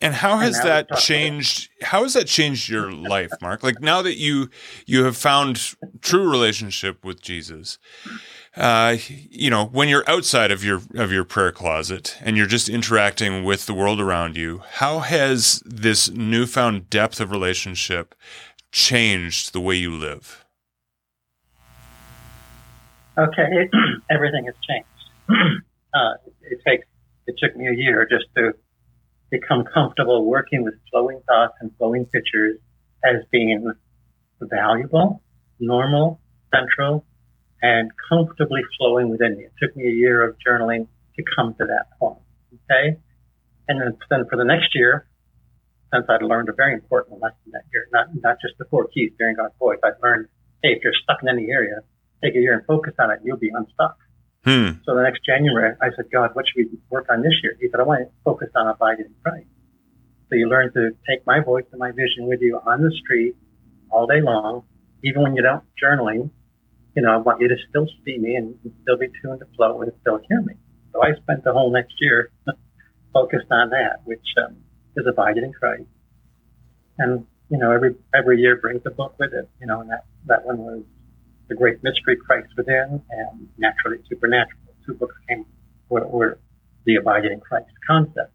And 0.00 0.14
how 0.14 0.38
has 0.38 0.58
and 0.58 0.68
that 0.68 0.96
changed? 0.98 1.70
How 1.82 2.02
has 2.02 2.12
that 2.14 2.26
changed 2.26 2.68
your 2.68 2.92
life, 2.92 3.30
Mark? 3.40 3.62
Like 3.62 3.80
now 3.80 4.02
that 4.02 4.16
you 4.16 4.50
you 4.86 5.04
have 5.04 5.16
found 5.16 5.74
true 6.00 6.30
relationship 6.30 7.04
with 7.04 7.20
Jesus, 7.20 7.78
uh, 8.56 8.96
you 9.08 9.50
know, 9.50 9.66
when 9.66 9.88
you're 9.88 10.08
outside 10.08 10.50
of 10.50 10.62
your 10.62 10.82
of 10.94 11.10
your 11.10 11.24
prayer 11.24 11.52
closet 11.52 12.16
and 12.20 12.36
you're 12.36 12.46
just 12.46 12.68
interacting 12.68 13.44
with 13.44 13.66
the 13.66 13.74
world 13.74 14.00
around 14.00 14.36
you, 14.36 14.62
how 14.74 15.00
has 15.00 15.62
this 15.64 16.10
newfound 16.10 16.90
depth 16.90 17.20
of 17.20 17.30
relationship 17.30 18.14
changed 18.70 19.52
the 19.52 19.60
way 19.60 19.74
you 19.76 19.94
live? 19.94 20.44
Okay, 23.18 23.68
everything 24.10 24.46
has 24.46 24.54
changed. 24.68 25.62
Uh, 25.94 26.12
it 26.42 26.58
takes 26.68 26.86
it 27.26 27.34
took 27.42 27.56
me 27.56 27.66
a 27.66 27.72
year 27.72 28.06
just 28.10 28.26
to 28.36 28.52
become 29.30 29.64
comfortable 29.72 30.26
working 30.26 30.62
with 30.62 30.74
flowing 30.90 31.18
thoughts 31.26 31.54
and 31.62 31.70
flowing 31.78 32.04
pictures 32.04 32.58
as 33.02 33.24
being 33.32 33.72
valuable, 34.42 35.22
normal, 35.58 36.20
central, 36.54 37.06
and 37.62 37.90
comfortably 38.10 38.60
flowing 38.76 39.08
within 39.08 39.38
me. 39.38 39.44
It 39.44 39.52
took 39.62 39.74
me 39.76 39.88
a 39.88 39.92
year 39.92 40.22
of 40.22 40.36
journaling 40.46 40.86
to 41.16 41.24
come 41.34 41.54
to 41.54 41.64
that 41.64 41.86
point. 41.98 42.20
Okay. 42.52 42.98
And 43.68 43.80
then, 43.80 43.96
then 44.10 44.26
for 44.28 44.36
the 44.36 44.44
next 44.44 44.74
year, 44.74 45.06
since 45.92 46.04
I'd 46.08 46.22
learned 46.22 46.50
a 46.50 46.54
very 46.54 46.74
important 46.74 47.20
lesson 47.20 47.52
that 47.52 47.62
year, 47.72 47.88
not, 47.92 48.08
not 48.22 48.36
just 48.40 48.58
the 48.58 48.66
four 48.66 48.88
keys 48.88 49.12
hearing 49.18 49.36
God's 49.36 49.54
voice, 49.58 49.78
I'd 49.82 50.00
learned, 50.02 50.28
hey, 50.62 50.70
if 50.70 50.84
you're 50.84 50.92
stuck 51.02 51.18
in 51.22 51.28
any 51.28 51.50
area, 51.50 51.80
take 52.22 52.34
a 52.34 52.38
year 52.38 52.54
and 52.54 52.66
focus 52.66 52.94
on 52.98 53.10
it, 53.10 53.20
you'll 53.24 53.38
be 53.38 53.50
unstuck. 53.52 53.96
Hmm. 54.44 54.80
So 54.84 54.94
the 54.94 55.02
next 55.02 55.20
January, 55.26 55.74
I 55.82 55.90
said, 55.96 56.06
God, 56.12 56.30
what 56.34 56.46
should 56.46 56.70
we 56.70 56.78
work 56.90 57.06
on 57.10 57.22
this 57.22 57.34
year? 57.42 57.56
He 57.60 57.68
said, 57.70 57.80
I 57.80 57.82
want 57.82 58.00
to 58.00 58.10
focus 58.24 58.48
on 58.54 58.68
abiding 58.68 59.06
in 59.06 59.14
Christ. 59.22 59.46
So 60.28 60.36
you 60.36 60.48
learn 60.48 60.72
to 60.74 60.90
take 61.08 61.26
my 61.26 61.40
voice 61.40 61.64
and 61.72 61.78
my 61.78 61.90
vision 61.90 62.28
with 62.28 62.40
you 62.40 62.60
on 62.64 62.82
the 62.82 62.92
street 63.02 63.34
all 63.90 64.06
day 64.06 64.20
long, 64.20 64.64
even 65.02 65.22
when 65.22 65.34
you 65.34 65.42
don't 65.42 65.64
journaling. 65.82 66.30
You 66.94 67.02
know, 67.02 67.12
I 67.12 67.16
want 67.16 67.40
you 67.40 67.48
to 67.48 67.56
still 67.68 67.86
see 68.04 68.18
me 68.18 68.34
and 68.36 68.54
still 68.82 68.98
be 68.98 69.06
tuned 69.22 69.40
to 69.40 69.46
flow 69.56 69.82
and 69.82 69.92
still 70.00 70.20
hear 70.28 70.42
me. 70.42 70.54
So 70.92 71.02
I 71.02 71.14
spent 71.22 71.44
the 71.44 71.52
whole 71.52 71.72
next 71.72 71.94
year 72.00 72.30
focused 73.12 73.50
on 73.50 73.70
that, 73.70 74.00
which 74.04 74.24
um, 74.44 74.56
is 74.96 75.06
abiding 75.06 75.44
in 75.44 75.52
Christ. 75.52 75.84
And 76.98 77.26
you 77.50 77.58
know, 77.58 77.70
every 77.70 77.94
every 78.14 78.40
year 78.40 78.56
brings 78.56 78.82
a 78.86 78.90
book 78.90 79.14
with 79.18 79.32
it. 79.32 79.48
You 79.60 79.66
know, 79.66 79.80
and 79.80 79.90
that 79.90 80.04
that 80.26 80.44
one 80.44 80.58
was 80.58 80.82
the 81.48 81.54
great 81.54 81.82
mystery 81.82 82.16
Christ 82.16 82.48
within 82.56 83.02
and 83.10 83.48
naturally 83.58 83.98
supernatural. 84.08 84.60
Two 84.86 84.94
books 84.94 85.14
came 85.28 85.44
were, 85.88 86.06
were 86.06 86.38
the 86.84 86.96
abiding 86.96 87.32
in 87.32 87.40
Christ 87.40 87.70
concept. 87.86 88.32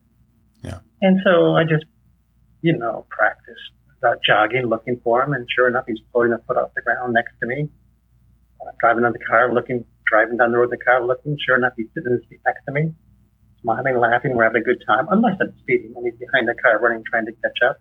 Yeah. 0.64 0.80
And 1.02 1.20
so 1.24 1.56
I 1.56 1.64
just, 1.64 1.86
you 2.62 2.78
know, 2.78 3.06
practiced 3.10 3.74
uh, 4.04 4.16
jogging, 4.26 4.66
looking 4.66 5.00
for 5.04 5.24
him, 5.24 5.34
and 5.34 5.48
sure 5.54 5.68
enough, 5.68 5.86
he's 5.88 6.00
pulling 6.12 6.34
a 6.34 6.40
foot 6.48 6.58
off 6.58 6.72
the 6.76 6.82
ground 6.82 7.14
next 7.14 7.34
to 7.42 7.48
me. 7.48 7.70
Uh, 8.62 8.72
driving 8.80 9.04
on 9.06 9.14
the 9.14 9.20
car, 9.20 9.54
looking, 9.54 9.86
driving 10.10 10.38
down 10.38 10.52
the 10.52 10.58
road 10.58 10.66
in 10.66 10.78
the 10.80 10.84
car, 10.84 11.06
looking. 11.06 11.38
Sure 11.46 11.58
enough, 11.58 11.74
he's 11.78 11.88
sitting 11.94 12.12
in 12.12 12.20
the 12.20 12.24
seat 12.30 12.40
next 12.46 12.64
to 12.66 12.72
me, 12.72 12.94
smiling, 13.62 13.98
laughing. 13.98 14.36
We're 14.36 14.46
having 14.46 14.62
a 14.62 14.66
good 14.66 14.84
time, 14.88 15.08
unless 15.10 15.38
I'm 15.42 15.54
speeding 15.60 15.94
and 15.96 16.06
he's 16.06 16.20
behind 16.20 16.48
the 16.48 16.56
car, 16.62 16.80
running, 16.80 17.04
trying 17.10 17.26
to 17.26 17.34
catch 17.34 17.60
up. 17.68 17.78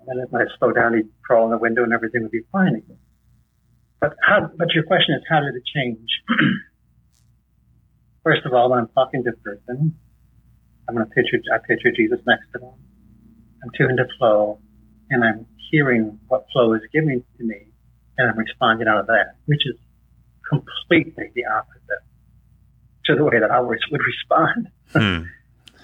And 0.00 0.18
then 0.18 0.26
when 0.30 0.42
I 0.42 0.46
slow 0.58 0.72
down, 0.72 0.94
he'd 0.94 1.08
crawl 1.24 1.44
in 1.44 1.50
the 1.50 1.58
window, 1.58 1.84
and 1.84 1.92
everything 1.92 2.22
would 2.22 2.32
be 2.32 2.42
fine 2.50 2.74
again. 2.74 2.98
But 4.02 4.16
how? 4.20 4.50
But 4.58 4.74
your 4.74 4.82
question 4.82 5.14
is, 5.14 5.22
how 5.30 5.40
did 5.40 5.54
it 5.54 5.62
change? 5.64 6.10
First 8.24 8.44
of 8.44 8.52
all, 8.52 8.68
when 8.70 8.80
I'm 8.80 8.88
talking 8.88 9.22
to 9.22 9.30
a 9.30 9.36
person, 9.36 9.94
I'm 10.88 10.94
going 10.96 11.06
to 11.06 11.14
picture, 11.14 11.38
I 11.54 11.58
picture 11.58 11.92
Jesus 11.94 12.18
next 12.26 12.46
to 12.52 12.58
them. 12.58 12.74
I'm 13.62 13.70
tuned 13.78 13.98
to 13.98 14.06
flow 14.18 14.58
and 15.10 15.24
I'm 15.24 15.46
hearing 15.70 16.18
what 16.26 16.46
flow 16.52 16.74
is 16.74 16.82
giving 16.92 17.22
to 17.38 17.44
me 17.44 17.68
and 18.18 18.28
I'm 18.28 18.36
responding 18.36 18.88
out 18.88 18.98
of 18.98 19.06
that, 19.06 19.36
which 19.46 19.62
is 19.66 19.76
completely 20.48 21.30
the 21.36 21.44
opposite 21.46 22.02
to 23.06 23.14
the 23.14 23.24
way 23.24 23.38
that 23.38 23.52
I 23.52 23.60
would 23.60 23.78
respond. 23.90 24.68
Hmm. 24.92 25.22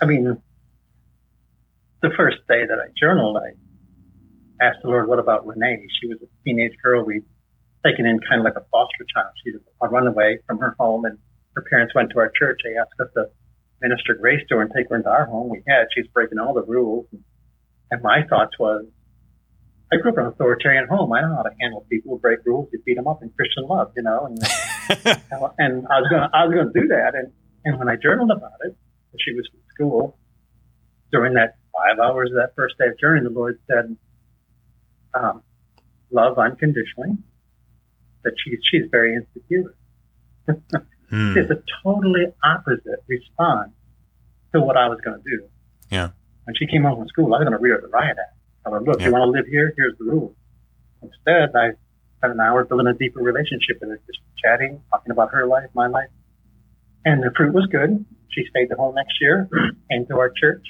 I 0.02 0.04
mean, 0.04 0.36
the 2.02 2.10
first 2.14 2.36
day 2.46 2.66
that 2.68 2.78
I 2.78 2.92
journaled, 3.00 3.38
I 3.38 3.56
asked 4.62 4.80
the 4.82 4.88
Lord, 4.88 5.08
what 5.08 5.18
about 5.18 5.46
Renee? 5.46 5.86
She 5.98 6.08
was 6.08 6.18
a 6.20 6.26
teenage 6.44 6.74
girl 6.84 7.06
we'd 7.06 7.24
taken 7.88 8.06
in 8.06 8.20
kind 8.20 8.40
of 8.40 8.44
like 8.44 8.56
a 8.56 8.66
foster 8.70 9.04
child. 9.14 9.32
She's 9.44 9.54
a 9.56 9.88
runaway 9.88 10.38
from 10.46 10.58
her 10.58 10.74
home 10.78 11.04
and 11.04 11.18
her 11.56 11.64
parents 11.70 11.94
went 11.94 12.10
to 12.10 12.18
our 12.18 12.30
church. 12.38 12.60
They 12.64 12.76
asked 12.76 13.00
us 13.00 13.08
to 13.14 13.30
minister 13.80 14.14
grace 14.14 14.42
to 14.48 14.56
her 14.56 14.62
and 14.62 14.70
take 14.74 14.88
her 14.90 14.96
into 14.96 15.08
our 15.08 15.26
home. 15.26 15.48
We 15.48 15.62
had. 15.66 15.86
She's 15.94 16.06
breaking 16.08 16.38
all 16.38 16.54
the 16.54 16.62
rules. 16.62 17.06
And 17.90 18.02
my 18.02 18.22
thoughts 18.28 18.58
was, 18.58 18.84
I 19.90 19.96
grew 19.96 20.12
up 20.12 20.18
in 20.18 20.24
an 20.24 20.30
authoritarian 20.32 20.86
home. 20.86 21.12
I 21.12 21.22
know 21.22 21.36
how 21.36 21.42
to 21.42 21.54
handle 21.60 21.86
people 21.88 22.12
who 22.12 22.20
break 22.20 22.40
rules. 22.44 22.68
You 22.72 22.82
beat 22.84 22.96
them 22.96 23.08
up 23.08 23.22
in 23.22 23.30
Christian 23.30 23.64
love, 23.66 23.92
you 23.96 24.02
know. 24.02 24.26
And, 24.26 24.38
and 25.58 25.86
I 25.88 26.00
was 26.00 26.08
going, 26.10 26.28
I 26.34 26.44
was 26.44 26.54
going 26.54 26.72
to 26.72 26.80
do 26.80 26.88
that. 26.88 27.14
And 27.14 27.32
and 27.64 27.78
when 27.78 27.88
I 27.88 27.96
journaled 27.96 28.30
about 28.30 28.58
it, 28.64 28.76
she 29.18 29.34
was 29.34 29.48
in 29.52 29.60
school 29.74 30.16
during 31.12 31.34
that 31.34 31.56
five 31.72 31.98
hours 31.98 32.30
of 32.30 32.36
that 32.36 32.54
first 32.56 32.76
day 32.78 32.86
of 32.86 32.98
journey. 32.98 33.22
The 33.22 33.30
Lord 33.30 33.58
said, 33.66 33.96
um, 35.14 35.42
"Love 36.10 36.38
unconditionally." 36.38 37.18
That 38.28 38.36
she's 38.44 38.58
she's 38.70 38.90
very 38.90 39.16
insecure. 39.16 39.74
Hmm. 41.10 41.36
It's 41.36 41.50
a 41.50 41.62
totally 41.82 42.26
opposite 42.44 43.02
response 43.06 43.72
to 44.52 44.60
what 44.60 44.76
I 44.76 44.88
was 44.88 45.00
going 45.02 45.16
to 45.16 45.24
do. 45.24 45.48
Yeah. 45.90 46.10
When 46.44 46.54
she 46.54 46.66
came 46.66 46.82
home 46.82 46.98
from 46.98 47.08
school, 47.08 47.32
I 47.34 47.38
was 47.38 47.48
going 47.48 47.56
to 47.56 47.62
read 47.62 47.70
her 47.70 47.80
the 47.80 47.88
riot 47.88 48.16
act. 48.20 48.36
I 48.66 48.70
said, 48.70 48.86
look, 48.86 49.00
yeah. 49.00 49.06
you 49.06 49.12
want 49.12 49.24
to 49.24 49.30
live 49.30 49.46
here? 49.46 49.72
Here's 49.76 49.96
the 49.98 50.04
rules. 50.04 50.36
Instead, 51.00 51.56
I 51.56 51.72
spent 52.18 52.34
an 52.34 52.40
hour 52.40 52.64
building 52.64 52.88
a 52.88 52.94
deeper 52.94 53.20
relationship 53.20 53.80
with 53.80 53.88
her, 53.88 54.00
just 54.06 54.18
chatting, 54.44 54.82
talking 54.90 55.10
about 55.10 55.32
her 55.32 55.46
life, 55.46 55.70
my 55.74 55.86
life. 55.86 56.10
And 57.04 57.22
the 57.22 57.30
fruit 57.34 57.54
was 57.54 57.66
good. 57.72 58.04
She 58.32 58.44
stayed 58.50 58.68
the 58.68 58.76
whole 58.76 58.92
next 58.92 59.14
year, 59.20 59.48
came 59.90 60.04
to 60.06 60.18
our 60.18 60.28
church, 60.28 60.64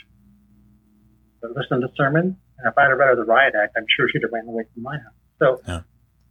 listened 1.42 1.82
to 1.82 1.88
sermons. 1.96 2.36
And 2.58 2.68
if 2.70 2.78
I 2.78 2.82
had 2.82 2.88
read 2.94 3.08
her 3.08 3.16
the 3.16 3.24
riot 3.24 3.54
act, 3.60 3.74
I'm 3.76 3.86
sure 3.96 4.06
she'd 4.12 4.22
have 4.22 4.32
ran 4.32 4.46
away 4.46 4.64
from 4.72 4.82
my 4.84 4.98
house. 4.98 5.18
So 5.40 5.60
yeah 5.66 5.80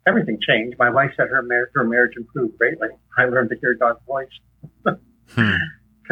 everything 0.07 0.39
changed. 0.47 0.77
My 0.79 0.89
wife 0.89 1.11
said 1.17 1.27
her, 1.29 1.41
mar- 1.41 1.69
her 1.75 1.83
marriage 1.83 2.13
improved 2.15 2.57
greatly. 2.57 2.89
I 3.17 3.25
learned 3.25 3.49
to 3.49 3.57
hear 3.59 3.75
God's 3.75 3.99
voice. 4.07 4.29
Because 4.83 4.99
hmm. 5.35 5.51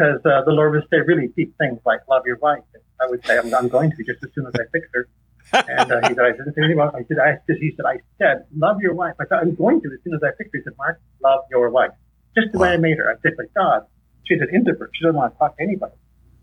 uh, 0.28 0.44
the 0.44 0.52
Lord 0.52 0.72
would 0.74 0.84
say 0.90 0.98
really 1.00 1.28
deep 1.36 1.56
things 1.58 1.80
like 1.86 2.00
love 2.08 2.22
your 2.26 2.38
wife. 2.38 2.62
And 2.74 2.82
I 3.00 3.10
would 3.10 3.24
say 3.24 3.38
I'm, 3.38 3.52
I'm 3.54 3.68
going 3.68 3.90
to 3.90 3.96
just 4.04 4.22
as 4.22 4.30
soon 4.34 4.46
as 4.46 4.54
I 4.54 4.64
fix 4.72 4.86
her. 4.94 5.08
and 5.52 5.92
uh, 5.92 6.08
he 6.08 6.14
said, 6.14 6.24
I 6.24 6.32
didn't 6.32 6.54
say 6.54 6.62
anything 6.62 6.78
about. 6.78 6.94
I 6.94 7.04
said, 7.06 7.18
I, 7.18 7.38
he 7.46 7.72
said, 7.76 7.86
I 7.86 7.98
said, 8.18 8.46
love 8.56 8.80
your 8.80 8.94
wife. 8.94 9.14
I 9.20 9.24
thought 9.24 9.42
I'm 9.42 9.54
going 9.54 9.80
to 9.80 9.88
as 9.88 10.02
soon 10.04 10.14
as 10.14 10.20
I 10.22 10.34
fix 10.36 10.50
her. 10.52 10.58
He 10.58 10.64
said, 10.64 10.74
Mark, 10.76 11.00
love 11.22 11.40
your 11.50 11.70
wife. 11.70 11.92
Just 12.36 12.52
the 12.52 12.58
wow. 12.58 12.66
way 12.66 12.74
I 12.74 12.76
made 12.76 12.98
her. 12.98 13.08
I 13.08 13.14
said, 13.22 13.32
like 13.38 13.54
God. 13.54 13.86
She's 14.26 14.40
an 14.40 14.48
introvert. 14.52 14.90
She 14.94 15.04
doesn't 15.04 15.16
want 15.16 15.32
to 15.34 15.38
talk 15.38 15.56
to 15.56 15.62
anybody. 15.62 15.94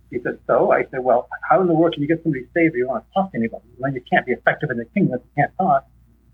He 0.09 0.19
said, 0.23 0.39
so? 0.47 0.71
I 0.71 0.85
said, 0.89 1.03
well, 1.03 1.27
how 1.49 1.59
in 1.59 1.67
the 1.67 1.73
world 1.73 1.93
can 1.93 2.01
you 2.01 2.07
get 2.07 2.23
somebody 2.23 2.45
saved 2.53 2.73
if 2.73 2.75
you 2.75 2.85
don't 2.85 2.93
want 2.93 3.05
to 3.05 3.13
talk 3.13 3.31
to 3.31 3.37
anybody? 3.37 3.65
Well, 3.77 3.91
you 3.91 4.01
can't 4.09 4.25
be 4.25 4.31
effective 4.31 4.69
in 4.71 4.77
the 4.77 4.85
kingdom 4.85 5.19
if 5.19 5.21
you 5.25 5.43
can't 5.43 5.51
talk. 5.57 5.85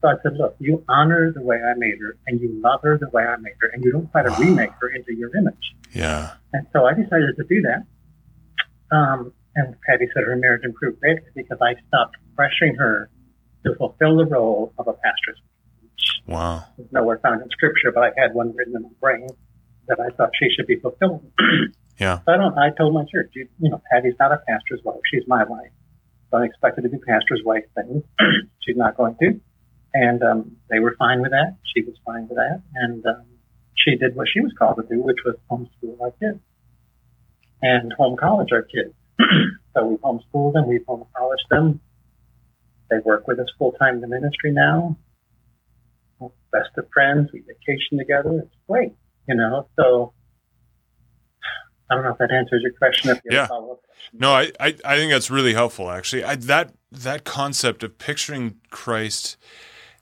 So 0.02 0.08
I 0.08 0.14
said, 0.24 0.38
look, 0.38 0.56
you 0.60 0.84
honor 0.88 1.32
the 1.34 1.42
way 1.42 1.58
I 1.58 1.74
made 1.78 2.00
her 2.00 2.18
and 2.28 2.40
you 2.40 2.62
love 2.64 2.82
her 2.84 2.98
the 2.98 3.10
way 3.10 3.24
I 3.24 3.36
made 3.38 3.56
her 3.60 3.68
and 3.74 3.84
you 3.84 3.92
don't 3.92 4.10
try 4.12 4.24
to 4.24 4.34
remake 4.40 4.72
her 4.80 4.90
into 4.90 5.14
your 5.14 5.36
image. 5.36 5.76
Yeah. 5.94 6.32
And 6.54 6.66
so 6.72 6.86
I 6.86 6.94
decided 6.94 7.36
to 7.38 7.44
do 7.44 7.62
that. 7.64 8.96
Um, 8.96 9.34
and 9.56 9.76
Patty 9.88 10.08
said 10.14 10.24
her 10.24 10.36
marriage 10.38 10.64
improved 10.64 11.02
greatly 11.02 11.30
because 11.36 11.58
I 11.62 11.76
stopped 11.88 12.16
pressuring 12.38 12.78
her 12.78 13.10
to 13.66 13.76
fulfill 13.76 14.18
the 14.18 14.26
role 14.26 14.74
of 14.78 14.88
a 14.88 14.94
pastor's. 14.94 15.38
wife. 16.28 16.28
Wow. 16.28 16.64
It's 16.78 16.94
nowhere 16.94 17.20
found 17.22 17.42
in 17.42 17.50
scripture, 17.50 17.92
but 17.94 18.04
I 18.04 18.12
had 18.18 18.34
one 18.34 18.56
written 18.56 18.76
in 18.76 18.84
my 18.84 18.90
brain 19.02 19.28
that 19.88 20.00
I 20.00 20.16
thought 20.16 20.30
she 20.40 20.48
should 20.56 20.68
be 20.68 20.78
fulfilling. 20.78 21.30
yeah. 22.00 22.20
So 22.26 22.32
I 22.32 22.38
don't, 22.38 22.58
I 22.58 22.70
told 22.78 22.94
my 22.94 23.04
church, 23.12 23.32
you, 23.36 23.50
you 23.60 23.70
know, 23.70 23.82
Patty's 23.92 24.14
not 24.20 24.32
a 24.32 24.38
pastor's 24.48 24.82
wife. 24.86 25.02
She's 25.12 25.28
my 25.28 25.44
wife. 25.44 25.72
Don't 26.32 26.44
expect 26.44 26.78
her 26.78 26.84
to 26.84 26.90
do 26.90 27.00
pastor's 27.06 27.42
wife 27.44 27.66
things. 27.76 28.04
She's 28.62 28.78
not 28.78 28.96
going 28.96 29.16
to. 29.20 29.42
And 29.94 30.22
um, 30.24 30.58
they 30.70 30.80
were 30.80 30.96
fine 31.00 31.22
with 31.22 31.32
that. 31.32 31.58
She 31.76 31.82
was 31.84 31.96
fine 32.06 32.28
with 32.28 32.38
that. 32.38 32.62
And 32.76 33.06
um, 33.06 33.26
she 33.76 33.96
did 33.96 34.16
what 34.16 34.28
she 34.32 34.42
was 34.42 34.54
called 34.58 34.78
to 34.78 34.84
do, 34.84 35.02
which 35.02 35.18
was 35.26 35.36
homeschool 35.50 36.00
our 36.02 36.12
kids 36.12 36.40
and 37.62 37.94
home 37.94 38.18
college 38.18 38.50
our 38.52 38.64
kids. 38.64 38.94
so 39.76 39.86
we 39.86 39.96
homeschooled 39.98 40.54
them, 40.54 40.68
we've 40.68 40.86
home 40.88 41.06
colleged 41.16 41.46
them. 41.50 41.80
They 42.90 42.98
work 43.04 43.28
with 43.28 43.40
us 43.40 43.48
full 43.58 43.74
time 43.74 43.96
in 43.96 44.02
the 44.02 44.08
ministry 44.08 44.52
now. 44.52 44.98
Best 46.52 46.70
of 46.78 46.88
friends, 46.92 47.30
we 47.32 47.42
vacation 47.42 48.00
together. 48.00 48.40
It's 48.44 48.56
great, 48.68 48.94
you 49.28 49.36
know. 49.36 49.68
So 49.76 50.14
I 51.90 51.96
don't 51.96 52.04
know 52.04 52.12
if 52.12 52.18
that 52.18 52.32
answers 52.32 52.64
your 52.64 52.74
question. 52.74 53.12
If 53.12 53.22
you 53.24 53.38
yeah. 53.38 53.48
No, 54.12 54.32
I, 54.32 54.52
I, 54.60 54.76
I 54.84 54.98
think 54.98 55.12
that's 55.12 55.30
really 55.30 55.54
helpful. 55.54 55.92
Actually, 55.92 56.24
I, 56.24 56.36
that 56.36 56.74
that 56.92 57.24
concept 57.24 57.84
of 57.84 58.00
picturing 58.00 58.56
Christ 58.72 59.38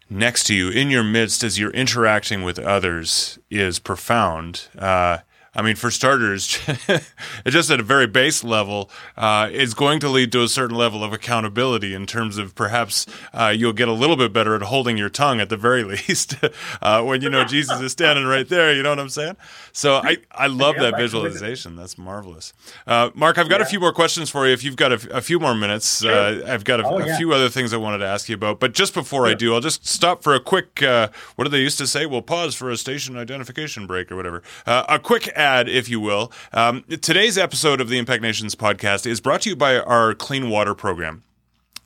next 0.10 0.46
to 0.46 0.56
you 0.56 0.70
in 0.70 0.90
your 0.90 1.04
midst 1.04 1.44
as 1.44 1.60
you're 1.60 1.72
interacting 1.72 2.44
with 2.44 2.60
others 2.60 3.40
is 3.50 3.80
profound. 3.80 4.68
Uh, 4.78 5.20
I 5.58 5.64
mean, 5.64 5.76
for 5.76 5.90
starters, 5.90 6.60
just 7.48 7.72
at 7.72 7.80
a 7.80 7.84
very 7.84 8.06
base 8.06 8.44
level, 8.44 8.92
uh, 9.18 9.50
is 9.52 9.74
going 9.74 10.00
to 10.02 10.08
lead 10.08 10.32
to 10.34 10.44
a 10.44 10.48
certain 10.48 10.78
level 10.78 11.04
of 11.04 11.14
accountability 11.14 11.96
in 11.96 12.06
terms 12.06 12.38
of 12.38 12.54
perhaps 12.54 13.08
uh, 13.34 13.48
you'll 13.48 13.74
get 13.74 13.88
a 13.88 13.94
little 13.94 14.16
bit 14.16 14.32
better 14.32 14.56
at 14.56 14.62
holding 14.62 14.98
your 14.98 15.10
tongue 15.10 15.40
at 15.40 15.50
the 15.50 15.58
very 15.58 15.84
least 16.08 16.36
uh, 16.80 17.02
when 17.02 17.24
you 17.24 17.30
know 17.32 17.44
Jesus 17.44 17.82
is 17.82 17.92
standing 17.92 18.26
right 18.26 18.48
there. 18.48 18.72
You 18.72 18.84
know 18.84 18.92
what 18.92 19.00
I'm 19.00 19.10
saying? 19.10 19.36
So 19.72 19.96
I, 19.96 20.18
I 20.32 20.46
love 20.64 20.76
yeah, 20.76 20.92
that 20.92 20.98
visualization. 20.98 21.76
That's 21.76 21.98
marvelous. 21.98 22.54
Uh, 22.86 23.10
Mark, 23.16 23.40
I've 23.40 23.50
got 23.50 23.60
yeah. 23.60 23.66
a 23.66 23.70
few 23.70 23.80
more 23.80 23.94
questions 23.94 24.30
for 24.30 24.46
you. 24.46 24.54
If 24.54 24.64
you've 24.64 24.76
got 24.76 24.92
a, 24.92 25.18
a 25.18 25.22
few 25.22 25.40
more 25.40 25.56
minutes, 25.56 26.06
uh, 26.06 26.36
sure. 26.36 26.50
I've 26.52 26.66
got 26.66 26.82
a, 26.82 26.88
oh, 26.88 27.00
yeah. 27.00 27.16
a, 27.16 27.18
few 27.18 27.34
other 27.34 27.50
things 27.50 27.74
I 27.74 27.78
wanted 27.78 27.98
to 28.00 28.06
ask 28.06 28.30
you 28.30 28.36
about. 28.36 28.60
But 28.60 28.76
just 28.76 28.94
before 28.94 29.22
sure. 29.22 29.32
I 29.32 29.34
do, 29.34 29.56
I'll 29.56 29.60
just 29.60 29.88
stop 29.88 30.22
for 30.22 30.36
a 30.36 30.40
quick, 30.40 30.84
uh, 30.84 31.08
what 31.36 31.46
do 31.46 31.50
they 31.50 31.62
used 31.62 31.80
to 31.80 31.88
say? 31.88 32.06
We'll 32.06 32.22
pause 32.22 32.54
for 32.54 32.70
a 32.70 32.78
station 32.78 33.18
identification 33.18 33.88
break 33.88 34.12
or 34.12 34.16
whatever. 34.16 34.44
a 34.68 35.00
quick 35.00 35.30
ad, 35.30 35.47
if 35.68 35.90
you 35.90 36.00
will. 36.00 36.32
Um, 36.54 36.84
today's 37.02 37.38
episode 37.38 37.80
of 37.80 37.90
the 37.90 37.98
Impact 37.98 38.22
Nations 38.22 38.56
podcast 38.56 39.06
is 39.06 39.22
brought 39.22 39.42
to 39.42 39.50
you 39.50 39.56
by 39.56 39.80
our 39.80 40.14
Clean 40.14 40.50
Water 40.50 40.76
program. 40.76 41.24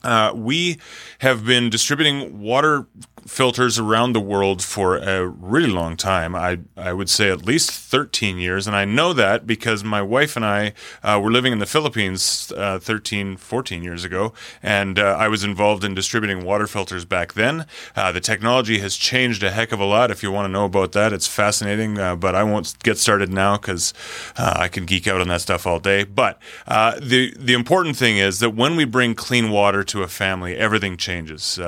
Uh, 0.02 0.32
we 0.34 0.78
have 1.20 1.44
been 1.44 1.70
distributing 1.70 2.40
water 2.40 2.86
filters 3.26 3.78
around 3.78 4.12
the 4.12 4.20
world 4.20 4.62
for 4.62 4.96
a 4.96 5.26
really 5.26 5.70
long 5.70 5.96
time. 5.96 6.34
I, 6.34 6.60
I 6.76 6.92
would 6.92 7.08
say 7.08 7.30
at 7.30 7.44
least 7.44 7.70
13 7.70 8.38
years. 8.38 8.66
And 8.66 8.74
I 8.74 8.84
know 8.84 9.12
that 9.12 9.46
because 9.46 9.84
my 9.84 10.02
wife 10.02 10.36
and 10.36 10.44
I 10.44 10.72
uh, 11.02 11.20
were 11.22 11.30
living 11.30 11.52
in 11.52 11.58
the 11.58 11.66
Philippines 11.66 12.52
uh, 12.56 12.78
13, 12.78 13.36
14 13.36 13.82
years 13.82 14.04
ago. 14.04 14.32
And 14.62 14.98
uh, 14.98 15.16
I 15.18 15.28
was 15.28 15.44
involved 15.44 15.84
in 15.84 15.94
distributing 15.94 16.44
water 16.44 16.66
filters 16.66 17.04
back 17.04 17.34
then. 17.34 17.66
Uh, 17.94 18.12
the 18.12 18.20
technology 18.20 18.78
has 18.78 18.96
changed 18.96 19.42
a 19.42 19.50
heck 19.50 19.72
of 19.72 19.80
a 19.80 19.84
lot. 19.84 20.10
If 20.10 20.22
you 20.22 20.30
want 20.30 20.46
to 20.46 20.52
know 20.52 20.64
about 20.64 20.92
that, 20.92 21.12
it's 21.12 21.26
fascinating. 21.26 21.98
Uh, 21.98 22.16
but 22.16 22.34
I 22.34 22.42
won't 22.42 22.74
get 22.82 22.98
started 22.98 23.32
now 23.32 23.56
because 23.56 23.94
uh, 24.36 24.54
I 24.56 24.68
can 24.68 24.86
geek 24.86 25.06
out 25.06 25.20
on 25.20 25.28
that 25.28 25.40
stuff 25.40 25.66
all 25.66 25.78
day. 25.78 26.04
But 26.04 26.40
the, 26.66 27.34
the 27.38 27.54
important 27.54 27.96
thing 27.96 28.18
is 28.18 28.40
that 28.40 28.50
when 28.50 28.76
we 28.76 28.84
bring 28.84 29.14
clean 29.14 29.50
water 29.50 29.84
to 29.84 30.02
a 30.02 30.08
family, 30.08 30.56
everything 30.56 30.96
changes. 30.96 31.58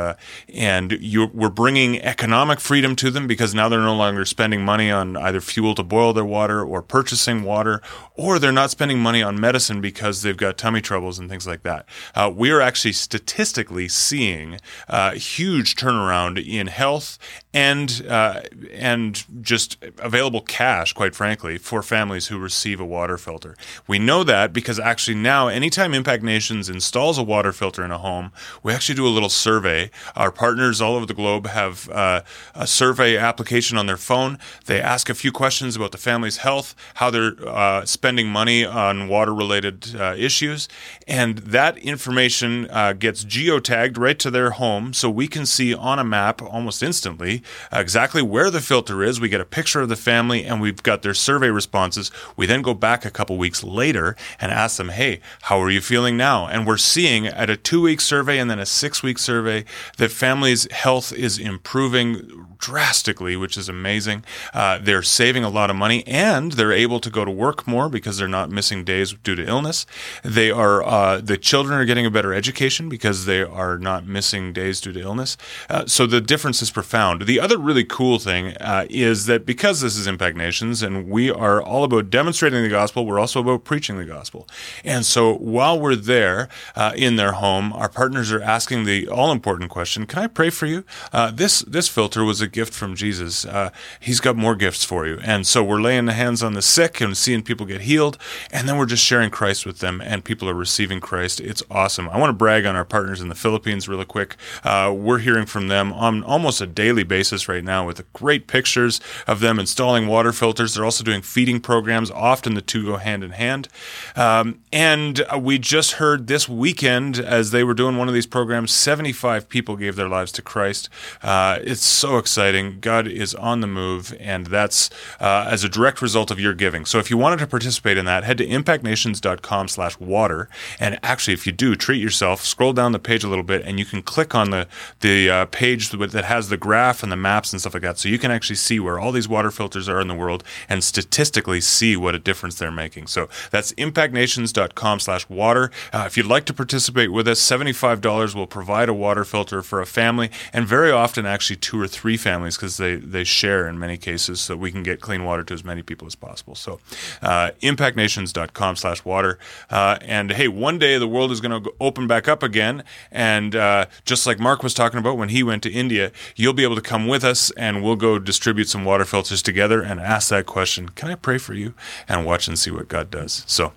and 0.52 0.92
you 1.00 1.28
we're 1.44 1.50
bringing 1.50 2.00
economic 2.00 2.58
freedom 2.58 2.96
to 2.96 3.10
them 3.10 3.26
because 3.26 3.54
now 3.54 3.68
they're 3.68 3.78
no 3.78 3.94
longer 3.94 4.24
spending 4.24 4.64
money 4.64 4.90
on 4.90 5.14
either 5.14 5.42
fuel 5.42 5.74
to 5.74 5.82
boil 5.82 6.14
their 6.14 6.24
water 6.24 6.64
or 6.64 6.80
purchasing 6.80 7.42
water, 7.42 7.82
or 8.14 8.38
they're 8.38 8.50
not 8.50 8.70
spending 8.70 8.98
money 8.98 9.22
on 9.22 9.38
medicine 9.38 9.82
because 9.82 10.22
they've 10.22 10.38
got 10.38 10.56
tummy 10.56 10.80
troubles 10.80 11.18
and 11.18 11.28
things 11.28 11.46
like 11.46 11.62
that. 11.62 11.84
Uh, 12.14 12.32
we 12.34 12.50
are 12.50 12.62
actually 12.62 12.92
statistically 12.92 13.88
seeing 13.88 14.58
uh, 14.88 15.10
huge 15.10 15.76
turnaround 15.76 16.42
in 16.42 16.66
health 16.66 17.18
and 17.54 18.04
uh, 18.08 18.40
and 18.72 19.24
just 19.40 19.78
available 19.98 20.40
cash, 20.40 20.92
quite 20.92 21.14
frankly, 21.14 21.56
for 21.56 21.82
families 21.82 22.26
who 22.26 22.38
receive 22.38 22.80
a 22.80 22.84
water 22.84 23.16
filter. 23.16 23.56
We 23.86 24.00
know 24.00 24.24
that 24.24 24.52
because 24.52 24.80
actually 24.80 25.14
now, 25.14 25.46
anytime 25.46 25.94
Impact 25.94 26.24
Nations 26.24 26.68
installs 26.68 27.16
a 27.16 27.22
water 27.22 27.52
filter 27.52 27.84
in 27.84 27.92
a 27.92 27.98
home, 27.98 28.32
we 28.64 28.72
actually 28.72 28.96
do 28.96 29.06
a 29.06 29.08
little 29.08 29.28
survey. 29.28 29.90
Our 30.16 30.32
partners 30.32 30.80
all 30.80 30.96
over 30.96 31.06
the 31.06 31.14
globe 31.14 31.46
have 31.46 31.88
uh, 31.90 32.22
a 32.56 32.66
survey 32.66 33.16
application 33.16 33.78
on 33.78 33.86
their 33.86 33.96
phone. 33.96 34.38
They 34.66 34.80
ask 34.80 35.08
a 35.08 35.14
few 35.14 35.30
questions 35.30 35.76
about 35.76 35.92
the 35.92 35.98
family's 35.98 36.38
health, 36.38 36.74
how 36.94 37.10
they're 37.10 37.36
uh, 37.46 37.84
spending 37.86 38.26
money 38.26 38.64
on 38.64 39.06
water-related 39.06 39.94
uh, 39.94 40.14
issues, 40.18 40.68
and 41.06 41.38
that 41.38 41.78
information 41.78 42.68
uh, 42.70 42.94
gets 42.94 43.24
geotagged 43.24 43.96
right 43.96 44.18
to 44.18 44.30
their 44.30 44.50
home, 44.50 44.92
so 44.92 45.08
we 45.08 45.28
can 45.28 45.46
see 45.46 45.72
on 45.72 46.00
a 46.00 46.04
map 46.04 46.42
almost 46.42 46.82
instantly 46.82 47.43
exactly 47.72 48.22
where 48.22 48.50
the 48.50 48.60
filter 48.60 49.02
is. 49.02 49.20
We 49.20 49.28
get 49.28 49.40
a 49.40 49.44
picture 49.44 49.80
of 49.80 49.88
the 49.88 49.96
family 49.96 50.44
and 50.44 50.60
we've 50.60 50.82
got 50.82 51.02
their 51.02 51.14
survey 51.14 51.50
responses. 51.50 52.10
We 52.36 52.46
then 52.46 52.62
go 52.62 52.74
back 52.74 53.04
a 53.04 53.10
couple 53.10 53.36
weeks 53.36 53.62
later 53.62 54.16
and 54.40 54.52
ask 54.52 54.76
them, 54.76 54.90
hey, 54.90 55.20
how 55.42 55.60
are 55.60 55.70
you 55.70 55.80
feeling 55.80 56.16
now? 56.16 56.46
And 56.46 56.66
we're 56.66 56.76
seeing 56.76 57.26
at 57.26 57.50
a 57.50 57.56
two 57.56 57.82
week 57.82 58.00
survey 58.00 58.38
and 58.38 58.50
then 58.50 58.58
a 58.58 58.66
six 58.66 59.02
week 59.02 59.18
survey 59.18 59.64
that 59.98 60.10
families' 60.10 60.70
health 60.72 61.12
is 61.12 61.38
improving 61.38 62.46
drastically, 62.64 63.36
which 63.36 63.58
is 63.58 63.68
amazing. 63.68 64.24
Uh, 64.54 64.78
they're 64.80 65.02
saving 65.02 65.44
a 65.44 65.50
lot 65.50 65.68
of 65.68 65.76
money 65.76 66.02
and 66.06 66.52
they're 66.52 66.72
able 66.72 66.98
to 66.98 67.10
go 67.10 67.22
to 67.22 67.30
work 67.30 67.66
more 67.66 67.90
because 67.90 68.16
they're 68.16 68.26
not 68.26 68.50
missing 68.50 68.84
days 68.84 69.12
due 69.12 69.34
to 69.34 69.46
illness. 69.46 69.84
They 70.22 70.50
are 70.50 70.82
uh, 70.82 71.20
the 71.20 71.36
children 71.36 71.78
are 71.78 71.84
getting 71.84 72.06
a 72.06 72.10
better 72.10 72.32
education 72.32 72.88
because 72.88 73.26
they 73.26 73.42
are 73.42 73.76
not 73.76 74.06
missing 74.06 74.54
days 74.54 74.80
due 74.80 74.92
to 74.94 75.00
illness. 75.00 75.36
Uh, 75.68 75.84
so 75.86 76.06
the 76.06 76.22
difference 76.22 76.62
is 76.62 76.70
profound. 76.70 77.26
The 77.26 77.38
other 77.38 77.58
really 77.58 77.84
cool 77.84 78.18
thing 78.18 78.56
uh, 78.56 78.86
is 78.88 79.26
that 79.26 79.44
because 79.44 79.82
this 79.82 79.96
is 79.96 80.06
Impact 80.06 80.36
Nations 80.36 80.82
and 80.82 81.10
we 81.10 81.30
are 81.30 81.60
all 81.62 81.84
about 81.84 82.08
demonstrating 82.08 82.62
the 82.62 82.70
gospel, 82.70 83.04
we're 83.04 83.20
also 83.20 83.40
about 83.40 83.64
preaching 83.64 83.98
the 83.98 84.06
gospel. 84.06 84.48
And 84.82 85.04
so 85.04 85.34
while 85.34 85.78
we're 85.78 85.96
there 85.96 86.48
uh, 86.74 86.92
in 86.96 87.16
their 87.16 87.32
home, 87.32 87.74
our 87.74 87.90
partners 87.90 88.32
are 88.32 88.40
asking 88.40 88.84
the 88.84 89.06
all 89.06 89.30
important 89.32 89.70
question: 89.70 90.06
Can 90.06 90.22
I 90.22 90.28
pray 90.28 90.48
for 90.48 90.64
you? 90.64 90.84
Uh, 91.12 91.30
this 91.30 91.60
this 91.60 91.88
filter 91.88 92.24
was 92.24 92.40
a 92.40 92.53
gift 92.54 92.72
from 92.72 92.94
Jesus. 92.94 93.44
Uh, 93.44 93.70
he's 94.00 94.20
got 94.20 94.36
more 94.36 94.54
gifts 94.54 94.84
for 94.84 95.06
you. 95.06 95.18
And 95.22 95.46
so 95.46 95.62
we're 95.62 95.80
laying 95.80 96.06
the 96.06 96.14
hands 96.14 96.42
on 96.42 96.54
the 96.54 96.62
sick 96.62 97.00
and 97.00 97.16
seeing 97.16 97.42
people 97.42 97.66
get 97.66 97.82
healed. 97.82 98.16
And 98.50 98.66
then 98.66 98.78
we're 98.78 98.86
just 98.86 99.04
sharing 99.04 99.28
Christ 99.28 99.66
with 99.66 99.80
them, 99.80 100.00
and 100.00 100.24
people 100.24 100.48
are 100.48 100.54
receiving 100.54 101.00
Christ. 101.00 101.40
It's 101.40 101.62
awesome. 101.70 102.08
I 102.08 102.16
want 102.18 102.30
to 102.30 102.34
brag 102.34 102.64
on 102.64 102.76
our 102.76 102.84
partners 102.84 103.20
in 103.20 103.28
the 103.28 103.34
Philippines 103.34 103.88
really 103.88 104.04
quick. 104.04 104.36
Uh, 104.62 104.94
we're 104.96 105.18
hearing 105.18 105.46
from 105.46 105.68
them 105.68 105.92
on 105.92 106.22
almost 106.22 106.60
a 106.60 106.66
daily 106.66 107.02
basis 107.02 107.48
right 107.48 107.64
now 107.64 107.84
with 107.86 108.10
great 108.12 108.46
pictures 108.46 109.00
of 109.26 109.40
them 109.40 109.58
installing 109.58 110.06
water 110.06 110.32
filters. 110.32 110.74
They're 110.74 110.84
also 110.84 111.04
doing 111.04 111.22
feeding 111.22 111.60
programs. 111.60 112.10
Often 112.10 112.54
the 112.54 112.62
two 112.62 112.86
go 112.86 112.96
hand 112.98 113.24
in 113.24 113.32
hand. 113.32 113.68
Um, 114.14 114.60
and 114.72 115.24
we 115.38 115.58
just 115.58 115.92
heard 115.92 116.28
this 116.28 116.48
weekend, 116.48 117.18
as 117.18 117.50
they 117.50 117.64
were 117.64 117.74
doing 117.74 117.96
one 117.96 118.06
of 118.06 118.14
these 118.14 118.26
programs, 118.26 118.70
75 118.70 119.48
people 119.48 119.76
gave 119.76 119.96
their 119.96 120.08
lives 120.08 120.30
to 120.32 120.42
Christ. 120.42 120.88
Uh, 121.20 121.58
it's 121.62 121.84
so 121.84 122.18
exciting 122.18 122.33
exciting. 122.34 122.78
God 122.80 123.06
is 123.06 123.32
on 123.36 123.60
the 123.60 123.68
move, 123.68 124.12
and 124.18 124.48
that's 124.48 124.90
uh, 125.20 125.46
as 125.48 125.62
a 125.62 125.68
direct 125.68 126.02
result 126.02 126.32
of 126.32 126.40
your 126.40 126.52
giving. 126.52 126.84
So 126.84 126.98
if 126.98 127.08
you 127.08 127.16
wanted 127.16 127.38
to 127.38 127.46
participate 127.46 127.96
in 127.96 128.06
that, 128.06 128.24
head 128.24 128.38
to 128.38 128.46
impactnations.com 128.46 129.68
slash 129.68 130.00
water. 130.00 130.48
And 130.80 130.98
actually, 131.04 131.34
if 131.34 131.46
you 131.46 131.52
do, 131.52 131.76
treat 131.76 132.02
yourself, 132.02 132.44
scroll 132.44 132.72
down 132.72 132.90
the 132.90 132.98
page 132.98 133.22
a 133.22 133.28
little 133.28 133.44
bit, 133.44 133.62
and 133.62 133.78
you 133.78 133.84
can 133.84 134.02
click 134.02 134.34
on 134.34 134.50
the, 134.50 134.66
the 134.98 135.30
uh, 135.30 135.46
page 135.46 135.90
that 135.90 136.24
has 136.24 136.48
the 136.48 136.56
graph 136.56 137.04
and 137.04 137.12
the 137.12 137.16
maps 137.16 137.52
and 137.52 137.60
stuff 137.60 137.74
like 137.74 137.84
that. 137.84 137.98
So 137.98 138.08
you 138.08 138.18
can 138.18 138.32
actually 138.32 138.56
see 138.56 138.80
where 138.80 138.98
all 138.98 139.12
these 139.12 139.28
water 139.28 139.52
filters 139.52 139.88
are 139.88 140.00
in 140.00 140.08
the 140.08 140.14
world 140.16 140.42
and 140.68 140.82
statistically 140.82 141.60
see 141.60 141.96
what 141.96 142.16
a 142.16 142.18
difference 142.18 142.58
they're 142.58 142.72
making. 142.72 143.06
So 143.06 143.28
that's 143.52 143.72
impactnations.com 143.74 144.98
slash 144.98 145.28
water. 145.28 145.70
Uh, 145.92 146.02
if 146.08 146.16
you'd 146.16 146.26
like 146.26 146.46
to 146.46 146.52
participate 146.52 147.12
with 147.12 147.28
us, 147.28 147.40
$75 147.40 148.34
will 148.34 148.48
provide 148.48 148.88
a 148.88 148.94
water 148.94 149.24
filter 149.24 149.62
for 149.62 149.80
a 149.80 149.86
family, 149.86 150.32
and 150.52 150.66
very 150.66 150.90
often, 150.90 151.26
actually, 151.26 151.56
two 151.56 151.80
or 151.80 151.86
three 151.86 152.16
families 152.24 152.56
because 152.56 152.78
they, 152.78 152.96
they 152.96 153.22
share 153.22 153.68
in 153.68 153.78
many 153.78 153.96
cases 153.96 154.40
so 154.40 154.56
we 154.56 154.72
can 154.72 154.82
get 154.82 155.00
clean 155.00 155.24
water 155.24 155.44
to 155.44 155.54
as 155.54 155.64
many 155.64 155.82
people 155.82 156.06
as 156.06 156.14
possible. 156.14 156.54
So 156.54 156.80
uh, 157.22 157.50
impactnations.com 157.60 158.76
slash 158.76 159.04
water. 159.04 159.38
Uh, 159.70 159.98
and 160.00 160.32
hey, 160.32 160.48
one 160.48 160.78
day 160.78 160.98
the 160.98 161.06
world 161.06 161.30
is 161.30 161.40
going 161.40 161.62
to 161.62 161.72
open 161.80 162.06
back 162.06 162.26
up 162.26 162.42
again. 162.42 162.82
And 163.12 163.54
uh, 163.54 163.86
just 164.04 164.26
like 164.26 164.40
Mark 164.40 164.62
was 164.62 164.74
talking 164.74 164.98
about 164.98 165.18
when 165.18 165.28
he 165.28 165.42
went 165.42 165.62
to 165.64 165.70
India, 165.70 166.10
you'll 166.34 166.54
be 166.54 166.64
able 166.64 166.76
to 166.76 166.82
come 166.82 167.06
with 167.06 167.22
us 167.22 167.50
and 167.52 167.84
we'll 167.84 167.96
go 167.96 168.18
distribute 168.18 168.68
some 168.68 168.84
water 168.84 169.04
filters 169.04 169.42
together 169.42 169.82
and 169.82 170.00
ask 170.00 170.30
that 170.30 170.46
question, 170.46 170.88
can 170.88 171.10
I 171.10 171.14
pray 171.14 171.38
for 171.38 171.54
you? 171.54 171.74
And 172.08 172.24
watch 172.24 172.48
and 172.48 172.58
see 172.58 172.70
what 172.70 172.88
God 172.88 173.10
does. 173.10 173.44
So 173.46 173.72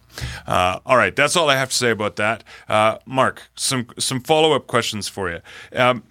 uh, 0.45 0.79
all 0.85 0.97
right, 0.97 1.15
that's 1.15 1.35
all 1.35 1.49
I 1.49 1.55
have 1.55 1.69
to 1.69 1.75
say 1.75 1.91
about 1.91 2.15
that. 2.15 2.43
Uh, 2.67 2.97
Mark, 3.05 3.43
some 3.55 3.87
some 3.97 4.19
follow 4.21 4.53
up 4.53 4.67
questions 4.67 5.07
for 5.07 5.29
you. 5.29 5.41
Um, 5.73 6.03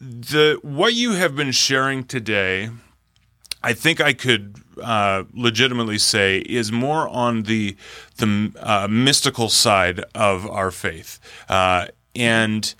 the 0.00 0.58
what 0.62 0.94
you 0.94 1.12
have 1.12 1.34
been 1.34 1.52
sharing 1.52 2.04
today, 2.04 2.70
I 3.62 3.72
think 3.72 4.00
I 4.00 4.12
could 4.12 4.56
uh, 4.82 5.24
legitimately 5.32 5.98
say 5.98 6.38
is 6.38 6.70
more 6.70 7.08
on 7.08 7.42
the 7.42 7.76
the 8.16 8.52
uh, 8.60 8.86
mystical 8.88 9.48
side 9.48 10.04
of 10.14 10.46
our 10.46 10.70
faith, 10.70 11.18
uh, 11.48 11.86
and 12.14 12.74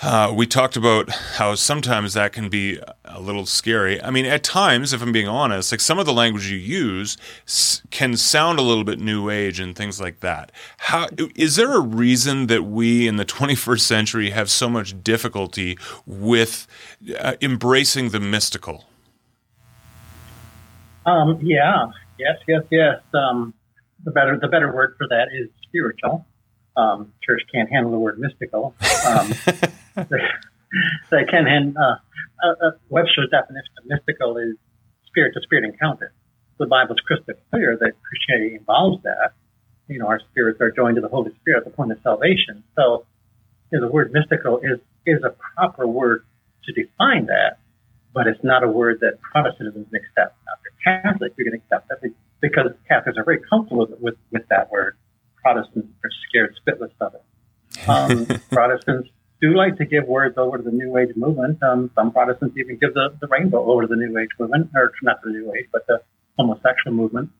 uh, 0.00 0.32
we 0.34 0.46
talked 0.46 0.76
about 0.76 1.08
how 1.10 1.54
sometimes 1.56 2.14
that 2.14 2.32
can 2.32 2.48
be 2.48 2.78
a 3.04 3.20
little 3.20 3.46
scary. 3.46 4.00
I 4.02 4.10
mean, 4.10 4.26
at 4.26 4.44
times, 4.44 4.92
if 4.92 5.02
I'm 5.02 5.10
being 5.10 5.26
honest, 5.26 5.72
like 5.72 5.80
some 5.80 5.98
of 5.98 6.06
the 6.06 6.12
language 6.12 6.48
you 6.48 6.56
use 6.56 7.16
s- 7.46 7.82
can 7.90 8.16
sound 8.16 8.58
a 8.60 8.62
little 8.62 8.84
bit 8.84 9.00
new 9.00 9.28
age 9.28 9.58
and 9.58 9.74
things 9.74 10.00
like 10.00 10.20
that. 10.20 10.52
How 10.78 11.08
is 11.34 11.56
there 11.56 11.74
a 11.74 11.80
reason 11.80 12.46
that 12.46 12.62
we 12.64 13.08
in 13.08 13.16
the 13.16 13.24
21st 13.26 13.80
century 13.80 14.30
have 14.30 14.50
so 14.50 14.68
much 14.68 15.02
difficulty 15.02 15.76
with 16.06 16.66
uh, 17.18 17.34
embracing 17.40 18.10
the 18.10 18.20
mystical? 18.20 18.84
Um, 21.06 21.38
yeah, 21.42 21.86
yes, 22.18 22.36
yes, 22.46 22.62
yes. 22.70 23.00
Um, 23.14 23.54
the 24.04 24.10
better 24.12 24.38
the 24.38 24.48
better 24.48 24.72
word 24.72 24.94
for 24.98 25.08
that 25.08 25.28
is 25.32 25.48
spiritual. 25.66 26.24
Um, 26.78 27.12
church 27.26 27.42
can't 27.52 27.68
handle 27.68 27.90
the 27.90 27.98
word 27.98 28.20
mystical. 28.20 28.72
Um, 29.04 29.32
they, 31.10 31.24
can 31.24 31.44
handle, 31.44 31.74
uh, 31.76 31.96
uh, 32.46 32.66
uh, 32.66 32.70
Webster's 32.88 33.30
definition 33.30 33.72
of 33.78 33.86
mystical 33.86 34.36
is 34.38 34.54
spirit 35.06 35.32
to 35.34 35.40
spirit 35.42 35.64
encounter. 35.64 36.12
The 36.58 36.66
Bible 36.66 36.94
is 36.94 37.00
crystal 37.00 37.34
clear 37.50 37.76
that 37.76 37.92
Christianity 38.02 38.54
involves 38.54 39.02
that. 39.02 39.32
You 39.88 39.98
know, 39.98 40.06
our 40.06 40.20
spirits 40.30 40.60
are 40.60 40.70
joined 40.70 40.96
to 40.96 41.00
the 41.00 41.08
Holy 41.08 41.34
Spirit 41.40 41.58
at 41.58 41.64
the 41.64 41.70
point 41.70 41.90
of 41.90 41.98
salvation. 42.02 42.62
So, 42.76 43.06
you 43.72 43.80
know, 43.80 43.86
the 43.86 43.92
word 43.92 44.12
mystical 44.12 44.58
is, 44.58 44.78
is 45.04 45.22
a 45.24 45.34
proper 45.56 45.86
word 45.86 46.24
to 46.64 46.72
define 46.72 47.26
that, 47.26 47.58
but 48.12 48.28
it's 48.28 48.42
not 48.44 48.62
a 48.62 48.68
word 48.68 49.00
that 49.00 49.20
Protestantism 49.20 49.86
can 49.86 49.96
accept. 49.96 50.36
Now, 50.46 50.52
if 50.54 50.62
you're 50.62 51.02
Catholic, 51.02 51.32
you 51.36 51.44
can 51.44 51.54
accept 51.54 51.88
that 51.88 52.12
because 52.40 52.70
Catholics 52.86 53.18
are 53.18 53.24
very 53.24 53.40
comfortable 53.40 53.88
with, 54.00 54.14
with 54.30 54.46
that 54.48 54.70
word. 54.70 54.96
Protestants 55.48 55.88
are 56.04 56.10
scared 56.28 56.54
spitless 56.60 56.92
of 57.00 57.14
it. 57.14 57.88
Um, 57.88 58.40
Protestants 58.50 59.08
do 59.40 59.56
like 59.56 59.78
to 59.78 59.86
give 59.86 60.06
words 60.06 60.36
over 60.36 60.58
to 60.58 60.62
the 60.62 60.70
New 60.70 60.98
Age 60.98 61.16
movement. 61.16 61.62
Um, 61.62 61.90
some 61.94 62.12
Protestants 62.12 62.56
even 62.58 62.76
give 62.76 62.92
the, 62.92 63.16
the 63.20 63.28
rainbow 63.28 63.64
over 63.70 63.82
to 63.82 63.88
the 63.88 63.96
New 63.96 64.18
Age 64.18 64.28
movement, 64.38 64.70
or 64.74 64.92
not 65.02 65.22
the 65.22 65.30
New 65.30 65.50
Age, 65.54 65.68
but 65.72 65.86
the 65.86 66.02
homosexual 66.38 66.94
movement. 66.94 67.30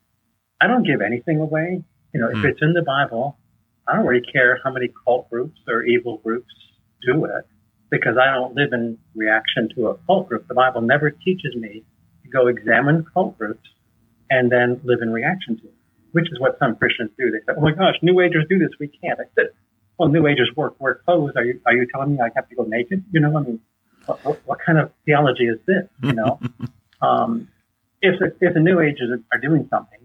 I 0.61 0.67
don't 0.67 0.87
give 0.87 1.03
anything 1.03 1.39
away. 1.39 1.85
You 2.15 2.21
know, 2.21 2.29
mm. 2.29 2.37
if 2.37 2.39
hmm. 2.39 2.47
it's 2.47 2.63
in 2.63 2.73
the 2.73 2.83
Bible, 2.83 3.37
I 3.87 3.95
don't 3.95 4.07
really 4.07 4.25
care 4.25 4.59
how 4.65 4.73
many 4.73 4.89
cult 5.05 5.29
groups 5.29 5.61
or 5.69 5.83
evil 5.83 6.17
groups 6.19 6.53
do 7.07 7.27
it 7.27 7.47
because 7.91 8.17
I 8.17 8.35
don't 8.35 8.55
live 8.55 8.73
in 8.73 8.97
reaction 9.15 9.69
to 9.77 9.89
a 9.89 9.99
cult 10.07 10.29
group. 10.29 10.49
The 10.49 10.55
Bible 10.55 10.81
never 10.81 11.11
teaches 11.11 11.55
me 11.55 11.85
to 12.23 12.29
go 12.31 12.47
examine 12.47 13.05
cult 13.13 13.37
groups 13.37 13.69
and 14.31 14.51
then 14.51 14.81
live 14.85 15.01
in 15.03 15.13
reaction 15.13 15.59
to 15.59 15.65
it 15.65 15.78
which 16.13 16.27
is 16.31 16.41
what 16.41 16.59
some 16.59 16.77
Christians 16.77 17.11
do. 17.19 17.31
They 17.31 17.39
say, 17.39 17.57
"Oh 17.57 17.61
my 17.61 17.73
gosh, 17.73 17.97
New 18.03 18.21
Agers 18.21 18.47
do 18.49 18.59
this. 18.59 18.71
We 18.81 18.89
can't." 18.89 19.19
I 19.19 19.25
said, 19.35 19.51
"Well, 19.99 20.09
New 20.09 20.27
Agers 20.27 20.51
work 20.57 20.81
wear 20.81 20.97
clothes. 21.05 21.33
Are 21.37 21.45
you 21.45 21.61
are 21.67 21.75
you 21.75 21.87
telling 21.93 22.15
me 22.15 22.21
I 22.21 22.31
have 22.35 22.49
to 22.49 22.55
go 22.55 22.65
naked? 22.65 23.05
You 23.13 23.21
know, 23.21 23.37
I 23.37 23.43
mean, 23.43 23.61
what, 24.07 24.25
what, 24.25 24.41
what 24.47 24.59
kind 24.65 24.79
of 24.79 24.93
theology 25.05 25.45
is 25.45 25.59
this? 25.67 25.89
You 26.03 26.13
know, 26.13 26.41
um, 27.03 27.49
if 28.03 28.19
the, 28.19 28.35
if 28.41 28.55
the 28.55 28.61
New 28.61 28.81
Agers 28.81 29.21
are 29.33 29.41
doing 29.41 29.67
something, 29.71 30.01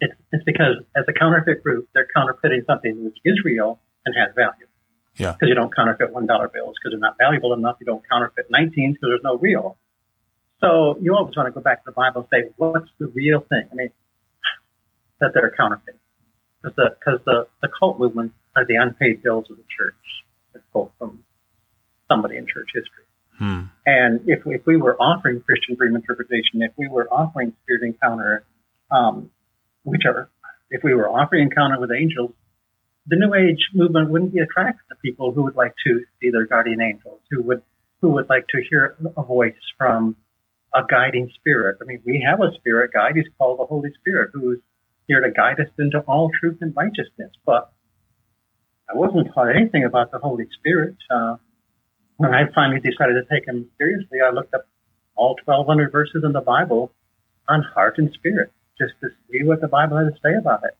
it's 0.00 0.14
it's 0.32 0.44
because 0.44 0.76
as 0.96 1.04
a 1.08 1.12
counterfeit 1.12 1.62
group, 1.62 1.88
they're 1.94 2.08
counterfeiting 2.14 2.62
something 2.66 3.04
which 3.04 3.18
is 3.24 3.40
real 3.44 3.80
and 4.04 4.14
has 4.16 4.34
value. 4.34 4.66
Yeah. 5.16 5.32
Because 5.32 5.48
you 5.48 5.54
don't 5.54 5.74
counterfeit 5.74 6.14
$1 6.14 6.26
bills 6.52 6.76
because 6.78 6.92
they're 6.92 6.98
not 6.98 7.16
valuable 7.18 7.52
enough. 7.52 7.76
You 7.80 7.86
don't 7.86 8.02
counterfeit 8.08 8.50
19s 8.50 8.94
because 8.94 8.98
there's 9.02 9.20
no 9.24 9.36
real. 9.36 9.76
So 10.60 10.98
you 11.00 11.14
always 11.14 11.36
want 11.36 11.46
to 11.48 11.52
go 11.52 11.60
back 11.60 11.84
to 11.84 11.90
the 11.90 11.92
Bible 11.92 12.26
and 12.30 12.44
say, 12.44 12.50
what's 12.56 12.88
the 12.98 13.08
real 13.08 13.40
thing? 13.40 13.68
I 13.70 13.74
mean, 13.74 13.90
that 15.20 15.32
they're 15.34 15.52
counterfeit. 15.56 15.98
Because 16.62 16.76
the, 16.76 16.96
cause 17.04 17.20
the, 17.24 17.46
the 17.62 17.68
cult 17.78 17.98
movement 17.98 18.32
are 18.56 18.66
the 18.66 18.76
unpaid 18.76 19.22
bills 19.22 19.46
of 19.50 19.56
the 19.56 19.64
church. 19.64 19.94
It's 20.54 20.64
quote 20.72 20.92
from 20.98 21.24
somebody 22.10 22.36
in 22.36 22.46
church 22.46 22.68
history. 22.74 23.04
Hmm. 23.38 23.62
And 23.86 24.20
if, 24.26 24.40
if 24.44 24.66
we 24.66 24.76
were 24.76 24.96
offering 25.00 25.40
Christian 25.40 25.76
dream 25.76 25.96
interpretation, 25.96 26.60
if 26.60 26.72
we 26.76 26.88
were 26.88 27.08
offering 27.08 27.54
spirit 27.62 27.82
encounter, 27.82 28.44
um, 28.90 29.30
which 29.84 30.02
are, 30.04 30.28
if 30.70 30.82
we 30.84 30.94
were 30.94 31.08
offering 31.08 31.44
encounter 31.44 31.80
with 31.80 31.90
angels, 31.90 32.32
the 33.06 33.16
New 33.16 33.34
Age 33.34 33.70
movement 33.74 34.10
wouldn't 34.10 34.34
be 34.34 34.40
attracted 34.40 34.82
to 34.90 34.96
people 35.02 35.32
who 35.32 35.44
would 35.44 35.56
like 35.56 35.72
to 35.86 36.00
see 36.20 36.30
their 36.30 36.46
guardian 36.46 36.82
angels, 36.82 37.20
who 37.30 37.42
would 37.42 37.62
who 38.02 38.10
would 38.10 38.28
like 38.28 38.46
to 38.48 38.62
hear 38.70 38.96
a 39.16 39.22
voice 39.22 39.52
from 39.76 40.16
a 40.74 40.80
guiding 40.88 41.30
spirit. 41.34 41.76
I 41.82 41.84
mean, 41.84 42.00
we 42.04 42.24
have 42.26 42.40
a 42.40 42.54
spirit 42.56 42.92
guide. 42.92 43.12
He's 43.14 43.26
called 43.36 43.58
the 43.58 43.66
Holy 43.66 43.90
Spirit, 44.00 44.30
who's 44.32 44.58
here 45.10 45.20
to 45.20 45.30
guide 45.32 45.58
us 45.58 45.66
into 45.76 45.98
all 46.06 46.30
truth 46.38 46.58
and 46.60 46.72
righteousness. 46.76 47.32
But 47.44 47.72
I 48.88 48.96
wasn't 48.96 49.34
taught 49.34 49.50
anything 49.50 49.84
about 49.84 50.12
the 50.12 50.18
Holy 50.18 50.46
Spirit. 50.58 50.94
Uh, 51.10 51.36
when 52.16 52.32
I 52.32 52.42
finally 52.54 52.78
decided 52.78 53.14
to 53.18 53.26
take 53.28 53.48
him 53.48 53.68
seriously, 53.76 54.18
I 54.24 54.30
looked 54.30 54.54
up 54.54 54.68
all 55.16 55.34
1,200 55.44 55.90
verses 55.90 56.22
in 56.24 56.32
the 56.32 56.40
Bible 56.40 56.92
on 57.48 57.64
heart 57.74 57.98
and 57.98 58.12
spirit, 58.14 58.52
just 58.78 58.94
to 59.02 59.08
see 59.26 59.42
what 59.42 59.60
the 59.60 59.66
Bible 59.66 59.98
had 59.98 60.14
to 60.14 60.20
say 60.22 60.36
about 60.38 60.62
it. 60.62 60.76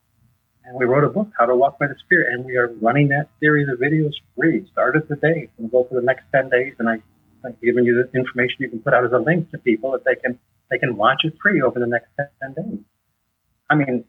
And 0.63 0.79
we 0.79 0.85
wrote 0.85 1.03
a 1.03 1.09
book, 1.09 1.27
How 1.37 1.45
to 1.47 1.55
Walk 1.55 1.77
by 1.77 1.87
the 1.87 1.95
Spirit, 2.05 2.31
and 2.31 2.45
we 2.45 2.55
are 2.55 2.67
running 2.79 3.09
that 3.09 3.27
series 3.41 3.67
of 3.67 3.79
videos 3.79 4.13
free. 4.37 4.65
Start 4.71 4.95
Started 4.95 5.07
today 5.09 5.49
and 5.57 5.69
go 5.69 5.83
for 5.83 5.95
the 5.95 6.05
next 6.05 6.23
10 6.31 6.49
days. 6.49 6.73
And 6.79 6.87
I, 6.87 7.03
I'm 7.43 7.57
giving 7.61 7.83
you 7.83 8.01
the 8.01 8.17
information 8.17 8.57
you 8.59 8.69
can 8.69 8.79
put 8.79 8.93
out 8.93 9.03
as 9.03 9.11
a 9.11 9.17
link 9.17 9.51
to 9.51 9.57
people 9.57 9.91
that 9.91 10.05
they 10.05 10.15
can, 10.15 10.39
they 10.69 10.77
can 10.77 10.95
watch 10.95 11.21
it 11.25 11.33
free 11.41 11.61
over 11.61 11.79
the 11.79 11.87
next 11.87 12.07
10 12.17 12.53
days. 12.53 12.79
I 13.69 13.75
mean, 13.75 14.05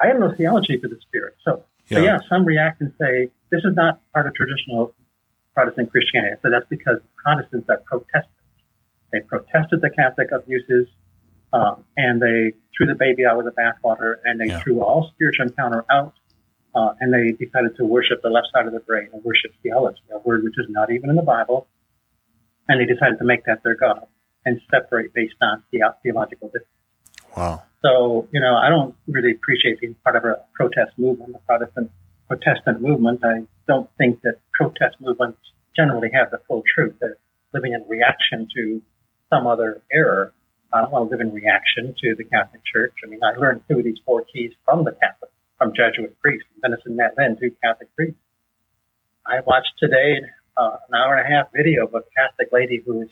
I 0.00 0.08
have 0.08 0.18
no 0.18 0.32
theology 0.34 0.78
for 0.80 0.88
the 0.88 0.98
Spirit. 1.00 1.36
So, 1.44 1.64
yeah. 1.88 1.98
so 1.98 2.04
yeah, 2.04 2.18
some 2.28 2.44
react 2.44 2.80
and 2.80 2.92
say, 3.00 3.30
this 3.50 3.60
is 3.64 3.74
not 3.74 4.00
part 4.12 4.26
of 4.26 4.34
traditional 4.34 4.94
Protestant 5.54 5.90
Christianity. 5.90 6.36
So 6.42 6.50
that's 6.50 6.66
because 6.68 6.98
Protestants 7.22 7.68
are 7.68 7.78
Protestants. 7.86 8.28
They 9.12 9.20
protested 9.20 9.80
the 9.80 9.90
Catholic 9.90 10.32
abuses, 10.32 10.88
um, 11.52 11.84
and 11.96 12.20
they 12.20 12.52
threw 12.76 12.86
the 12.86 12.96
baby 12.96 13.24
out 13.24 13.36
with 13.36 13.46
the 13.46 13.52
bathwater, 13.52 14.16
and 14.24 14.40
they 14.40 14.46
yeah. 14.46 14.60
threw 14.60 14.82
all 14.82 15.10
spiritual 15.14 15.46
encounter 15.46 15.84
out, 15.90 16.14
uh, 16.74 16.94
and 17.00 17.14
they 17.14 17.30
decided 17.32 17.76
to 17.76 17.84
worship 17.84 18.22
the 18.22 18.28
left 18.28 18.48
side 18.52 18.66
of 18.66 18.72
the 18.72 18.80
brain 18.80 19.08
and 19.12 19.22
worship 19.22 19.52
theology, 19.62 20.02
a 20.12 20.18
word 20.18 20.42
which 20.42 20.58
is 20.58 20.66
not 20.68 20.90
even 20.90 21.10
in 21.10 21.16
the 21.16 21.22
Bible, 21.22 21.68
and 22.68 22.80
they 22.80 22.92
decided 22.92 23.18
to 23.18 23.24
make 23.24 23.44
that 23.44 23.62
their 23.62 23.76
God 23.76 24.06
and 24.44 24.60
separate 24.68 25.14
based 25.14 25.36
on 25.40 25.62
the 25.72 25.80
theological 26.02 26.48
difference. 26.48 26.66
Wow. 27.36 27.62
So, 27.84 28.26
you 28.32 28.40
know, 28.40 28.56
I 28.56 28.70
don't 28.70 28.94
really 29.06 29.32
appreciate 29.32 29.80
being 29.80 29.94
part 30.04 30.16
of 30.16 30.24
a 30.24 30.40
protest 30.54 30.92
movement, 30.96 31.34
a 31.36 31.38
Protestant 31.40 31.90
Protestant 32.28 32.80
movement. 32.80 33.20
I 33.22 33.44
don't 33.68 33.90
think 33.98 34.22
that 34.22 34.40
protest 34.54 34.96
movements 35.00 35.38
generally 35.76 36.08
have 36.14 36.30
the 36.30 36.38
full 36.48 36.62
truth. 36.74 36.94
They're 37.00 37.18
living 37.52 37.74
in 37.74 37.84
reaction 37.86 38.48
to 38.56 38.80
some 39.28 39.46
other 39.46 39.82
error. 39.92 40.32
I 40.72 40.80
don't 40.80 40.92
want 40.92 41.10
to 41.10 41.16
live 41.16 41.20
in 41.20 41.32
reaction 41.32 41.94
to 42.02 42.14
the 42.16 42.24
Catholic 42.24 42.62
Church. 42.64 42.94
I 43.04 43.08
mean, 43.08 43.20
I 43.22 43.38
learned 43.38 43.60
two 43.68 43.78
of 43.78 43.84
these 43.84 43.98
four 44.06 44.24
keys 44.32 44.52
from 44.64 44.84
the 44.84 44.92
Catholic, 44.92 45.30
from 45.58 45.72
Jesuit 45.76 46.16
priests, 46.22 46.48
Dennis 46.62 46.80
and 46.86 46.96
Matt 46.96 47.14
Linn, 47.18 47.36
two 47.38 47.54
Catholic 47.62 47.94
priests. 47.94 48.18
I 49.26 49.40
watched 49.46 49.72
today 49.78 50.20
uh, 50.56 50.76
an 50.88 50.94
hour 50.94 51.16
and 51.16 51.26
a 51.26 51.36
half 51.36 51.48
video 51.54 51.84
of 51.84 51.94
a 51.94 52.00
Catholic 52.16 52.48
lady 52.50 52.82
who 52.84 53.02
is 53.02 53.08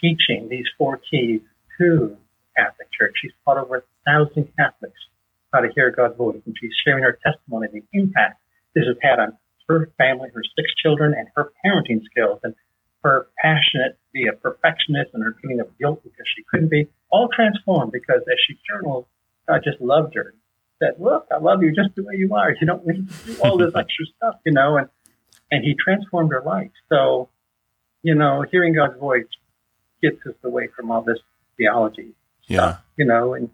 teaching 0.00 0.48
these 0.50 0.66
four 0.76 1.00
keys 1.08 1.40
to 1.78 2.16
Catholic 2.56 2.88
Church. 2.92 3.14
She's 3.20 3.32
taught 3.44 3.58
over 3.58 3.76
a 3.76 3.82
thousand 4.06 4.48
Catholics 4.56 5.00
how 5.52 5.60
to 5.60 5.68
hear 5.74 5.90
God's 5.90 6.16
voice, 6.16 6.40
and 6.46 6.56
she's 6.58 6.72
sharing 6.84 7.04
her 7.04 7.18
testimony, 7.24 7.68
the 7.72 7.84
impact 7.92 8.40
this 8.74 8.84
has 8.86 8.96
had 9.02 9.18
on 9.18 9.36
her 9.68 9.90
family, 9.98 10.30
her 10.34 10.42
six 10.56 10.68
children, 10.82 11.14
and 11.16 11.28
her 11.36 11.52
parenting 11.64 12.02
skills, 12.04 12.40
and 12.42 12.54
her 13.02 13.28
passionate 13.42 13.98
to 13.98 14.10
be 14.12 14.26
a 14.26 14.32
perfectionist 14.32 15.10
and 15.12 15.22
her 15.22 15.36
feeling 15.42 15.60
of 15.60 15.66
guilt 15.78 16.00
because 16.02 16.26
she 16.36 16.44
couldn't 16.50 16.70
be, 16.70 16.88
all 17.10 17.28
transformed 17.28 17.92
because 17.92 18.22
as 18.22 18.38
she 18.46 18.56
journaled, 18.68 19.06
God 19.48 19.60
just 19.64 19.80
loved 19.80 20.14
her. 20.14 20.34
Said, 20.78 20.94
look, 20.98 21.26
I 21.30 21.38
love 21.38 21.62
you 21.62 21.72
just 21.74 21.94
the 21.94 22.02
way 22.02 22.14
you 22.16 22.34
are. 22.34 22.50
You 22.58 22.66
don't 22.66 22.86
need 22.86 23.08
to 23.08 23.24
do 23.26 23.42
all 23.42 23.56
this 23.56 23.72
extra 23.76 24.06
stuff, 24.16 24.36
you 24.44 24.52
know, 24.52 24.76
and, 24.76 24.88
and 25.50 25.64
he 25.64 25.74
transformed 25.74 26.32
her 26.32 26.42
life. 26.42 26.70
So, 26.88 27.28
you 28.02 28.14
know, 28.14 28.44
hearing 28.50 28.74
God's 28.74 28.98
voice 28.98 29.26
gets 30.02 30.18
us 30.26 30.34
away 30.42 30.68
from 30.74 30.90
all 30.90 31.02
this 31.02 31.18
theology. 31.56 32.14
Yeah. 32.46 32.78
You 32.96 33.04
know, 33.04 33.34
and 33.34 33.50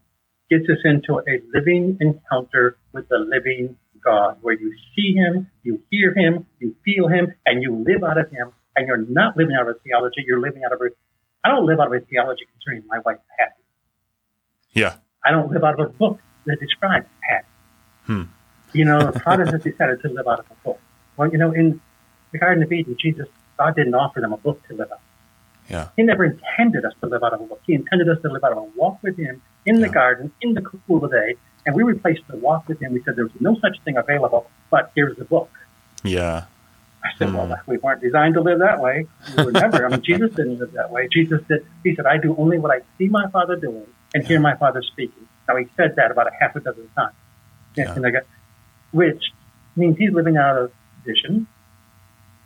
gets 0.51 0.65
us 0.65 0.79
into 0.85 1.19
a 1.19 1.43
living 1.55 1.99
encounter 2.01 2.79
with 2.93 3.09
the 3.09 3.19
living 3.19 3.77
God, 4.03 4.39
where 4.41 4.55
you 4.55 4.73
see 4.95 5.15
Him, 5.15 5.51
you 5.63 5.83
hear 5.91 6.15
Him, 6.15 6.47
you 6.61 6.75
feel 6.85 7.09
Him, 7.09 7.35
and 7.45 7.63
you 7.63 7.85
live 7.87 8.03
out 8.05 8.19
of 8.19 8.31
Him. 8.31 8.53
And 8.77 8.87
you're 8.87 8.97
not 8.97 9.37
living 9.37 9.57
out 9.57 9.69
of 9.69 9.77
a 9.77 9.79
theology, 9.81 10.25
you're 10.27 10.41
living 10.41 10.63
out 10.65 10.73
of 10.73 10.81
a. 10.81 10.91
I 11.45 11.49
don't 11.49 11.67
live 11.67 11.81
out 11.81 11.89
of 11.89 11.93
a 11.93 12.01
theology 12.01 12.47
concerning 12.53 12.87
my 12.89 12.99
wife, 13.05 13.19
Patty. 13.39 13.61
Yeah. 14.73 14.97
I 15.25 15.33
don't 15.33 15.51
live 15.51 15.65
out 15.65 15.79
of 15.79 15.87
a 15.87 15.89
book 15.91 16.21
that 16.47 16.61
describes 16.61 17.07
Patty. 17.29 17.47
Hmm. 18.05 18.23
You 18.73 18.85
know, 18.85 19.11
the 19.11 19.19
Protestants 19.19 19.65
decided 19.65 20.01
to 20.03 20.09
live 20.09 20.29
out 20.29 20.41
of 20.41 20.47
a 20.51 20.55
book. 20.65 20.81
Well, 21.17 21.31
you 21.31 21.39
know, 21.39 21.53
in 21.53 21.81
the 22.33 22.39
Garden 22.39 22.63
of 22.63 22.73
Eden, 22.73 22.97
Jesus, 23.01 23.27
God 23.59 23.75
didn't 23.75 23.95
offer 23.95 24.21
them 24.21 24.33
a 24.33 24.37
book 24.37 24.67
to 24.69 24.75
live 24.75 24.93
out. 24.93 25.01
Yeah. 25.69 25.89
He 25.97 26.03
never 26.03 26.25
intended 26.25 26.85
us 26.85 26.95
to 27.01 27.09
live 27.09 27.23
out 27.23 27.35
of 27.35 27.41
a 27.43 27.45
book. 27.45 27.61
He 27.67 27.75
intended 27.75 28.09
us 28.09 28.21
to 28.23 28.29
live 28.29 28.43
out 28.43 28.53
of 28.53 28.59
a 28.59 28.63
walk 28.63 29.03
with 29.03 29.17
Him 29.17 29.43
in 29.67 29.81
the 29.81 29.89
garden, 29.89 30.33
in 30.41 30.55
the 30.55 30.63
cool 30.63 31.05
of 31.05 31.11
the 31.11 31.17
day, 31.17 31.35
and 31.67 31.77
we 31.77 31.83
replaced 31.83 32.23
the 32.29 32.37
walk 32.39 32.67
with 32.67 32.81
him. 32.81 32.95
We 32.95 33.03
said 33.03 33.17
there 33.17 33.25
was 33.25 33.41
no 33.41 33.55
such 33.61 33.79
thing 33.85 33.99
available, 33.99 34.51
but 34.71 34.91
here's 34.95 35.17
the 35.19 35.27
book. 35.27 35.51
Yeah. 36.03 36.47
I 37.05 37.09
said, 37.19 37.29
mm. 37.29 37.35
well, 37.35 37.61
we 37.67 37.77
weren't 37.77 38.01
designed 38.01 38.35
to 38.35 38.41
live 38.41 38.61
that 38.61 38.81
way. 38.81 39.07
We 39.37 39.45
were 39.45 39.53
never. 39.53 39.85
I 39.85 39.91
mean, 39.91 40.03
Jesus 40.03 40.35
didn't 40.35 40.59
live 40.59 40.73
that 40.73 40.91
way. 40.91 41.09
Jesus 41.13 41.43
did. 41.47 41.67
he 41.85 41.95
said, 41.95 42.07
I 42.07 42.17
do 42.17 42.35
only 42.39 42.59
what 42.59 42.73
I 42.73 42.81
see 42.97 43.09
my 43.09 43.29
Father 43.31 43.57
doing 43.57 43.87
and 44.15 44.27
hear 44.27 44.41
my 44.41 44.57
Father 44.57 44.83
speaking. 44.83 45.29
Now, 45.47 45.57
he 45.57 45.67
said 45.77 45.97
that 45.97 46.11
about 46.11 46.27
a 46.27 46.31
half 46.41 46.57
a 46.57 46.61
dozen 46.61 46.89
times. 46.97 47.15
Yeah. 47.77 47.95
Got, 47.95 48.25
which 48.93 49.23
means 49.77 49.99
he's 49.99 50.13
living 50.13 50.37
out 50.39 50.57
of 50.57 50.73
vision, 51.05 51.47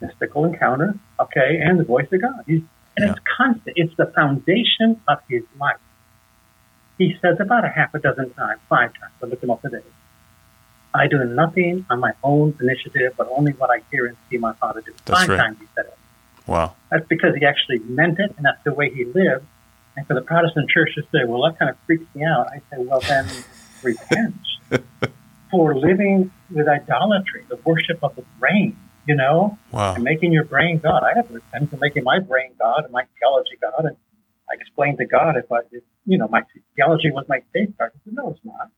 mystical 0.01 0.45
encounter, 0.45 0.99
okay, 1.19 1.59
and 1.63 1.79
the 1.79 1.85
voice 1.85 2.07
of 2.11 2.21
God. 2.21 2.43
He's, 2.45 2.61
and 2.95 3.05
yeah. 3.05 3.11
it's 3.11 3.21
constant. 3.37 3.77
It's 3.77 3.95
the 3.95 4.07
foundation 4.07 5.01
of 5.07 5.19
his 5.27 5.43
life. 5.59 5.77
He 6.97 7.17
says 7.21 7.37
about 7.39 7.65
a 7.65 7.69
half 7.69 7.93
a 7.93 7.99
dozen 7.99 8.33
times, 8.33 8.61
five 8.69 8.93
times, 8.99 9.13
I 9.21 9.25
looked 9.25 9.43
him 9.43 9.49
up 9.49 9.61
today. 9.61 9.81
I 10.93 11.07
do 11.07 11.23
nothing 11.23 11.85
on 11.89 11.99
my 11.99 12.13
own 12.23 12.55
initiative, 12.61 13.13
but 13.17 13.27
only 13.35 13.53
what 13.53 13.71
I 13.71 13.81
hear 13.91 14.05
and 14.05 14.15
see 14.29 14.37
my 14.37 14.53
father 14.53 14.81
do. 14.81 14.93
That's 15.05 15.21
five 15.21 15.29
right. 15.29 15.37
times 15.37 15.57
he 15.59 15.65
said 15.75 15.85
it. 15.85 15.97
Wow. 16.45 16.75
That's 16.91 17.07
because 17.07 17.35
he 17.35 17.45
actually 17.45 17.79
meant 17.79 18.19
it, 18.19 18.33
and 18.37 18.45
that's 18.45 18.63
the 18.63 18.73
way 18.73 18.91
he 18.93 19.05
lived. 19.05 19.45
And 19.95 20.05
for 20.07 20.13
the 20.13 20.21
Protestant 20.21 20.69
church 20.69 20.93
to 20.95 21.01
say, 21.03 21.25
well, 21.25 21.41
that 21.43 21.57
kind 21.57 21.69
of 21.69 21.77
freaks 21.85 22.05
me 22.13 22.23
out, 22.23 22.47
I 22.47 22.57
say, 22.69 22.83
well, 22.83 22.99
then 22.99 23.27
repent 23.81 24.35
for 25.51 25.75
living 25.75 26.31
with 26.51 26.67
idolatry, 26.67 27.45
the 27.47 27.57
worship 27.63 27.99
of 28.03 28.15
the 28.15 28.23
brain, 28.39 28.77
you 29.05 29.15
know, 29.15 29.57
wow. 29.71 29.95
and 29.95 30.03
making 30.03 30.31
your 30.31 30.45
brain 30.45 30.79
God. 30.81 31.03
I 31.03 31.15
have 31.15 31.27
to 31.27 31.35
repent 31.35 31.69
for 31.69 31.77
making 31.77 32.03
my 32.03 32.19
brain 32.19 32.51
God 32.59 32.83
and 32.83 32.91
my 32.91 33.03
theology 33.19 33.57
God. 33.61 33.85
And 33.85 33.97
I 34.49 34.55
explained 34.59 34.97
to 34.99 35.05
God 35.05 35.35
if 35.37 35.51
I, 35.51 35.59
if, 35.71 35.83
you 36.05 36.17
know, 36.17 36.27
my 36.27 36.41
theology 36.75 37.11
was 37.11 37.25
my 37.27 37.39
safeguard. 37.53 37.91
He 37.93 37.99
said, 38.05 38.13
no, 38.15 38.31
it's 38.31 38.39
not. 38.43 38.71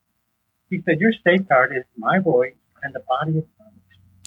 He 0.70 0.82
said, 0.86 1.00
your 1.00 1.12
safeguard 1.24 1.76
is 1.76 1.84
my 1.98 2.20
voice 2.20 2.56
and 2.84 2.94
the 2.94 3.02
body 3.08 3.38
of 3.38 3.46
Christ. 3.58 3.76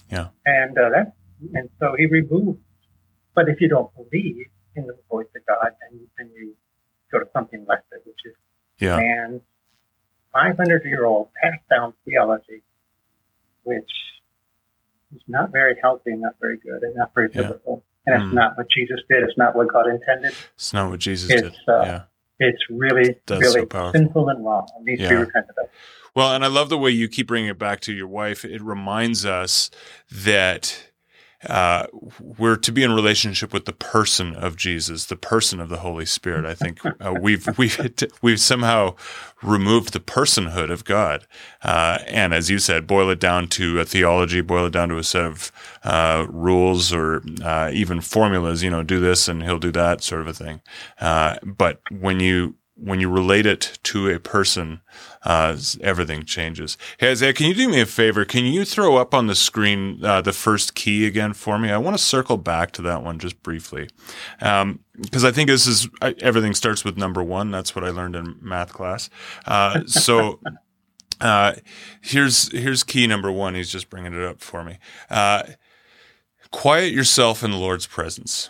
Yeah. 0.09 0.27
And 0.45 0.77
uh, 0.77 0.89
that, 0.89 1.13
and 1.53 1.69
so 1.79 1.95
he 1.97 2.05
removed. 2.05 2.59
But 3.35 3.49
if 3.49 3.61
you 3.61 3.69
don't 3.69 3.91
believe 3.95 4.47
in 4.75 4.87
the 4.87 4.97
voice 5.09 5.27
of 5.35 5.45
God, 5.45 5.71
then, 5.81 5.99
then 6.17 6.31
you 6.35 6.55
go 7.11 7.19
to 7.19 7.25
something 7.33 7.65
less 7.67 7.81
than, 7.91 8.01
which 8.05 8.19
is 8.25 8.35
yeah. 8.79 8.97
man's 8.97 9.41
500 10.33 10.85
year 10.85 11.05
old 11.05 11.29
passed 11.41 11.67
down 11.69 11.93
theology, 12.05 12.63
which 13.63 13.89
is 15.15 15.21
not 15.27 15.51
very 15.51 15.75
healthy, 15.81 16.11
and 16.11 16.21
not 16.21 16.35
very 16.39 16.57
good, 16.57 16.83
and 16.83 16.95
not 16.95 17.11
very 17.13 17.27
biblical. 17.29 17.83
Yeah. 18.07 18.13
And 18.13 18.23
it's 18.23 18.31
mm. 18.31 18.35
not 18.35 18.57
what 18.57 18.67
Jesus 18.69 18.99
did. 19.09 19.23
It's 19.23 19.37
not 19.37 19.55
what 19.55 19.71
God 19.71 19.87
intended. 19.87 20.33
It's 20.55 20.73
not 20.73 20.89
what 20.89 20.99
Jesus 20.99 21.29
it's, 21.29 21.41
did. 21.41 21.53
Uh, 21.67 21.81
yeah. 21.83 22.01
It's 22.39 22.63
really, 22.69 23.17
really 23.29 23.67
so 23.69 23.91
sinful 23.91 24.29
and 24.29 24.45
wrong. 24.45 24.67
It 24.79 24.83
needs 24.83 25.01
yeah. 25.01 25.09
to 25.09 25.15
be 25.15 25.19
repented 25.21 25.55
of. 25.61 25.69
Well, 26.15 26.33
and 26.33 26.43
I 26.43 26.47
love 26.47 26.69
the 26.69 26.77
way 26.77 26.89
you 26.89 27.07
keep 27.07 27.27
bringing 27.27 27.49
it 27.49 27.59
back 27.59 27.81
to 27.81 27.93
your 27.93 28.07
wife. 28.07 28.45
It 28.45 28.61
reminds 28.61 29.25
us 29.25 29.69
that 30.09 30.89
uh, 31.47 31.87
we're 32.19 32.57
to 32.57 32.71
be 32.71 32.83
in 32.83 32.91
relationship 32.91 33.53
with 33.53 33.65
the 33.65 33.73
person 33.73 34.35
of 34.35 34.57
Jesus, 34.57 35.05
the 35.05 35.15
person 35.15 35.59
of 35.61 35.69
the 35.69 35.77
Holy 35.77 36.05
Spirit. 36.05 36.45
I 36.45 36.53
think 36.53 36.79
uh, 36.85 37.13
we've 37.21 37.47
we've 37.57 37.79
we've 38.21 38.39
somehow 38.39 38.95
removed 39.41 39.93
the 39.93 40.01
personhood 40.01 40.69
of 40.69 40.83
God, 40.83 41.25
uh, 41.63 41.99
and 42.07 42.33
as 42.33 42.49
you 42.49 42.59
said, 42.59 42.87
boil 42.87 43.09
it 43.09 43.19
down 43.19 43.47
to 43.49 43.79
a 43.79 43.85
theology, 43.85 44.41
boil 44.41 44.65
it 44.65 44.73
down 44.73 44.89
to 44.89 44.97
a 44.97 45.03
set 45.03 45.23
of 45.23 45.51
uh, 45.83 46.25
rules 46.29 46.91
or 46.91 47.23
uh, 47.41 47.71
even 47.73 48.01
formulas. 48.01 48.61
You 48.61 48.71
know, 48.71 48.83
do 48.83 48.99
this 48.99 49.27
and 49.27 49.43
He'll 49.43 49.59
do 49.59 49.71
that, 49.71 50.03
sort 50.03 50.21
of 50.21 50.27
a 50.27 50.33
thing. 50.33 50.61
Uh, 50.99 51.37
but 51.43 51.81
when 51.89 52.19
you 52.19 52.55
when 52.75 52.99
you 52.99 53.09
relate 53.09 53.45
it 53.45 53.77
to 53.83 54.09
a 54.09 54.19
person, 54.19 54.81
uh, 55.23 55.57
everything 55.81 56.23
changes. 56.23 56.77
Hey, 56.97 57.11
Isaiah, 57.11 57.33
can 57.33 57.47
you 57.47 57.53
do 57.53 57.69
me 57.69 57.81
a 57.81 57.85
favor? 57.85 58.23
Can 58.23 58.45
you 58.45 58.63
throw 58.63 58.97
up 58.97 59.13
on 59.13 59.27
the 59.27 59.35
screen 59.35 60.03
uh, 60.03 60.21
the 60.21 60.31
first 60.31 60.75
key 60.75 61.05
again 61.05 61.33
for 61.33 61.59
me? 61.59 61.69
I 61.69 61.77
want 61.77 61.97
to 61.97 62.03
circle 62.03 62.37
back 62.37 62.71
to 62.73 62.81
that 62.83 63.03
one 63.03 63.19
just 63.19 63.41
briefly. 63.43 63.89
Because 64.39 64.61
um, 64.61 64.79
I 65.13 65.31
think 65.31 65.49
this 65.49 65.67
is 65.67 65.89
everything 66.01 66.53
starts 66.53 66.85
with 66.85 66.97
number 66.97 67.21
one. 67.23 67.51
That's 67.51 67.75
what 67.75 67.83
I 67.83 67.89
learned 67.89 68.15
in 68.15 68.37
math 68.41 68.73
class. 68.73 69.09
Uh, 69.45 69.81
so. 69.85 70.39
Uh, 71.21 71.53
here's 71.99 72.49
here's 72.53 72.81
key 72.81 73.05
number 73.05 73.29
one. 73.29 73.53
He's 73.53 73.69
just 73.69 73.89
bringing 73.89 74.13
it 74.13 74.23
up 74.23 74.39
for 74.39 74.63
me. 74.63 74.77
Uh, 75.09 75.43
quiet 76.49 76.93
yourself 76.93 77.43
in 77.43 77.51
the 77.51 77.57
Lord's 77.57 77.87
presence. 77.87 78.49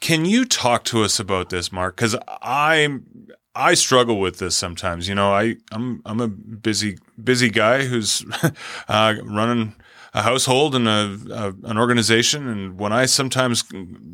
Can 0.00 0.26
you 0.26 0.44
talk 0.44 0.84
to 0.84 1.02
us 1.02 1.18
about 1.18 1.48
this, 1.48 1.72
Mark? 1.72 1.96
Because 1.96 2.16
I'm 2.42 3.06
I 3.54 3.74
struggle 3.74 4.20
with 4.20 4.38
this 4.38 4.56
sometimes. 4.56 5.08
You 5.08 5.14
know, 5.14 5.32
I 5.32 5.56
I'm 5.72 6.02
I'm 6.04 6.20
a 6.20 6.28
busy 6.28 6.98
busy 7.22 7.50
guy 7.50 7.84
who's 7.86 8.24
uh, 8.88 9.14
running 9.24 9.74
a 10.12 10.22
household 10.22 10.74
and 10.74 10.88
a, 10.88 11.18
a, 11.30 11.68
an 11.68 11.78
organization, 11.78 12.48
and 12.48 12.78
when 12.78 12.92
I 12.92 13.06
sometimes 13.06 13.64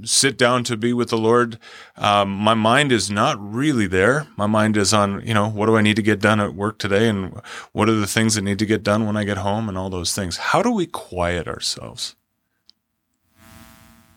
sit 0.05 0.37
down 0.37 0.63
to 0.65 0.77
be 0.77 0.93
with 0.93 1.09
the 1.09 1.17
Lord, 1.17 1.59
um, 1.97 2.31
my 2.31 2.53
mind 2.53 2.93
is 2.93 3.11
not 3.11 3.39
really 3.41 3.87
there. 3.87 4.27
My 4.37 4.47
mind 4.47 4.77
is 4.77 4.93
on 4.93 5.27
you 5.27 5.35
know 5.35 5.49
what 5.49 5.67
do 5.67 5.77
I 5.77 5.83
need 5.83 5.97
to 5.97 6.03
get 6.03 6.21
done 6.21 6.41
at 6.41 6.55
work 6.55 6.79
today, 6.79 7.09
and 7.09 7.39
what 7.73 7.89
are 7.89 7.95
the 7.95 8.07
things 8.07 8.35
that 8.35 8.43
need 8.43 8.59
to 8.59 8.67
get 8.67 8.83
done 8.83 9.07
when 9.07 9.17
I 9.17 9.25
get 9.25 9.39
home, 9.39 9.69
and 9.69 9.77
all 9.77 9.91
those 9.91 10.15
things. 10.15 10.39
How 10.39 10.63
do 10.63 10.71
we 10.71 10.87
quiet 10.87 11.47
ourselves? 11.47 12.17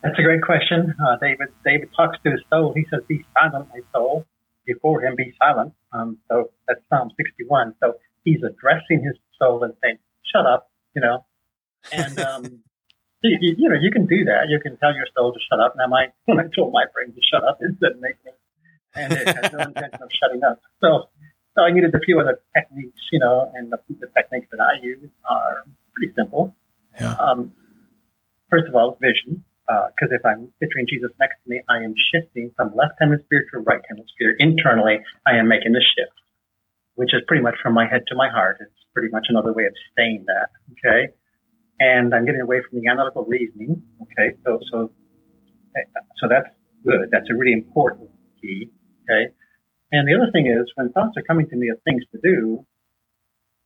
That's 0.01 0.17
a 0.17 0.23
great 0.23 0.41
question, 0.43 0.95
uh, 1.05 1.17
David. 1.17 1.49
David 1.65 1.89
talks 1.93 2.17
to 2.23 2.31
his 2.31 2.39
soul. 2.49 2.73
He 2.73 2.85
says, 2.89 3.01
"Be 3.07 3.25
silent, 3.37 3.67
my 3.73 3.81
soul." 3.91 4.25
Before 4.65 5.01
him 5.01 5.15
be 5.15 5.33
silent. 5.41 5.73
Um, 5.91 6.17
so 6.29 6.51
that's 6.67 6.81
Psalm 6.89 7.11
61. 7.17 7.75
So 7.79 7.95
he's 8.23 8.41
addressing 8.43 9.03
his 9.03 9.15
soul 9.39 9.63
and 9.63 9.73
saying, 9.83 9.97
shut 10.31 10.45
up, 10.45 10.71
you 10.95 11.01
know. 11.01 11.25
And, 11.91 12.19
um, 12.29 12.59
you, 13.21 13.55
you, 13.57 13.69
know, 13.69 13.75
you 13.79 13.91
can 13.91 14.05
do 14.05 14.23
that. 14.25 14.47
You 14.47 14.59
can 14.59 14.77
tell 14.77 14.95
your 14.95 15.07
soul 15.15 15.33
to 15.33 15.39
shut 15.49 15.59
up. 15.59 15.75
Now, 15.77 15.87
my, 15.87 16.07
when 16.25 16.39
I 16.39 16.43
told 16.55 16.71
my 16.71 16.85
brain 16.93 17.13
to 17.13 17.21
shut 17.21 17.43
up, 17.43 17.57
it 17.61 17.79
didn't 17.79 18.01
make 18.01 18.23
me. 18.25 18.31
And 18.95 19.13
it 19.13 19.27
has 19.27 19.51
no 19.53 19.59
intention 19.59 20.01
of 20.01 20.09
shutting 20.11 20.43
up. 20.43 20.61
So, 20.81 21.09
so 21.55 21.63
I 21.63 21.71
needed 21.71 21.93
a 21.93 21.99
few 21.99 22.19
other 22.19 22.39
techniques, 22.55 23.01
you 23.11 23.19
know, 23.19 23.51
and 23.53 23.71
the, 23.71 23.79
the 23.89 24.07
techniques 24.15 24.47
that 24.51 24.59
I 24.61 24.81
use 24.81 25.09
are 25.29 25.63
pretty 25.93 26.13
simple. 26.15 26.55
Yeah. 26.99 27.13
Um, 27.15 27.51
first 28.49 28.67
of 28.67 28.75
all, 28.75 28.97
vision 29.01 29.43
because 29.69 30.09
uh, 30.11 30.17
if 30.17 30.25
I'm 30.25 30.49
picturing 30.59 30.87
Jesus 30.89 31.11
next 31.19 31.37
to 31.43 31.49
me, 31.49 31.61
I 31.69 31.85
am 31.85 31.93
shifting 32.09 32.49
from 32.57 32.73
left 32.73 32.97
hemisphere 32.99 33.45
to 33.53 33.59
right 33.59 33.81
hemisphere. 33.87 34.33
Internally, 34.39 34.97
I 35.27 35.37
am 35.37 35.47
making 35.47 35.73
the 35.73 35.83
shift, 35.93 36.17
which 36.95 37.13
is 37.13 37.21
pretty 37.27 37.43
much 37.43 37.55
from 37.61 37.73
my 37.73 37.85
head 37.85 38.01
to 38.07 38.15
my 38.15 38.29
heart. 38.29 38.57
It's 38.61 38.73
pretty 38.93 39.09
much 39.13 39.27
another 39.29 39.53
way 39.53 39.65
of 39.65 39.73
saying 39.95 40.25
that. 40.25 40.49
Okay. 40.73 41.13
And 41.79 42.15
I'm 42.15 42.25
getting 42.25 42.41
away 42.41 42.61
from 42.65 42.81
the 42.81 42.89
analytical 42.89 43.25
reasoning. 43.25 43.83
Okay. 44.01 44.35
So, 44.43 44.59
so, 44.71 44.91
so 46.17 46.27
that's 46.27 46.49
good. 46.83 47.09
That's 47.11 47.29
a 47.29 47.37
really 47.37 47.53
important 47.53 48.09
key. 48.41 48.71
Okay. 49.05 49.29
And 49.91 50.07
the 50.07 50.17
other 50.17 50.31
thing 50.33 50.47
is 50.47 50.65
when 50.75 50.91
thoughts 50.91 51.13
are 51.17 51.23
coming 51.23 51.47
to 51.49 51.55
me 51.55 51.69
of 51.69 51.77
things 51.85 52.03
to 52.11 52.19
do, 52.23 52.65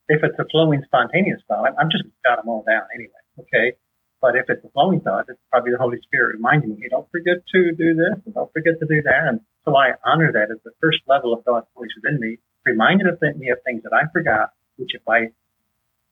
if 0.10 0.20
it's 0.22 0.36
a 0.38 0.44
flowing 0.52 0.84
spontaneous 0.86 1.40
thought, 1.48 1.72
I'm 1.80 1.90
just 1.90 2.04
got 2.28 2.44
them 2.44 2.50
all 2.50 2.64
down 2.68 2.84
anyway. 2.94 3.24
Okay. 3.40 3.78
But 4.24 4.40
if 4.40 4.48
it's 4.48 4.64
a 4.64 4.70
flowing 4.70 5.02
thought, 5.02 5.28
it's 5.28 5.44
probably 5.52 5.76
the 5.76 5.84
Holy 5.84 6.00
Spirit 6.00 6.40
reminding 6.40 6.80
me, 6.80 6.88
don't 6.90 7.12
forget 7.12 7.44
to 7.44 7.76
do 7.76 7.92
this 7.92 8.24
and 8.24 8.34
don't 8.34 8.48
forget 8.54 8.80
to 8.80 8.88
do 8.88 9.02
that. 9.04 9.28
And 9.28 9.42
so 9.66 9.76
I 9.76 10.00
honor 10.08 10.32
that 10.32 10.48
as 10.48 10.64
the 10.64 10.72
first 10.80 11.00
level 11.12 11.34
of 11.34 11.44
God's 11.44 11.68
voice 11.76 11.92
within 12.00 12.22
me, 12.22 12.40
reminded 12.64 13.08
of 13.08 13.20
me 13.20 13.50
of 13.50 13.60
things 13.66 13.84
that 13.84 13.92
I 13.92 14.08
forgot, 14.14 14.56
which 14.78 14.96
if 14.96 15.04
I 15.10 15.36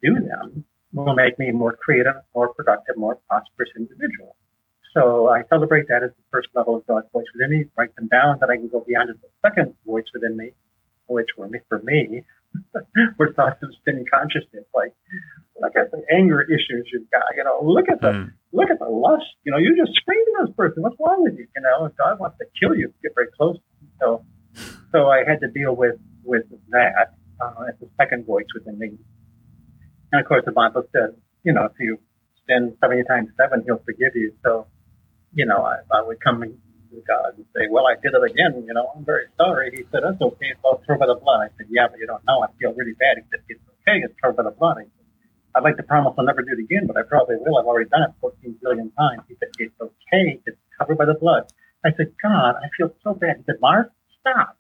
do 0.04 0.16
them, 0.16 0.66
will 0.92 1.16
make 1.16 1.40
me 1.40 1.48
a 1.48 1.54
more 1.54 1.72
creative, 1.72 2.20
more 2.36 2.54
productive, 2.54 2.98
more 2.98 3.16
prosperous 3.30 3.70
individual. 3.78 4.36
So 4.94 5.30
I 5.30 5.44
celebrate 5.48 5.88
that 5.88 6.04
as 6.04 6.12
the 6.12 6.28
first 6.32 6.50
level 6.54 6.76
of 6.76 6.86
God's 6.88 7.08
voice 7.14 7.32
within 7.34 7.58
me, 7.58 7.66
write 7.78 7.96
them 7.96 8.10
down, 8.12 8.40
that 8.42 8.50
I 8.50 8.58
can 8.58 8.68
go 8.68 8.84
beyond 8.86 9.10
as 9.10 9.16
the 9.22 9.32
second 9.42 9.74
voice 9.86 10.12
within 10.14 10.36
me, 10.36 10.52
which 11.08 11.30
for 11.38 11.48
me, 11.48 11.60
for 11.70 11.80
me, 11.80 12.26
were 13.18 13.34
of 13.38 13.70
spinning 13.80 14.06
consciousness, 14.12 14.66
like 14.74 14.94
look 15.60 15.74
at 15.76 15.92
the 15.92 16.02
anger 16.14 16.42
issues 16.42 16.90
you've 16.92 17.10
got. 17.12 17.36
You 17.36 17.44
know, 17.44 17.60
look 17.64 17.86
at 17.90 18.02
the 18.02 18.12
mm. 18.12 18.32
look 18.52 18.70
at 18.70 18.80
the 18.80 18.90
lust. 18.90 19.26
You 19.44 19.52
know, 19.52 19.58
you 19.58 19.76
just 19.78 19.96
screamed 19.96 20.28
at 20.40 20.48
this 20.48 20.56
person. 20.56 20.84
What's 20.84 20.96
wrong 21.00 21.24
with 21.24 21.38
you? 21.38 21.48
You 21.56 21.62
know, 21.62 21.90
God 21.98 22.20
wants 22.20 22.38
to 22.40 22.46
kill 22.60 22.76
you. 22.76 22.94
Get 23.02 23.14
very 23.16 23.28
close. 23.38 23.58
So, 24.02 24.26
so 24.92 25.08
I 25.08 25.24
had 25.28 25.40
to 25.42 25.50
deal 25.52 25.76
with 25.76 25.96
with 26.24 26.44
that 26.70 27.16
uh, 27.42 27.64
as 27.70 27.76
the 27.80 27.90
second 27.98 28.26
voice 28.26 28.48
within 28.54 28.78
me. 28.80 28.98
And 30.12 30.22
of 30.22 30.28
course, 30.28 30.44
the 30.46 30.52
Bible 30.52 30.84
says, 30.92 31.16
you 31.44 31.54
know, 31.54 31.66
if 31.66 31.74
you 31.80 32.00
sin 32.48 32.76
seventy 32.82 33.04
times 33.04 33.30
seven, 33.38 33.64
He'll 33.66 33.82
forgive 33.86 34.16
you. 34.16 34.34
So, 34.44 34.68
you 35.34 35.46
know, 35.46 35.64
I, 35.64 35.80
I 35.92 36.02
would 36.04 36.20
come 36.22 36.44
to 36.92 37.02
God 37.08 37.40
and 37.40 37.46
say, 37.56 37.72
well, 37.72 37.88
I 37.88 37.96
did 37.98 38.14
it 38.14 38.24
again. 38.24 38.64
You 38.68 38.74
know, 38.76 38.92
I'm 38.96 39.04
very 39.06 39.28
sorry. 39.40 39.72
He 39.72 39.84
said, 39.92 40.04
that's 40.04 40.22
okay. 40.22 40.52
It's 40.52 40.64
all 40.64 40.84
through 40.86 41.00
by 41.00 41.08
the 41.08 41.16
blood. 41.16 41.48
I 41.48 41.50
said, 41.58 41.68
yeah, 41.72 41.88
but 41.88 42.00
you 42.00 42.08
don't 42.08 42.24
know. 42.28 42.44
I 42.44 42.52
feel 42.60 42.76
really 42.76 42.94
bad. 43.00 43.18
He 43.20 43.26
said, 43.32 43.42
it's 43.48 43.64
okay. 43.82 44.04
It's 44.04 44.16
covered 44.22 44.38
by 44.38 44.44
the 44.44 44.56
blood. 44.56 44.80
I 44.80 44.86
said, 44.86 45.08
I'd 45.56 45.64
like 45.64 45.78
to 45.78 45.84
promise 45.84 46.16
I'll 46.16 46.26
never 46.26 46.44
do 46.44 46.56
it 46.56 46.62
again, 46.64 46.88
but 46.88 46.96
I 46.96 47.04
probably 47.04 47.36
will. 47.40 47.58
I've 47.58 47.68
already 47.68 47.90
done 47.90 48.04
it 48.08 48.14
14 48.22 48.56
billion 48.62 48.92
times. 48.96 49.24
He 49.28 49.36
said, 49.40 49.50
it's 49.60 49.76
okay. 49.80 50.40
It's 50.46 50.60
covered 50.78 50.98
by 50.98 51.06
the 51.06 51.16
blood. 51.16 51.52
I 51.84 51.92
said, 51.98 52.14
God, 52.22 52.56
I 52.62 52.70
feel 52.78 52.94
so 53.04 53.14
bad. 53.14 53.38
He 53.40 53.44
said, 53.48 53.60
Mark, 53.60 53.92
stop. 54.20 54.58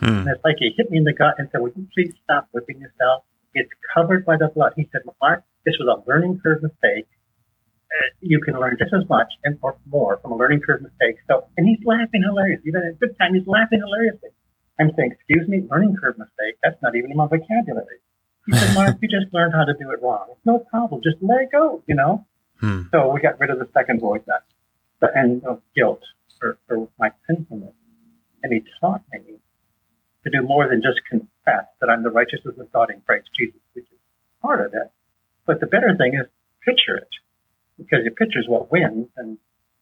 Hmm. 0.00 0.26
And 0.26 0.28
it's 0.28 0.44
like 0.44 0.56
he 0.58 0.74
hit 0.76 0.90
me 0.90 0.98
in 0.98 1.04
the 1.04 1.12
gut 1.12 1.36
and 1.38 1.48
said, 1.52 1.60
would 1.60 1.74
you 1.76 1.86
please 1.94 2.12
stop 2.24 2.48
whipping 2.52 2.80
yourself? 2.80 3.24
It's 3.54 3.70
covered 3.94 4.24
by 4.24 4.36
the 4.36 4.48
blood. 4.48 4.72
He 4.76 4.88
said, 4.90 5.02
Mark, 5.20 5.44
this 5.64 5.74
was 5.78 5.86
a 5.86 6.02
learning 6.08 6.40
curve 6.42 6.62
mistake. 6.62 7.06
You 8.20 8.40
can 8.40 8.58
learn 8.58 8.76
just 8.78 8.92
as 8.92 9.08
much 9.08 9.28
and 9.44 9.58
or 9.62 9.76
more 9.86 10.18
from 10.22 10.32
a 10.32 10.36
learning 10.36 10.60
curve 10.60 10.82
mistake. 10.82 11.16
So, 11.28 11.46
and 11.56 11.66
he's 11.66 11.84
laughing 11.84 12.22
hilarious. 12.22 12.60
Even 12.66 12.82
at 12.82 12.90
a 12.90 12.94
good 12.94 13.16
time, 13.18 13.34
he's 13.34 13.46
laughing 13.46 13.80
hilariously. 13.84 14.30
I'm 14.80 14.90
saying, 14.96 15.12
excuse 15.12 15.46
me, 15.48 15.62
learning 15.70 15.96
curve 16.00 16.18
mistake. 16.18 16.58
That's 16.62 16.80
not 16.82 16.96
even 16.96 17.10
in 17.10 17.16
my 17.16 17.26
vocabulary. 17.26 18.02
He 18.46 18.52
said, 18.52 18.74
Mark, 18.74 18.96
you 19.00 19.08
just 19.08 19.32
learned 19.32 19.54
how 19.54 19.64
to 19.64 19.72
do 19.74 19.90
it 19.90 20.02
wrong. 20.02 20.26
It's 20.30 20.44
no 20.44 20.58
problem. 20.58 21.00
Just 21.02 21.16
let 21.22 21.40
it 21.42 21.48
go, 21.52 21.82
you 21.86 21.94
know? 21.94 22.26
Hmm. 22.60 22.82
So 22.92 23.10
we 23.10 23.20
got 23.20 23.38
rid 23.40 23.50
of 23.50 23.58
the 23.58 23.68
second 23.72 24.00
voice, 24.00 24.22
that, 24.26 24.42
the 25.00 25.16
end 25.16 25.44
of 25.44 25.62
guilt 25.74 26.02
for, 26.40 26.58
for 26.66 26.88
my 26.98 27.10
sinfulness. 27.26 27.74
And 28.42 28.52
he 28.52 28.62
taught 28.80 29.02
me 29.12 29.38
to 30.24 30.30
do 30.30 30.42
more 30.42 30.68
than 30.68 30.82
just 30.82 31.00
confess 31.08 31.66
that 31.80 31.88
I'm 31.88 32.02
the 32.02 32.10
righteousness 32.10 32.56
of 32.58 32.70
God 32.72 32.90
in 32.90 33.00
Christ 33.02 33.28
Jesus, 33.38 33.60
which 33.72 33.84
is 33.84 33.98
part 34.42 34.60
of 34.60 34.74
it. 34.74 34.90
But 35.46 35.60
the 35.60 35.66
better 35.66 35.94
thing 35.96 36.14
is 36.14 36.26
picture 36.64 36.96
it, 36.96 37.08
because 37.78 38.00
your 38.04 38.14
picture 38.14 38.40
is 38.40 38.48
what 38.48 38.70
wins. 38.70 39.08
And, 39.16 39.38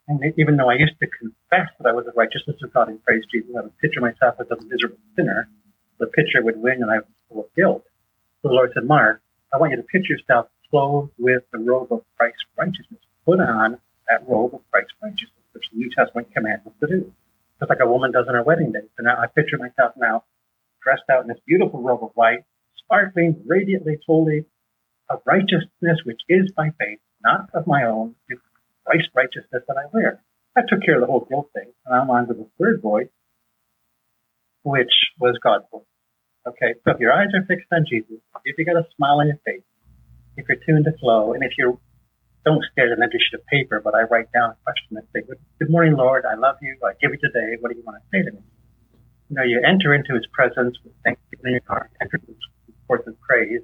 and 0.08 0.20
even 0.36 0.56
though 0.56 0.70
I 0.70 0.74
used 0.74 0.98
to 1.00 1.06
confess 1.06 1.68
that 1.78 1.88
I 1.88 1.92
was 1.92 2.06
the 2.06 2.12
righteousness 2.16 2.56
of 2.62 2.72
God 2.72 2.88
in 2.88 2.98
Christ 2.98 3.26
Jesus, 3.32 3.50
I 3.56 3.62
would 3.62 3.78
picture 3.78 4.00
myself 4.00 4.36
as 4.40 4.46
a 4.50 4.56
miserable 4.64 4.98
sinner, 5.16 5.48
the 5.98 6.06
picture 6.06 6.42
would 6.42 6.60
win 6.60 6.82
and 6.82 6.90
I 6.90 6.98
was 7.04 7.12
full 7.28 7.40
of 7.44 7.54
guilt. 7.54 7.84
So 8.42 8.48
The 8.48 8.54
Lord 8.54 8.72
said, 8.74 8.84
Mark, 8.84 9.22
I 9.54 9.58
want 9.58 9.70
you 9.70 9.76
to 9.76 9.82
picture 9.84 10.14
yourself 10.14 10.48
clothed 10.70 11.12
with 11.18 11.42
the 11.52 11.58
robe 11.58 11.92
of 11.92 12.02
Christ's 12.18 12.44
righteousness. 12.56 13.00
Put 13.24 13.40
on 13.40 13.78
that 14.08 14.26
robe 14.26 14.54
of 14.54 14.62
Christ's 14.70 14.94
righteousness, 15.02 15.46
which 15.52 15.64
the 15.70 15.78
New 15.78 15.90
Testament 15.94 16.32
commands 16.34 16.66
us 16.66 16.72
to 16.80 16.86
do. 16.86 17.12
Just 17.60 17.68
like 17.68 17.78
a 17.80 17.86
woman 17.86 18.10
does 18.10 18.26
on 18.26 18.34
her 18.34 18.42
wedding 18.42 18.72
day. 18.72 18.82
So 18.96 19.04
now 19.04 19.16
I 19.20 19.26
picture 19.28 19.58
myself 19.58 19.92
now 19.96 20.24
dressed 20.82 21.04
out 21.10 21.22
in 21.22 21.28
this 21.28 21.38
beautiful 21.46 21.80
robe 21.80 22.02
of 22.02 22.10
white, 22.14 22.42
sparkling 22.76 23.42
radiantly, 23.46 23.98
fully 24.04 24.44
of 25.08 25.20
righteousness, 25.26 26.00
which 26.04 26.20
is 26.28 26.50
by 26.56 26.70
faith, 26.78 26.98
not 27.24 27.48
of 27.54 27.66
my 27.66 27.84
own, 27.84 28.14
it's 28.28 28.40
Christ's 28.84 29.10
righteousness 29.14 29.62
that 29.66 29.76
I 29.76 29.88
wear. 29.92 30.22
That 30.56 30.66
took 30.68 30.82
care 30.82 30.96
of 30.96 31.00
the 31.00 31.06
whole 31.06 31.26
guilt 31.28 31.50
thing. 31.54 31.72
And 31.86 31.94
I'm 31.94 32.10
on 32.10 32.28
to 32.28 32.34
the 32.34 32.48
third 32.58 32.82
voice, 32.82 33.08
which 34.64 34.92
was 35.18 35.38
God's 35.42 35.64
voice. 35.70 35.88
Okay, 36.46 36.74
so 36.82 36.92
if 36.92 36.98
your 36.98 37.12
eyes 37.12 37.28
are 37.34 37.46
fixed 37.46 37.70
on 37.72 37.86
Jesus, 37.88 38.18
if 38.44 38.58
you 38.58 38.64
got 38.64 38.76
a 38.76 38.86
smile 38.96 39.20
on 39.20 39.28
your 39.28 39.38
face, 39.46 39.62
if 40.36 40.46
you're 40.48 40.58
tuned 40.66 40.84
to 40.86 40.98
flow, 40.98 41.32
and 41.34 41.44
if 41.44 41.52
you 41.56 41.78
don't 42.44 42.64
stare 42.72 42.90
at 42.90 42.98
an 42.98 43.02
empty 43.02 43.18
sheet 43.18 43.38
of 43.38 43.46
paper, 43.46 43.80
but 43.82 43.94
I 43.94 44.02
write 44.10 44.32
down 44.34 44.50
a 44.50 44.56
question 44.64 44.98
and 44.98 45.06
say, 45.14 45.22
Good 45.22 45.70
morning, 45.70 45.94
Lord, 45.94 46.24
I 46.26 46.34
love 46.34 46.56
you, 46.60 46.76
I 46.82 46.98
give 47.00 47.12
you 47.12 47.20
today, 47.22 47.56
what 47.60 47.70
do 47.70 47.78
you 47.78 47.84
want 47.86 48.02
to 48.02 48.06
say 48.10 48.24
to 48.26 48.32
me? 48.34 48.42
You 49.30 49.36
know, 49.36 49.44
you 49.44 49.62
enter 49.64 49.94
into 49.94 50.14
his 50.14 50.26
presence 50.32 50.76
with 50.82 50.92
thanksgiving 51.04 51.46
in 51.46 51.52
your 51.62 51.68
heart, 51.68 51.90
enter 52.02 52.18
his 52.26 52.36
course 52.88 53.06
of 53.06 53.14
praise, 53.20 53.62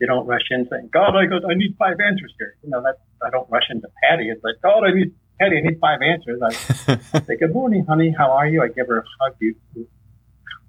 You 0.00 0.06
don't 0.06 0.26
rush 0.26 0.46
in 0.50 0.66
saying, 0.70 0.90
God, 0.92 1.16
I 1.16 1.26
go, 1.26 1.36
I 1.48 1.54
need 1.54 1.74
five 1.78 1.96
answers 1.98 2.32
here. 2.38 2.54
You 2.62 2.70
know, 2.70 2.82
that 2.82 2.98
I 3.22 3.30
don't 3.30 3.50
rush 3.50 3.66
into 3.70 3.88
Patty. 4.02 4.30
It's 4.30 4.42
like, 4.44 4.56
God, 4.62 4.84
I 4.84 4.94
need 4.94 5.12
Patty, 5.40 5.58
I 5.58 5.68
need 5.68 5.80
five 5.80 5.98
answers. 6.02 6.40
I 6.42 7.20
say, 7.26 7.36
Good 7.36 7.52
morning, 7.52 7.84
honey. 7.88 8.14
How 8.16 8.30
are 8.30 8.46
you? 8.46 8.62
I 8.62 8.68
give 8.68 8.86
her 8.86 8.98
a 8.98 9.04
hug. 9.20 9.34
You, 9.40 9.54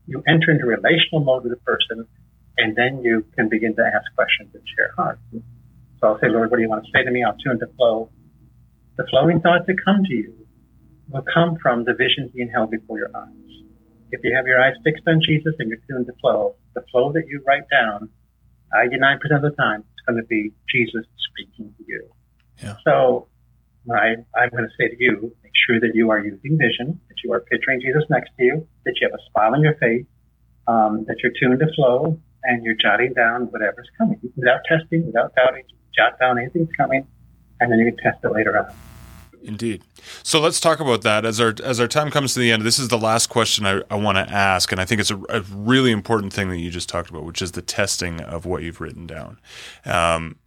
you 0.07 0.23
enter 0.27 0.51
into 0.51 0.65
relational 0.65 1.21
mode 1.21 1.43
with 1.43 1.53
the 1.53 1.61
person, 1.61 2.07
and 2.57 2.75
then 2.75 3.03
you 3.03 3.25
can 3.35 3.49
begin 3.49 3.75
to 3.75 3.83
ask 3.83 4.05
questions 4.15 4.49
and 4.53 4.63
share 4.75 4.91
heart. 4.97 5.19
So 5.99 6.07
I'll 6.07 6.19
say, 6.19 6.29
Lord, 6.29 6.49
what 6.49 6.57
do 6.57 6.63
you 6.63 6.69
want 6.69 6.85
to 6.85 6.91
say 6.91 7.03
to 7.03 7.11
me? 7.11 7.23
I'll 7.23 7.37
tune 7.37 7.59
to 7.59 7.67
flow. 7.77 8.09
The 8.97 9.05
flowing 9.09 9.41
thoughts 9.41 9.65
that 9.67 9.77
come 9.85 10.03
to 10.03 10.13
you 10.13 10.33
will 11.09 11.23
come 11.33 11.57
from 11.61 11.85
the 11.85 11.93
visions 11.93 12.31
being 12.33 12.49
held 12.49 12.71
before 12.71 12.97
your 12.97 13.11
eyes. 13.15 13.49
If 14.11 14.21
you 14.23 14.35
have 14.35 14.47
your 14.47 14.61
eyes 14.61 14.73
fixed 14.83 15.03
on 15.07 15.21
Jesus 15.21 15.53
and 15.59 15.69
you're 15.69 15.79
tuned 15.89 16.07
to 16.07 16.13
flow, 16.19 16.55
the 16.73 16.81
flow 16.91 17.11
that 17.13 17.23
you 17.27 17.41
write 17.45 17.69
down, 17.71 18.09
99% 18.73 19.17
of 19.35 19.41
the 19.41 19.51
time, 19.51 19.83
it's 19.93 20.05
going 20.05 20.21
to 20.21 20.27
be 20.27 20.51
Jesus 20.73 21.05
speaking 21.31 21.73
to 21.77 21.83
you. 21.87 22.09
Yeah. 22.61 22.75
So 22.85 23.27
I, 23.91 24.15
I'm 24.35 24.49
going 24.49 24.63
to 24.63 24.73
say 24.79 24.89
to 24.89 24.95
you, 24.99 25.33
make 25.43 25.53
sure 25.67 25.79
that 25.79 25.91
you 25.93 26.09
are 26.11 26.19
using 26.19 26.57
vision, 26.57 26.99
that 27.07 27.15
you 27.23 27.33
are 27.33 27.39
picturing 27.39 27.81
Jesus 27.81 28.03
next 28.09 28.31
to 28.37 28.43
you, 28.43 28.67
that 28.85 28.93
you 28.99 29.09
have 29.09 29.19
a 29.19 29.23
smile 29.31 29.55
on 29.55 29.61
your 29.61 29.75
face, 29.75 30.05
um, 30.67 31.05
that 31.07 31.17
you're 31.23 31.31
tuned 31.39 31.59
to 31.59 31.73
flow, 31.73 32.19
and 32.43 32.63
you're 32.63 32.75
jotting 32.75 33.13
down 33.13 33.43
whatever's 33.51 33.89
coming 33.97 34.19
without 34.35 34.59
testing, 34.67 35.05
without 35.05 35.33
doubting. 35.35 35.63
Jot 35.95 36.19
down 36.19 36.37
anything's 36.37 36.69
coming, 36.77 37.07
and 37.59 37.71
then 37.71 37.79
you 37.79 37.85
can 37.91 37.97
test 37.97 38.23
it 38.23 38.31
later 38.31 38.57
on. 38.57 38.73
Indeed. 39.43 39.83
So 40.23 40.39
let's 40.39 40.59
talk 40.59 40.79
about 40.79 41.01
that 41.03 41.25
as 41.25 41.39
our 41.39 41.53
as 41.63 41.79
our 41.79 41.87
time 41.87 42.11
comes 42.11 42.33
to 42.33 42.39
the 42.39 42.51
end. 42.51 42.63
This 42.63 42.79
is 42.79 42.89
the 42.89 42.97
last 42.97 43.27
question 43.27 43.65
I, 43.65 43.81
I 43.89 43.95
want 43.95 44.17
to 44.17 44.29
ask, 44.29 44.71
and 44.71 44.79
I 44.81 44.85
think 44.85 45.01
it's 45.01 45.11
a, 45.11 45.21
a, 45.29 45.41
really 45.53 45.91
important 45.91 46.33
thing 46.33 46.49
that 46.49 46.57
you 46.57 46.69
just 46.69 46.89
talked 46.89 47.09
about, 47.09 47.23
which 47.23 47.41
is 47.41 47.53
the 47.53 47.61
testing 47.61 48.19
of 48.21 48.45
what 48.45 48.63
you've 48.63 48.81
written 48.81 49.07
down. 49.07 49.39
Um, 49.85 50.37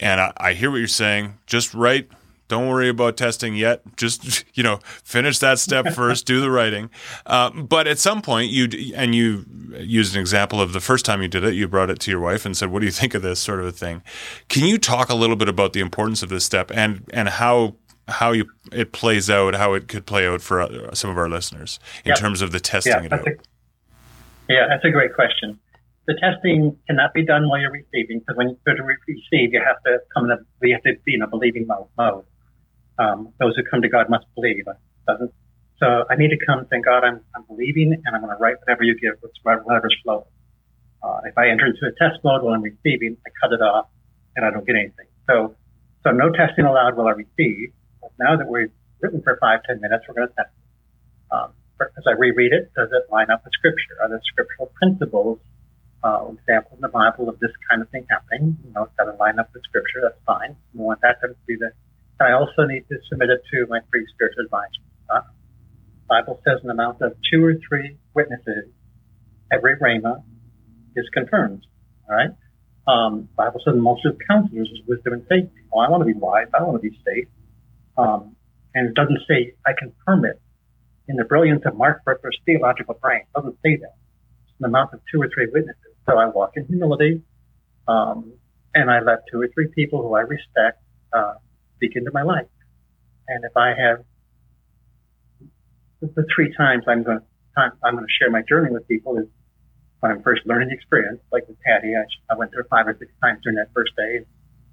and 0.00 0.20
I, 0.20 0.32
I 0.36 0.52
hear 0.54 0.70
what 0.70 0.78
you're 0.78 0.88
saying. 0.88 1.38
Just 1.46 1.72
write 1.72 2.10
don't 2.52 2.68
worry 2.68 2.90
about 2.90 3.16
testing 3.16 3.56
yet. 3.56 3.80
Just 3.96 4.44
you 4.54 4.62
know, 4.62 4.80
finish 4.84 5.38
that 5.38 5.58
step 5.58 5.88
first. 5.94 6.26
do 6.26 6.38
the 6.38 6.50
writing. 6.50 6.90
Uh, 7.24 7.48
but 7.50 7.86
at 7.86 7.98
some 7.98 8.20
point, 8.20 8.50
you 8.50 8.68
and 8.94 9.14
you 9.14 9.46
used 9.78 10.14
an 10.14 10.20
example 10.20 10.60
of 10.60 10.74
the 10.74 10.80
first 10.80 11.06
time 11.06 11.22
you 11.22 11.28
did 11.28 11.44
it. 11.44 11.54
You 11.54 11.66
brought 11.66 11.88
it 11.88 11.98
to 12.00 12.10
your 12.10 12.20
wife 12.20 12.44
and 12.44 12.54
said, 12.54 12.70
"What 12.70 12.80
do 12.80 12.84
you 12.84 12.92
think 12.92 13.14
of 13.14 13.22
this 13.22 13.40
sort 13.40 13.60
of 13.60 13.66
a 13.66 13.72
thing?" 13.72 14.02
Can 14.50 14.66
you 14.66 14.76
talk 14.76 15.08
a 15.08 15.14
little 15.14 15.34
bit 15.34 15.48
about 15.48 15.72
the 15.72 15.80
importance 15.80 16.22
of 16.22 16.28
this 16.28 16.44
step 16.44 16.70
and 16.74 17.08
and 17.14 17.30
how 17.30 17.76
how 18.12 18.32
you 18.32 18.46
it 18.70 18.92
plays 18.92 19.28
out, 19.28 19.54
how 19.54 19.74
it 19.74 19.88
could 19.88 20.06
play 20.06 20.26
out 20.26 20.40
for 20.40 20.60
uh, 20.60 20.94
some 20.94 21.10
of 21.10 21.18
our 21.18 21.28
listeners 21.28 21.78
in 22.04 22.14
terms 22.14 22.42
of 22.42 22.52
the 22.52 22.60
testing 22.60 22.92
yeah, 22.92 23.04
it 23.04 23.12
out? 23.12 23.26
A, 23.26 23.36
yeah, 24.48 24.66
that's 24.68 24.84
a 24.84 24.90
great 24.90 25.14
question. 25.14 25.58
The 26.06 26.14
testing 26.20 26.76
cannot 26.88 27.14
be 27.14 27.24
done 27.24 27.48
while 27.48 27.60
you're 27.60 27.70
receiving 27.70 28.20
because 28.20 28.36
when 28.36 28.50
you 28.50 28.58
go 28.66 28.74
to 28.74 28.82
receive, 28.82 29.52
you 29.52 29.62
have 29.64 29.82
to 29.86 29.98
come 30.14 30.24
in 30.24 30.32
a, 30.32 30.38
you 30.66 30.74
have 30.74 30.82
to 30.82 30.94
be 31.04 31.14
in 31.14 31.22
a 31.22 31.28
believing 31.28 31.66
mode. 31.66 32.24
Um, 32.98 33.32
those 33.38 33.56
who 33.56 33.62
come 33.62 33.82
to 33.82 33.88
God 33.88 34.10
must 34.10 34.26
believe. 34.34 34.64
Doesn't 35.06 35.32
so 35.82 36.04
I 36.08 36.14
need 36.14 36.30
to 36.30 36.38
come 36.46 36.64
saying, 36.70 36.82
God, 36.82 37.02
I'm, 37.02 37.20
I'm 37.34 37.42
believing 37.48 37.92
and 37.92 38.14
I'm 38.14 38.22
going 38.22 38.30
to 38.32 38.40
write 38.40 38.54
whatever 38.60 38.84
you 38.84 38.96
give, 39.00 39.14
whatever's 39.42 39.96
flowing. 40.04 40.24
Uh, 41.02 41.18
if 41.24 41.36
I 41.36 41.48
enter 41.48 41.66
into 41.66 41.80
a 41.86 41.92
test 41.98 42.22
mode 42.22 42.42
while 42.42 42.54
I'm 42.54 42.62
receiving, 42.62 43.16
I 43.26 43.30
cut 43.42 43.52
it 43.52 43.60
off 43.60 43.88
and 44.36 44.46
I 44.46 44.50
don't 44.50 44.64
get 44.64 44.76
anything. 44.76 45.06
So, 45.28 45.56
so 46.04 46.12
no 46.12 46.30
testing 46.30 46.66
allowed 46.66 46.96
while 46.96 47.08
I 47.08 47.12
receive. 47.12 47.72
Now 48.18 48.36
that 48.36 48.48
we've 48.48 48.72
written 49.00 49.22
for 49.22 49.36
five, 49.40 49.60
ten 49.66 49.80
minutes, 49.80 50.04
we're 50.08 50.14
going 50.14 50.28
to 50.28 50.34
test 50.34 50.50
it. 50.50 51.34
Um, 51.34 51.52
as 51.80 52.04
I 52.06 52.12
reread 52.12 52.52
it, 52.52 52.70
does 52.76 52.90
it 52.92 53.10
line 53.10 53.30
up 53.30 53.42
with 53.44 53.52
scripture? 53.54 53.98
Are 54.00 54.08
there 54.08 54.20
scriptural 54.24 54.70
principles, 54.78 55.38
uh, 56.04 56.30
examples 56.30 56.78
in 56.78 56.82
the 56.82 56.92
Bible 56.92 57.28
of 57.28 57.40
this 57.40 57.50
kind 57.68 57.82
of 57.82 57.90
thing 57.90 58.06
happening? 58.08 58.56
You 58.64 58.72
know, 58.72 58.84
it's 58.84 58.94
got 58.96 59.10
to 59.10 59.16
line 59.18 59.38
up 59.38 59.50
with 59.52 59.64
scripture. 59.64 60.00
That's 60.02 60.20
fine. 60.24 60.54
We 60.74 60.84
want 60.84 61.00
that 61.02 61.18
to 61.22 61.34
be 61.46 61.56
the 61.56 61.72
I 62.22 62.32
also 62.32 62.64
need 62.70 62.86
to 62.88 62.96
submit 63.08 63.30
it 63.30 63.42
to 63.50 63.66
my 63.68 63.80
three 63.90 64.06
spiritual 64.14 64.44
advisors. 64.44 64.86
Uh, 65.10 65.26
Bible 66.08 66.40
says 66.44 66.60
an 66.62 66.70
amount 66.70 67.02
of 67.02 67.16
two 67.30 67.44
or 67.44 67.54
three 67.68 67.96
witnesses, 68.14 68.70
every 69.52 69.76
rhema 69.76 70.22
is 70.94 71.06
confirmed. 71.12 71.66
All 72.08 72.14
right. 72.14 72.30
Um, 72.86 73.28
Bible 73.36 73.60
says 73.64 73.74
the 73.74 73.80
most 73.80 74.04
of 74.06 74.18
counselors 74.28 74.68
is 74.70 74.86
wisdom 74.86 75.14
and 75.14 75.22
safety. 75.22 75.62
Well, 75.72 75.84
I 75.84 75.90
want 75.90 76.02
to 76.02 76.06
be 76.06 76.18
wise. 76.18 76.46
I 76.54 76.62
want 76.62 76.80
to 76.82 76.88
be 76.88 76.96
safe. 77.04 77.28
Um, 77.96 78.36
and 78.74 78.88
it 78.88 78.94
doesn't 78.94 79.20
say 79.28 79.54
I 79.66 79.72
confirm 79.78 80.24
it 80.24 80.40
in 81.08 81.16
the 81.16 81.24
brilliance 81.24 81.62
of 81.66 81.76
Mark 81.76 82.02
Virkler's 82.04 82.38
theological 82.46 82.94
brain. 82.94 83.20
It 83.22 83.32
doesn't 83.34 83.56
say 83.64 83.76
that. 83.76 83.94
It's 84.46 84.54
an 84.60 84.66
amount 84.66 84.94
of 84.94 85.00
two 85.12 85.20
or 85.20 85.28
three 85.32 85.46
witnesses. 85.52 85.92
So 86.08 86.18
I 86.18 86.26
walk 86.26 86.52
in 86.56 86.66
humility, 86.66 87.22
um, 87.86 88.32
and 88.74 88.90
I 88.90 89.00
let 89.00 89.20
two 89.30 89.40
or 89.40 89.48
three 89.54 89.68
people 89.74 90.02
who 90.02 90.14
I 90.14 90.20
respect 90.20 90.82
uh, 91.12 91.34
speak 91.76 91.92
into 91.96 92.10
my 92.12 92.22
life. 92.22 92.46
And 93.28 93.44
if 93.44 93.56
I 93.56 93.68
have 93.68 94.04
the 96.00 96.26
three 96.34 96.52
times 96.56 96.84
I'm 96.88 97.02
going 97.02 97.20
to 97.20 97.24
I'm 97.56 97.94
going 97.94 98.06
to 98.06 98.12
share 98.18 98.30
my 98.30 98.42
journey 98.48 98.70
with 98.72 98.88
people 98.88 99.18
is 99.18 99.26
when 100.00 100.10
I'm 100.10 100.22
first 100.22 100.42
learning 100.46 100.68
the 100.68 100.74
experience, 100.74 101.20
like 101.30 101.46
with 101.46 101.60
Patty, 101.60 101.94
I, 101.94 102.02
I 102.32 102.36
went 102.36 102.50
through 102.50 102.64
five 102.70 102.88
or 102.88 102.96
six 102.98 103.12
times 103.22 103.38
during 103.44 103.56
that 103.56 103.68
first 103.72 103.92
day, 103.96 104.24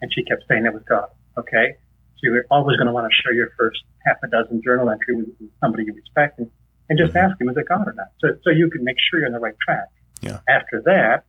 and 0.02 0.12
she 0.14 0.24
kept 0.24 0.44
saying 0.50 0.66
it 0.66 0.74
was 0.74 0.82
God. 0.88 1.10
Okay, 1.38 1.76
so 2.20 2.28
you're 2.28 2.44
always 2.52 2.76
going 2.76 2.88
to 2.88 2.94
want 2.94 3.08
to 3.08 3.16
share 3.24 3.34
your 3.34 3.50
first 3.58 3.80
half 4.06 4.18
a 4.24 4.28
dozen 4.28 4.62
journal 4.64 4.90
entry 4.90 5.16
with, 5.16 5.30
with 5.40 5.50
somebody 5.64 5.86
you 5.88 5.94
respect, 5.94 6.40
and, 6.40 6.52
and 6.90 7.00
just 7.00 7.14
mm-hmm. 7.14 7.32
ask 7.32 7.40
him, 7.40 7.48
is 7.48 7.56
it 7.56 7.68
God 7.68 7.88
or 7.88 7.96
not? 7.96 8.12
So 8.20 8.36
so 8.44 8.50
you 8.52 8.70
can 8.70 8.84
make 8.84 8.98
sure 9.00 9.20
you're 9.20 9.28
on 9.28 9.34
the 9.34 9.40
right 9.40 9.56
track. 9.64 9.88
Yeah. 10.22 10.40
After 10.48 10.84
that, 10.86 11.24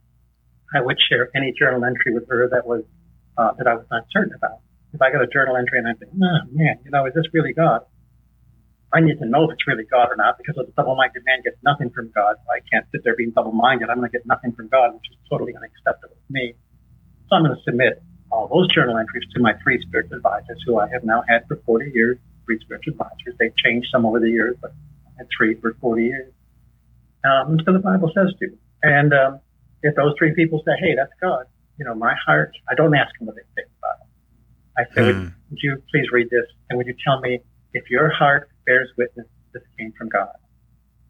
I 0.75 0.83
would 0.83 0.99
share 1.09 1.31
any 1.35 1.55
journal 1.57 1.85
entry 1.85 2.13
with 2.13 2.29
her 2.29 2.49
that 2.51 2.67
was 2.67 2.83
uh, 3.39 3.53
that 3.59 3.67
I 3.67 3.75
was 3.75 3.87
not 3.91 4.05
certain 4.11 4.35
about 4.35 4.59
if 4.93 5.01
I 5.01 5.11
got 5.13 5.23
a 5.23 5.31
journal 5.31 5.57
entry 5.57 5.79
and 5.79 5.87
I 5.87 5.95
think, 5.95 6.11
oh 6.15 6.41
man, 6.51 6.83
you 6.85 6.91
know, 6.91 7.07
is 7.07 7.15
this 7.15 7.27
really 7.33 7.53
God? 7.53 7.83
I 8.93 8.99
need 8.99 9.23
to 9.23 9.27
know 9.27 9.47
if 9.47 9.55
it's 9.55 9.63
really 9.69 9.87
God 9.87 10.11
or 10.11 10.17
not 10.17 10.35
because 10.37 10.59
a 10.59 10.67
double-minded 10.75 11.23
man 11.23 11.47
gets 11.47 11.57
nothing 11.63 11.91
from 11.95 12.11
God. 12.11 12.35
I 12.51 12.59
can't 12.75 12.85
sit 12.91 13.03
there 13.05 13.15
being 13.15 13.31
double-minded. 13.31 13.89
I'm 13.89 13.99
going 13.99 14.11
to 14.11 14.13
get 14.13 14.27
nothing 14.27 14.51
from 14.51 14.67
God, 14.67 14.95
which 14.95 15.07
is 15.15 15.19
totally 15.31 15.55
unacceptable 15.55 16.19
to 16.19 16.31
me. 16.31 16.55
So 17.29 17.37
I'm 17.37 17.45
going 17.47 17.55
to 17.55 17.63
submit 17.63 18.03
all 18.31 18.49
those 18.49 18.73
journal 18.73 18.97
entries 18.97 19.25
to 19.35 19.41
my 19.41 19.55
three 19.63 19.81
spiritual 19.83 20.17
advisors 20.17 20.63
who 20.67 20.79
I 20.79 20.89
have 20.89 21.05
now 21.05 21.23
had 21.29 21.47
for 21.49 21.57
40 21.67 21.91
years, 21.95 22.19
three 22.45 22.59
spiritual 22.61 22.95
advisors. 22.95 23.35
They've 23.39 23.57
changed 23.57 23.89
some 23.93 24.07
over 24.07 24.21
the 24.21 24.31
years, 24.31 24.57
but 24.61 24.73
I 25.07 25.11
had 25.19 25.29
three 25.37 25.55
for 25.55 25.75
40 25.81 26.05
years. 26.05 26.33
Um, 27.25 27.59
so 27.65 27.73
the 27.73 27.81
Bible 27.81 28.11
says 28.15 28.33
to. 28.39 28.57
And 28.83 29.13
um, 29.13 29.41
if 29.83 29.95
those 29.97 30.15
three 30.19 30.35
people 30.35 30.63
say, 30.65 30.73
hey, 30.81 30.95
that's 30.97 31.13
God, 31.21 31.47
you 31.79 31.85
know, 31.85 31.95
my 31.95 32.15
heart, 32.27 32.53
I 32.71 32.75
don't 32.75 32.95
ask 32.95 33.17
them 33.19 33.27
what 33.27 33.37
they 33.37 33.43
think 33.55 33.69
about 33.79 33.97
it. 34.01 34.09
I 34.79 34.95
say, 34.95 35.01
mm. 35.03 35.07
would, 35.07 35.33
would 35.51 35.59
you 35.63 35.83
please 35.91 36.07
read 36.13 36.31
this 36.31 36.47
and 36.69 36.79
would 36.79 36.87
you 36.87 36.95
tell 37.05 37.21
me 37.21 37.41
if 37.75 37.91
your 37.91 38.11
heart 38.11 38.49
bears 38.67 38.89
witness 38.97 39.27
this 39.53 39.63
came 39.79 39.93
from 39.99 40.09
God? 40.09 40.29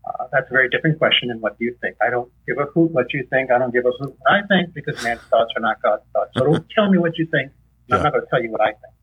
Uh, 0.05 0.27
that's 0.33 0.49
a 0.49 0.53
very 0.53 0.69
different 0.69 0.99
question 0.99 1.29
than 1.29 1.41
what 1.41 1.59
do 1.59 1.65
you 1.65 1.77
think. 1.81 1.97
I 2.01 2.11
don't 2.11 2.31
give 2.47 2.59
a 2.59 2.65
hoot 2.67 2.91
what 2.91 3.13
you 3.13 3.27
think. 3.31 3.51
I 3.51 3.59
don't 3.59 3.73
give 3.73 3.85
a 3.85 3.93
hoot 3.99 4.17
what 4.19 4.33
I 4.33 4.41
think 4.47 4.75
because 4.75 5.03
man's 5.03 5.21
thoughts 5.31 5.53
are 5.57 5.61
not 5.61 5.81
God's 5.83 6.05
thoughts. 6.13 6.31
So 6.37 6.45
don't 6.45 6.67
tell 6.71 6.91
me 6.91 6.99
what 6.99 7.19
you 7.19 7.27
think. 7.27 7.53
Yeah. 7.87 7.97
I'm 7.97 8.03
not 8.05 8.13
going 8.13 8.25
to 8.25 8.31
tell 8.31 8.43
you 8.43 8.51
what 8.51 8.61
I 8.61 8.73
think. 8.73 8.95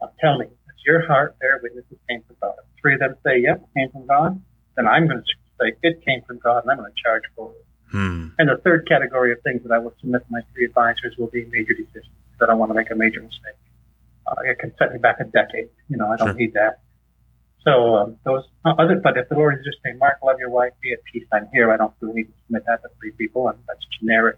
Uh, 0.00 0.06
tell 0.20 0.38
me, 0.38 0.46
does 0.46 0.80
your 0.86 1.06
heart 1.06 1.38
bear 1.38 1.60
witness 1.62 1.84
this 1.90 1.98
came 2.08 2.22
from 2.26 2.36
God? 2.40 2.54
If 2.58 2.80
three 2.80 2.94
of 2.94 3.00
them 3.00 3.14
say, 3.24 3.40
yep, 3.40 3.62
it 3.62 3.78
came 3.78 3.90
from 3.90 4.06
God, 4.06 4.40
then 4.76 4.86
I'm 4.86 5.06
going 5.06 5.20
to 5.20 5.26
say 5.60 5.76
it 5.82 6.04
came 6.04 6.22
from 6.26 6.38
God 6.38 6.64
and 6.64 6.70
I'm 6.70 6.78
going 6.78 6.90
to 6.90 7.02
charge 7.02 7.24
for 7.36 7.52
it. 7.52 7.66
Hmm. 7.90 8.28
And 8.38 8.48
the 8.48 8.56
third 8.64 8.88
category 8.88 9.32
of 9.32 9.42
things 9.42 9.62
that 9.64 9.72
I 9.72 9.78
will 9.78 9.94
submit 10.00 10.24
to 10.26 10.32
my 10.32 10.40
three 10.54 10.64
advisors 10.64 11.14
will 11.18 11.28
be 11.28 11.44
major 11.52 11.74
decisions 11.74 12.16
that 12.40 12.48
I 12.48 12.54
want 12.54 12.70
to 12.70 12.74
make 12.74 12.90
a 12.90 12.96
major 12.96 13.20
mistake. 13.20 13.60
Uh, 14.26 14.34
it 14.44 14.58
can 14.58 14.72
set 14.78 14.92
me 14.92 14.98
back 14.98 15.20
a 15.20 15.24
decade. 15.24 15.68
You 15.88 15.98
know, 15.98 16.08
I 16.08 16.16
don't 16.16 16.28
sure. 16.28 16.34
need 16.34 16.54
that. 16.54 16.80
So 17.64 17.96
um, 17.96 18.16
those 18.24 18.44
other, 18.64 19.00
but 19.02 19.16
if 19.16 19.28
the 19.28 19.36
Lord 19.36 19.58
is 19.58 19.64
just 19.64 19.78
saying, 19.84 19.98
"Mark, 19.98 20.18
love 20.24 20.36
your 20.40 20.50
wife, 20.50 20.72
be 20.82 20.92
at 20.92 20.98
peace," 21.12 21.26
I'm 21.32 21.48
here. 21.52 21.70
I 21.72 21.76
don't 21.76 21.92
really 22.00 22.14
need 22.14 22.24
to 22.24 22.32
submit 22.46 22.64
that 22.66 22.82
to 22.82 22.88
three 23.00 23.12
people, 23.12 23.48
and 23.48 23.58
that's 23.68 23.80
generic 24.00 24.36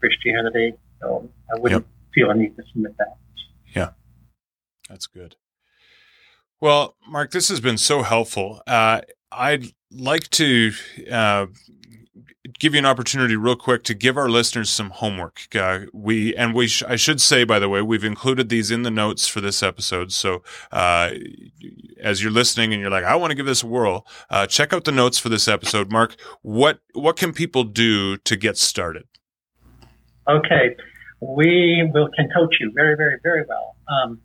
Christianity. 0.00 0.74
So 1.00 1.28
I 1.54 1.58
wouldn't 1.60 1.84
yep. 1.84 2.14
feel 2.14 2.30
a 2.30 2.34
need 2.34 2.56
to 2.56 2.62
submit 2.72 2.96
that. 2.98 3.16
Yeah, 3.74 3.90
that's 4.88 5.06
good. 5.06 5.36
Well, 6.60 6.96
Mark, 7.08 7.30
this 7.30 7.48
has 7.48 7.60
been 7.60 7.78
so 7.78 8.02
helpful. 8.02 8.62
Uh, 8.66 9.02
I'd 9.30 9.66
like 9.90 10.28
to 10.30 10.72
uh, 11.10 11.46
give 12.58 12.74
you 12.74 12.78
an 12.78 12.86
opportunity 12.86 13.36
real 13.36 13.56
quick 13.56 13.82
to 13.84 13.94
give 13.94 14.16
our 14.16 14.28
listeners 14.28 14.70
some 14.70 14.90
homework. 14.90 15.54
Uh, 15.54 15.80
we 15.92 16.34
and 16.36 16.54
we 16.54 16.66
sh- 16.68 16.82
I 16.86 16.96
should 16.96 17.20
say 17.20 17.44
by 17.44 17.58
the 17.58 17.68
way 17.68 17.82
we've 17.82 18.04
included 18.04 18.48
these 18.48 18.70
in 18.70 18.82
the 18.82 18.90
notes 18.90 19.26
for 19.26 19.40
this 19.40 19.62
episode. 19.62 20.12
So 20.12 20.42
uh, 20.70 21.10
as 22.00 22.22
you're 22.22 22.32
listening 22.32 22.72
and 22.72 22.80
you're 22.80 22.90
like 22.90 23.04
I 23.04 23.16
want 23.16 23.30
to 23.30 23.34
give 23.34 23.46
this 23.46 23.62
a 23.62 23.66
whirl, 23.66 24.06
uh, 24.30 24.46
check 24.46 24.72
out 24.72 24.84
the 24.84 24.92
notes 24.92 25.18
for 25.18 25.28
this 25.28 25.48
episode. 25.48 25.90
Mark, 25.90 26.16
what 26.42 26.80
what 26.94 27.16
can 27.16 27.32
people 27.32 27.64
do 27.64 28.16
to 28.18 28.36
get 28.36 28.56
started? 28.56 29.04
Okay, 30.28 30.76
we 31.20 31.90
will 31.92 32.08
can 32.16 32.28
coach 32.34 32.56
you 32.60 32.72
very 32.74 32.96
very 32.96 33.18
very 33.22 33.44
well. 33.48 33.76
Um, 33.88 34.20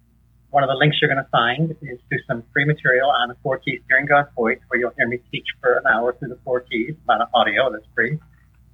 one 0.58 0.64
of 0.64 0.74
the 0.74 0.80
links 0.82 0.98
you're 1.00 1.14
going 1.14 1.24
to 1.24 1.30
find 1.30 1.70
is 1.86 2.00
to 2.10 2.18
some 2.26 2.42
free 2.52 2.66
material 2.66 3.12
on 3.12 3.30
the 3.30 3.38
four 3.44 3.60
keys 3.60 3.80
hearing 3.88 4.08
God's 4.08 4.34
voice, 4.34 4.58
where 4.70 4.80
you'll 4.80 4.94
hear 4.98 5.08
me 5.08 5.20
teach 5.32 5.46
for 5.62 5.78
an 5.78 5.86
hour 5.86 6.18
through 6.18 6.30
the 6.30 6.40
four 6.44 6.62
keys, 6.62 6.96
on 7.08 7.22
audio 7.36 7.72
that's 7.72 7.86
free. 7.94 8.18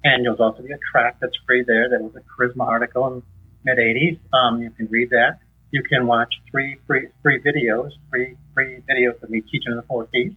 And 0.02 0.24
there's 0.24 0.40
also 0.40 0.62
be 0.62 0.72
a 0.72 0.80
track 0.90 1.18
that's 1.20 1.36
free 1.46 1.62
there. 1.62 1.90
That 1.90 2.00
was 2.00 2.16
a 2.16 2.24
Charisma 2.24 2.66
article 2.66 3.06
in 3.12 3.22
mid 3.66 3.76
80s. 3.76 4.18
Um, 4.32 4.62
you 4.62 4.70
can 4.70 4.86
read 4.86 5.10
that. 5.10 5.40
You 5.72 5.82
can 5.82 6.06
watch 6.06 6.32
three 6.50 6.78
free 6.86 7.08
free 7.22 7.38
videos, 7.44 7.90
free 8.08 8.34
free 8.54 8.80
videos 8.88 9.22
of 9.22 9.28
me 9.28 9.42
teaching 9.42 9.76
the 9.76 9.82
four 9.82 10.06
keys, 10.06 10.32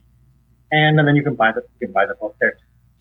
and, 0.74 1.00
and 1.00 1.08
then 1.08 1.16
you 1.16 1.24
can 1.24 1.36
buy 1.36 1.54
the 1.54 1.64
you 1.80 1.88
can 1.88 1.94
buy 1.94 2.08
the 2.08 2.16
book 2.16 2.36
there 2.42 2.58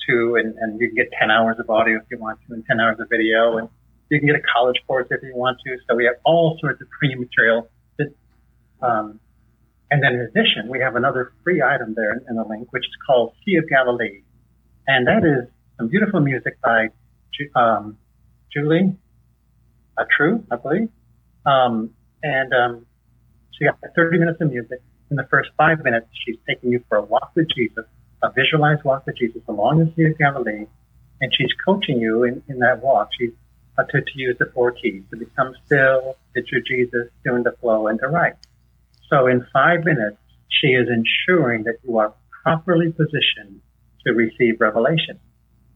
too, 0.09 0.37
and, 0.37 0.55
and 0.59 0.81
you 0.81 0.87
can 0.87 0.95
get 0.95 1.11
10 1.19 1.33
hours 1.33 1.57
of 1.59 1.69
audio 1.69 1.97
if 1.97 2.05
you 2.13 2.19
want 2.19 2.39
to, 2.47 2.55
and 2.55 2.65
10 2.65 2.79
hours 2.79 3.01
of 3.01 3.09
video, 3.11 3.57
and 3.59 3.69
you 4.09 4.21
can 4.21 4.29
get 4.29 4.37
a 4.37 4.43
college 4.55 4.77
course 4.87 5.09
if 5.11 5.21
you 5.25 5.35
want 5.35 5.59
to. 5.67 5.77
So 5.91 5.97
we 5.97 6.05
have 6.05 6.15
all 6.25 6.57
sorts 6.61 6.81
of 6.81 6.87
free 7.01 7.17
material. 7.17 7.69
Um, 8.83 9.21
and 9.91 10.03
then 10.03 10.15
in 10.15 10.21
addition, 10.21 10.69
we 10.69 10.81
have 10.81 10.97
another 10.97 11.33
free 11.45 11.63
item 11.63 11.95
there 11.95 12.13
in, 12.13 12.21
in 12.29 12.37
the 12.37 12.45
link, 12.45 12.73
which 12.73 12.85
is 12.85 12.95
called 13.07 13.35
Sea 13.45 13.57
of 13.57 13.69
Galilee, 13.69 14.23
and 14.87 15.07
that 15.07 15.25
is 15.25 15.49
some 15.77 15.89
beautiful 15.89 16.21
music 16.21 16.61
by 16.63 16.89
um, 17.55 17.99
Julie 18.53 18.97
uh, 19.99 20.05
True, 20.17 20.45
I 20.51 20.57
believe. 20.57 20.89
Um, 21.45 21.91
and 22.23 22.53
um, 22.53 22.87
she 23.53 23.65
got 23.65 23.79
30 23.95 24.19
minutes 24.19 24.41
of 24.41 24.51
music. 24.51 24.81
In 25.11 25.17
the 25.17 25.27
first 25.31 25.51
five 25.57 25.85
minutes, 25.85 26.07
she's 26.25 26.37
taking 26.49 26.71
you 26.73 26.83
for 26.89 26.99
a 26.99 27.03
walk 27.03 27.31
with 27.37 27.49
Jesus, 27.55 27.85
a 28.23 28.33
visualized 28.33 28.83
walk 28.85 29.07
with 29.07 29.17
Jesus 29.17 29.43
along 29.47 29.79
the 29.79 29.93
Sea 29.95 30.11
of 30.11 30.19
Galilee, 30.19 30.67
and 31.21 31.33
she's 31.37 31.53
coaching 31.65 31.99
you 31.99 32.25
in, 32.25 32.43
in 32.49 32.59
that 32.59 32.83
walk. 32.83 33.11
She's 33.19 33.31
uh, 33.79 33.85
to, 33.85 34.01
to 34.01 34.11
use 34.15 34.37
the 34.39 34.47
four 34.55 34.73
keys 34.73 35.03
to 35.11 35.17
become 35.17 35.55
still, 35.65 36.17
picture 36.35 36.61
Jesus, 36.67 37.09
doing 37.25 37.43
the 37.43 37.53
flow, 37.61 37.87
and 37.87 38.01
to 38.01 38.09
write. 38.09 38.35
So 39.11 39.27
in 39.27 39.47
five 39.53 39.85
minutes, 39.85 40.19
she 40.49 40.69
is 40.69 40.89
ensuring 40.89 41.65
that 41.65 41.77
you 41.85 41.99
are 41.99 42.15
properly 42.43 42.93
positioned 42.93 43.61
to 44.07 44.13
receive 44.13 44.61
revelation. 44.61 45.19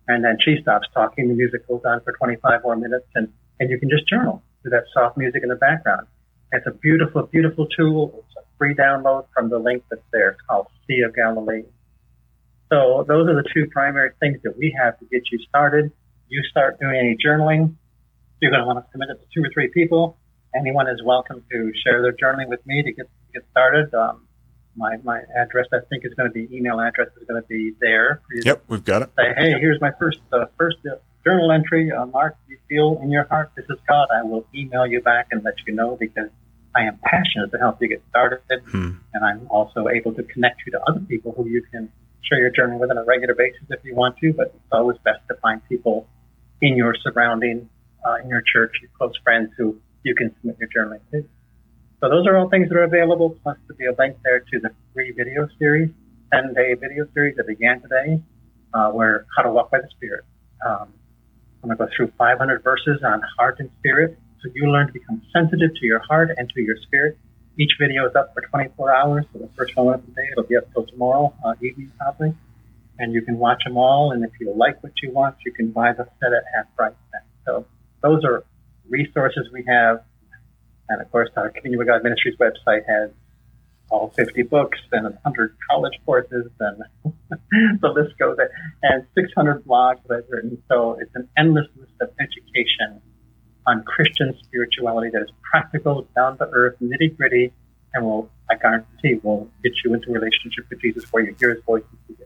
And 0.08 0.24
then 0.24 0.38
she 0.44 0.56
stops 0.62 0.88
talking. 0.94 1.28
The 1.28 1.34
music 1.34 1.68
goes 1.68 1.82
on 1.84 2.00
for 2.02 2.12
25 2.12 2.62
more 2.64 2.76
minutes, 2.76 3.06
and, 3.14 3.28
and 3.60 3.70
you 3.70 3.78
can 3.78 3.88
just 3.88 4.08
journal 4.08 4.42
to 4.64 4.70
that 4.70 4.84
soft 4.92 5.16
music 5.16 5.42
in 5.42 5.48
the 5.48 5.56
background. 5.56 6.06
It's 6.52 6.66
a 6.66 6.72
beautiful, 6.72 7.22
beautiful 7.24 7.66
tool. 7.66 8.12
It's 8.18 8.36
a 8.38 8.42
free 8.58 8.74
download 8.74 9.26
from 9.34 9.50
the 9.50 9.58
link 9.58 9.84
that's 9.90 10.02
there. 10.12 10.30
It's 10.30 10.40
called 10.48 10.66
Sea 10.86 11.02
of 11.02 11.14
Galilee. 11.14 11.62
So 12.72 13.04
those 13.06 13.28
are 13.28 13.34
the 13.34 13.48
two 13.54 13.66
primary 13.70 14.10
things 14.20 14.38
that 14.44 14.56
we 14.56 14.76
have 14.80 14.98
to 14.98 15.04
get 15.06 15.22
you 15.30 15.38
started. 15.48 15.92
You 16.28 16.42
start 16.50 16.78
doing 16.80 16.96
any 16.96 17.16
journaling. 17.16 17.74
You're 18.40 18.50
going 18.50 18.62
to 18.62 18.66
want 18.66 18.78
to 18.78 18.90
submit 18.90 19.10
it 19.10 19.20
to 19.20 19.26
two 19.34 19.44
or 19.44 19.50
three 19.52 19.68
people. 19.68 20.16
Anyone 20.54 20.88
is 20.88 21.00
welcome 21.04 21.44
to 21.50 21.72
share 21.84 22.02
their 22.02 22.12
journaling 22.12 22.48
with 22.48 22.64
me 22.66 22.82
to 22.82 22.92
get 22.92 23.08
get 23.32 23.44
started. 23.52 23.94
Um, 23.94 24.26
my, 24.76 24.96
my 25.04 25.20
address, 25.36 25.66
I 25.72 25.78
think, 25.88 26.04
is 26.04 26.14
going 26.14 26.28
to 26.28 26.32
be 26.32 26.48
email 26.56 26.80
address 26.80 27.08
is 27.20 27.26
going 27.28 27.40
to 27.40 27.46
be 27.46 27.74
there. 27.80 28.22
Yep, 28.32 28.64
we've 28.68 28.84
got 28.84 29.02
it. 29.02 29.10
Say, 29.16 29.34
hey, 29.36 29.52
here's 29.60 29.80
my 29.80 29.90
first 29.98 30.18
uh, 30.32 30.46
first 30.58 30.78
journal 31.24 31.52
entry. 31.52 31.90
Uh, 31.92 32.06
Mark, 32.06 32.36
you 32.48 32.58
feel 32.68 32.98
in 33.02 33.10
your 33.10 33.24
heart 33.24 33.52
this 33.56 33.66
is 33.68 33.78
God. 33.88 34.08
I 34.12 34.22
will 34.22 34.46
email 34.54 34.86
you 34.86 35.00
back 35.00 35.28
and 35.30 35.44
let 35.44 35.54
you 35.66 35.74
know 35.74 35.96
because 35.98 36.30
I 36.74 36.82
am 36.82 36.98
passionate 37.02 37.50
to 37.52 37.58
help 37.58 37.80
you 37.80 37.88
get 37.88 38.02
started, 38.10 38.40
hmm. 38.70 38.92
and 39.14 39.24
I'm 39.24 39.46
also 39.50 39.88
able 39.88 40.14
to 40.14 40.22
connect 40.22 40.62
you 40.66 40.72
to 40.72 40.80
other 40.88 41.00
people 41.00 41.32
who 41.36 41.48
you 41.48 41.62
can 41.70 41.90
share 42.22 42.38
your 42.38 42.50
journey 42.50 42.76
with 42.76 42.90
on 42.90 42.98
a 42.98 43.04
regular 43.04 43.34
basis 43.34 43.62
if 43.70 43.84
you 43.84 43.94
want 43.94 44.18
to. 44.18 44.32
But 44.32 44.48
it's 44.48 44.72
always 44.72 44.98
best 45.04 45.20
to 45.28 45.34
find 45.36 45.60
people 45.68 46.06
in 46.60 46.76
your 46.76 46.94
surrounding, 47.02 47.68
uh, 48.04 48.16
in 48.22 48.28
your 48.28 48.42
church, 48.42 48.72
your 48.82 48.90
close 48.96 49.14
friends 49.24 49.50
who 49.56 49.76
you 50.02 50.14
can 50.14 50.34
submit 50.36 50.56
your 50.58 50.68
journaling 50.68 51.00
to. 51.12 51.28
So 52.00 52.08
those 52.08 52.26
are 52.26 52.36
all 52.36 52.48
things 52.48 52.68
that 52.68 52.76
are 52.76 52.84
available, 52.84 53.36
plus 53.42 53.58
to 53.68 53.74
be 53.74 53.84
a 53.86 53.92
link 53.98 54.16
there 54.24 54.40
to 54.40 54.60
the 54.60 54.70
free 54.94 55.12
video 55.12 55.48
series, 55.58 55.90
10 56.32 56.54
day 56.54 56.74
video 56.74 57.06
series 57.12 57.36
that 57.36 57.46
began 57.46 57.82
today, 57.82 58.22
uh, 58.72 58.90
where 58.90 59.26
how 59.36 59.42
to 59.42 59.50
walk 59.50 59.70
by 59.70 59.78
the 59.80 59.88
Spirit. 59.96 60.24
Um, 60.66 60.92
I'm 61.62 61.68
going 61.68 61.76
to 61.76 61.84
go 61.84 61.90
through 61.94 62.12
500 62.16 62.62
verses 62.62 63.02
on 63.04 63.20
heart 63.36 63.60
and 63.60 63.70
spirit. 63.80 64.18
So 64.42 64.48
you 64.54 64.70
learn 64.70 64.86
to 64.86 64.92
become 64.92 65.20
sensitive 65.32 65.74
to 65.74 65.86
your 65.86 65.98
heart 66.00 66.30
and 66.36 66.48
to 66.48 66.60
your 66.62 66.76
spirit. 66.82 67.18
Each 67.58 67.72
video 67.78 68.08
is 68.08 68.16
up 68.16 68.32
for 68.32 68.40
24 68.40 68.94
hours. 68.94 69.26
So 69.32 69.40
the 69.40 69.50
first 69.56 69.76
one 69.76 69.94
of 69.94 70.06
the 70.06 70.12
day, 70.12 70.28
it'll 70.32 70.44
be 70.44 70.56
up 70.56 70.72
till 70.72 70.86
tomorrow 70.86 71.34
uh, 71.44 71.52
evening 71.60 71.92
probably. 71.98 72.34
And 72.98 73.12
you 73.12 73.20
can 73.20 73.36
watch 73.38 73.64
them 73.64 73.76
all. 73.76 74.12
And 74.12 74.24
if 74.24 74.30
you 74.40 74.52
like 74.56 74.82
what 74.82 74.92
you 75.02 75.10
want, 75.12 75.36
you 75.44 75.52
can 75.52 75.70
buy 75.70 75.92
the 75.92 76.08
set 76.18 76.32
at 76.32 76.44
half 76.54 76.74
price. 76.76 76.94
Then. 77.12 77.22
So 77.44 77.66
those 78.02 78.24
are 78.24 78.44
resources 78.90 79.48
we 79.52 79.64
have. 79.66 80.04
And 80.88 81.00
of 81.00 81.10
course, 81.10 81.30
our 81.36 81.50
Communion 81.50 81.78
with 81.78 81.88
God 81.88 82.02
Ministries 82.02 82.36
website 82.38 82.82
has 82.88 83.10
all 83.90 84.12
50 84.16 84.42
books 84.42 84.78
and 84.92 85.04
100 85.04 85.56
college 85.68 85.94
courses, 86.04 86.46
and 86.60 86.82
the 87.80 87.88
list 87.88 88.16
goes 88.18 88.36
there, 88.36 88.50
and 88.82 89.06
600 89.14 89.64
blogs 89.64 89.98
that 90.08 90.18
I've 90.18 90.30
written. 90.30 90.62
So 90.68 90.98
it's 91.00 91.14
an 91.14 91.28
endless 91.36 91.66
list 91.76 91.92
of 92.00 92.10
education 92.20 93.00
on 93.66 93.84
Christian 93.84 94.36
spirituality 94.44 95.10
that 95.12 95.22
is 95.22 95.30
practical, 95.42 96.06
down 96.16 96.38
to 96.38 96.48
earth, 96.52 96.76
nitty 96.80 97.16
gritty, 97.16 97.52
and 97.94 98.04
will, 98.04 98.30
I 98.50 98.56
guarantee, 98.56 99.20
will 99.22 99.48
get 99.62 99.72
you 99.84 99.94
into 99.94 100.10
a 100.10 100.12
relationship 100.12 100.66
with 100.70 100.80
Jesus 100.80 101.04
where 101.10 101.24
you 101.24 101.34
hear 101.38 101.54
his 101.54 101.62
voice 101.64 101.82
and 101.90 101.98
see 102.08 102.22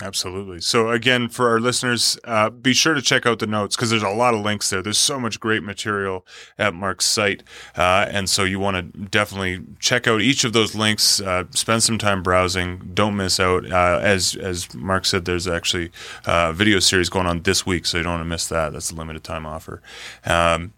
Absolutely. 0.00 0.60
So 0.60 0.90
again, 0.90 1.28
for 1.28 1.48
our 1.48 1.58
listeners, 1.58 2.18
uh, 2.24 2.50
be 2.50 2.72
sure 2.72 2.94
to 2.94 3.02
check 3.02 3.26
out 3.26 3.40
the 3.40 3.46
notes 3.46 3.74
because 3.74 3.90
there's 3.90 4.02
a 4.02 4.08
lot 4.08 4.34
of 4.34 4.40
links 4.40 4.70
there. 4.70 4.80
There's 4.82 4.98
so 4.98 5.18
much 5.18 5.40
great 5.40 5.62
material 5.62 6.24
at 6.56 6.74
Mark's 6.74 7.04
site, 7.04 7.42
uh, 7.76 8.06
and 8.08 8.28
so 8.30 8.44
you 8.44 8.60
want 8.60 8.76
to 8.76 9.00
definitely 9.06 9.64
check 9.80 10.06
out 10.06 10.20
each 10.20 10.44
of 10.44 10.52
those 10.52 10.74
links. 10.74 11.20
Uh, 11.20 11.44
spend 11.50 11.82
some 11.82 11.98
time 11.98 12.22
browsing. 12.22 12.90
Don't 12.94 13.16
miss 13.16 13.40
out. 13.40 13.70
Uh, 13.70 13.98
as 14.00 14.36
as 14.36 14.72
Mark 14.74 15.04
said, 15.04 15.24
there's 15.24 15.48
actually 15.48 15.90
a 16.26 16.52
video 16.52 16.78
series 16.78 17.08
going 17.08 17.26
on 17.26 17.42
this 17.42 17.66
week, 17.66 17.84
so 17.84 17.96
you 17.96 18.04
don't 18.04 18.12
want 18.12 18.20
to 18.20 18.28
miss 18.28 18.46
that. 18.48 18.72
That's 18.72 18.90
a 18.90 18.94
limited 18.94 19.24
time 19.24 19.46
offer. 19.46 19.82
Um, 20.24 20.72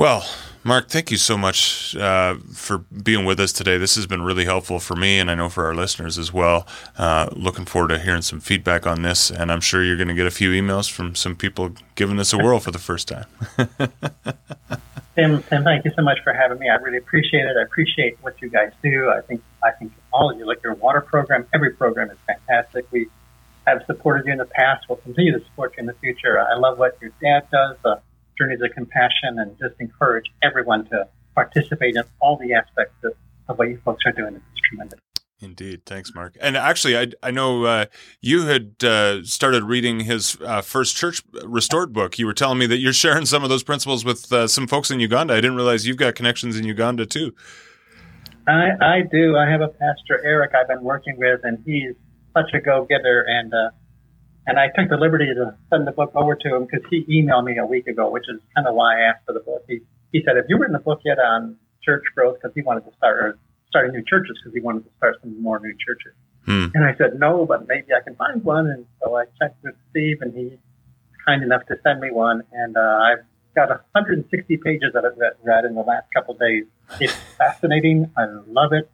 well, 0.00 0.24
Mark, 0.64 0.88
thank 0.88 1.10
you 1.10 1.18
so 1.18 1.36
much 1.36 1.94
uh, 1.94 2.36
for 2.54 2.78
being 2.78 3.26
with 3.26 3.38
us 3.38 3.52
today. 3.52 3.76
This 3.76 3.96
has 3.96 4.06
been 4.06 4.22
really 4.22 4.46
helpful 4.46 4.80
for 4.80 4.96
me, 4.96 5.18
and 5.18 5.30
I 5.30 5.34
know 5.34 5.50
for 5.50 5.66
our 5.66 5.74
listeners 5.74 6.16
as 6.16 6.32
well. 6.32 6.66
Uh, 6.96 7.28
looking 7.32 7.66
forward 7.66 7.88
to 7.88 7.98
hearing 7.98 8.22
some 8.22 8.40
feedback 8.40 8.86
on 8.86 9.02
this, 9.02 9.30
and 9.30 9.52
I'm 9.52 9.60
sure 9.60 9.84
you're 9.84 9.98
going 9.98 10.08
to 10.08 10.14
get 10.14 10.26
a 10.26 10.30
few 10.30 10.52
emails 10.52 10.90
from 10.90 11.14
some 11.14 11.36
people 11.36 11.72
giving 11.96 12.16
this 12.16 12.32
a 12.32 12.38
whirl 12.38 12.60
for 12.60 12.70
the 12.70 12.78
first 12.78 13.08
time. 13.08 13.26
Tim, 15.16 15.42
Tim, 15.42 15.64
thank 15.64 15.84
you 15.84 15.92
so 15.94 16.02
much 16.02 16.20
for 16.24 16.32
having 16.32 16.58
me. 16.58 16.70
I 16.70 16.76
really 16.76 16.96
appreciate 16.96 17.44
it. 17.44 17.58
I 17.58 17.62
appreciate 17.62 18.16
what 18.22 18.40
you 18.40 18.48
guys 18.48 18.72
do. 18.82 19.10
I 19.10 19.20
think 19.20 19.42
I 19.62 19.72
think 19.72 19.92
all 20.14 20.30
of 20.30 20.38
you, 20.38 20.46
like 20.46 20.62
your 20.62 20.76
water 20.76 21.02
program, 21.02 21.46
every 21.52 21.72
program 21.72 22.10
is 22.10 22.16
fantastic. 22.26 22.90
We 22.90 23.08
have 23.66 23.82
supported 23.86 24.24
you 24.24 24.32
in 24.32 24.38
the 24.38 24.46
past. 24.46 24.88
We'll 24.88 24.96
continue 24.96 25.38
to 25.38 25.44
support 25.44 25.74
you 25.76 25.80
in 25.80 25.86
the 25.86 25.94
future. 25.94 26.40
I 26.40 26.56
love 26.56 26.78
what 26.78 26.96
your 27.02 27.10
dad 27.20 27.48
does. 27.52 27.76
Uh, 27.84 27.96
journeys 28.40 28.60
of 28.62 28.70
compassion 28.72 29.38
and 29.38 29.56
just 29.58 29.74
encourage 29.80 30.24
everyone 30.42 30.84
to 30.86 31.06
participate 31.34 31.96
in 31.96 32.02
all 32.20 32.36
the 32.36 32.54
aspects 32.54 32.96
of, 33.04 33.12
of 33.48 33.58
what 33.58 33.68
you 33.68 33.78
folks 33.84 34.02
are 34.06 34.12
doing. 34.12 34.34
It's 34.34 34.68
tremendous. 34.68 34.98
Indeed. 35.42 35.86
Thanks, 35.86 36.14
Mark. 36.14 36.36
And 36.38 36.54
actually, 36.54 36.98
I, 36.98 37.06
I 37.22 37.30
know 37.30 37.64
uh, 37.64 37.86
you 38.20 38.46
had 38.46 38.84
uh, 38.84 39.24
started 39.24 39.64
reading 39.64 40.00
his 40.00 40.36
uh, 40.44 40.60
first 40.60 40.96
church 40.96 41.22
restored 41.44 41.94
book. 41.94 42.18
You 42.18 42.26
were 42.26 42.34
telling 42.34 42.58
me 42.58 42.66
that 42.66 42.76
you're 42.76 42.92
sharing 42.92 43.24
some 43.24 43.42
of 43.42 43.48
those 43.48 43.62
principles 43.62 44.04
with 44.04 44.30
uh, 44.32 44.46
some 44.48 44.66
folks 44.66 44.90
in 44.90 45.00
Uganda. 45.00 45.32
I 45.32 45.38
didn't 45.38 45.56
realize 45.56 45.86
you've 45.86 45.96
got 45.96 46.14
connections 46.14 46.58
in 46.58 46.64
Uganda 46.64 47.06
too. 47.06 47.34
I, 48.46 48.70
I 48.80 49.00
do. 49.10 49.36
I 49.36 49.48
have 49.48 49.62
a 49.62 49.68
pastor, 49.68 50.20
Eric, 50.24 50.54
I've 50.54 50.68
been 50.68 50.82
working 50.82 51.16
with, 51.16 51.40
and 51.44 51.62
he's 51.64 51.94
such 52.36 52.52
a 52.52 52.60
go 52.60 52.84
getter. 52.84 53.22
And 53.26 53.54
uh, 53.54 53.70
and 54.50 54.58
I 54.58 54.66
took 54.66 54.90
the 54.90 54.96
liberty 54.96 55.26
to 55.26 55.54
send 55.70 55.86
the 55.86 55.92
book 55.92 56.10
over 56.16 56.34
to 56.34 56.56
him 56.56 56.66
because 56.66 56.84
he 56.90 57.04
emailed 57.04 57.44
me 57.44 57.56
a 57.58 57.64
week 57.64 57.86
ago, 57.86 58.10
which 58.10 58.24
is 58.28 58.40
kind 58.56 58.66
of 58.66 58.74
why 58.74 58.98
I 58.98 59.10
asked 59.10 59.24
for 59.24 59.32
the 59.32 59.38
book. 59.38 59.64
He, 59.68 59.78
he 60.10 60.22
said, 60.26 60.34
have 60.34 60.46
you 60.48 60.58
written 60.58 60.74
a 60.74 60.80
book 60.80 61.02
yet 61.04 61.20
on 61.20 61.56
church 61.84 62.02
growth? 62.16 62.38
Because 62.42 62.52
he 62.56 62.62
wanted 62.62 62.84
to 62.86 62.92
start, 62.96 63.16
or 63.18 63.38
starting 63.68 63.92
new 63.92 64.02
churches 64.02 64.36
because 64.42 64.52
he 64.52 64.60
wanted 64.60 64.84
to 64.86 64.90
start 64.96 65.18
some 65.20 65.40
more 65.40 65.60
new 65.60 65.72
churches. 65.86 66.14
Hmm. 66.46 66.66
And 66.74 66.84
I 66.84 66.96
said, 66.96 67.20
no, 67.20 67.46
but 67.46 67.68
maybe 67.68 67.94
I 67.96 68.02
can 68.02 68.16
find 68.16 68.42
one. 68.42 68.66
And 68.66 68.86
so 69.00 69.16
I 69.16 69.26
checked 69.40 69.62
with 69.62 69.76
Steve 69.90 70.18
and 70.20 70.34
he's 70.34 70.58
kind 71.24 71.44
enough 71.44 71.64
to 71.66 71.76
send 71.84 72.00
me 72.00 72.10
one. 72.10 72.42
And, 72.50 72.76
uh, 72.76 72.98
I've 73.04 73.24
got 73.54 73.68
160 73.68 74.56
pages 74.56 74.96
of 74.96 75.04
it 75.04 75.16
that 75.18 75.36
read 75.44 75.64
in 75.64 75.76
the 75.76 75.82
last 75.82 76.08
couple 76.12 76.34
of 76.34 76.40
days. 76.40 76.64
It's 76.98 77.14
fascinating. 77.38 78.10
I 78.18 78.24
love 78.48 78.72
it. 78.72 78.90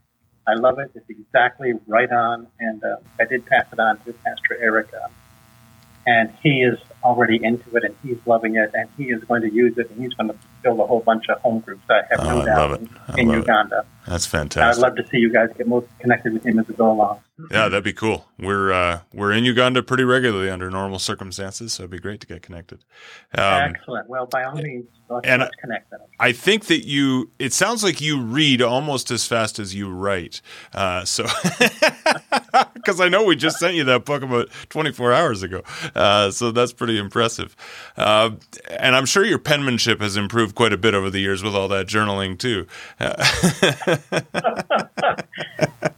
I 0.46 0.52
love 0.52 0.78
it. 0.80 0.90
It's 0.94 1.08
exactly 1.08 1.72
right 1.86 2.12
on. 2.12 2.46
And, 2.60 2.84
uh, 2.84 2.96
I 3.18 3.24
did 3.24 3.46
pass 3.46 3.64
it 3.72 3.80
on 3.80 3.98
to 4.00 4.12
Pastor 4.12 4.58
Eric. 4.60 4.88
Uh, 4.92 5.08
and 6.06 6.32
he 6.42 6.62
is 6.62 6.78
already 7.04 7.38
into 7.42 7.76
it 7.76 7.84
and 7.84 7.94
he's 8.02 8.18
loving 8.26 8.56
it 8.56 8.70
and 8.74 8.88
he 8.96 9.04
is 9.04 9.22
going 9.24 9.42
to 9.42 9.52
use 9.52 9.76
it 9.76 9.90
and 9.90 10.00
he's 10.00 10.14
going 10.14 10.28
to 10.28 10.36
build 10.66 10.80
a 10.80 10.86
whole 10.86 11.00
bunch 11.00 11.24
of 11.28 11.40
home 11.42 11.60
groups. 11.60 11.82
I 11.88 12.00
have 12.10 12.20
Oh, 12.20 12.24
no 12.24 12.40
I 12.42 12.44
doubt 12.44 12.70
love 12.70 12.82
it. 12.82 12.88
I 13.08 13.20
in 13.20 13.28
love 13.28 13.36
it. 13.36 13.40
Uganda. 13.40 13.84
That's 14.08 14.26
fantastic. 14.26 14.84
I'd 14.84 14.86
love 14.88 14.96
to 14.96 15.06
see 15.08 15.18
you 15.18 15.32
guys 15.32 15.48
get 15.56 15.66
more 15.66 15.84
connected 16.00 16.32
with 16.32 16.44
him 16.44 16.58
as 16.60 16.68
we 16.68 16.74
go 16.74 16.90
along. 16.92 17.20
Yeah, 17.50 17.68
that'd 17.68 17.82
be 17.84 17.92
cool. 17.92 18.26
We're 18.38 18.72
uh, 18.72 19.00
we're 19.12 19.32
in 19.32 19.44
Uganda 19.44 19.82
pretty 19.82 20.04
regularly 20.04 20.48
under 20.48 20.70
normal 20.70 20.98
circumstances, 20.98 21.72
so 21.74 21.82
it'd 21.82 21.90
be 21.90 21.98
great 21.98 22.20
to 22.20 22.26
get 22.26 22.40
connected. 22.42 22.78
Um, 23.36 23.74
Excellent. 23.74 24.08
Well, 24.08 24.26
by 24.26 24.44
all 24.44 24.54
means, 24.54 24.86
let's, 25.10 25.26
and- 25.26 25.40
let's 25.42 25.54
connect. 25.56 25.92
I 26.18 26.32
think 26.32 26.66
that 26.66 26.86
you. 26.86 27.30
It 27.38 27.52
sounds 27.52 27.84
like 27.84 28.00
you 28.00 28.20
read 28.22 28.62
almost 28.62 29.10
as 29.10 29.26
fast 29.26 29.58
as 29.58 29.74
you 29.74 29.90
write. 29.90 30.40
Uh, 30.72 31.04
so, 31.04 31.24
because 32.74 33.00
I 33.00 33.08
know 33.08 33.24
we 33.24 33.36
just 33.36 33.58
sent 33.58 33.74
you 33.74 33.84
that 33.84 34.04
book 34.04 34.22
about 34.22 34.48
24 34.70 35.12
hours 35.12 35.42
ago, 35.42 35.62
uh, 35.94 36.30
so 36.30 36.50
that's 36.52 36.72
pretty 36.72 36.96
impressive. 36.98 37.54
Uh, 37.96 38.30
and 38.70 38.96
I'm 38.96 39.04
sure 39.06 39.24
your 39.24 39.38
penmanship 39.38 40.00
has 40.00 40.16
improved 40.16 40.54
quite 40.56 40.72
a 40.72 40.76
bit 40.76 40.94
over 40.94 41.10
the 41.10 41.20
years 41.20 41.44
with 41.44 41.54
all 41.54 41.68
that 41.68 41.86
journaling 41.86 42.36
too. 42.36 42.66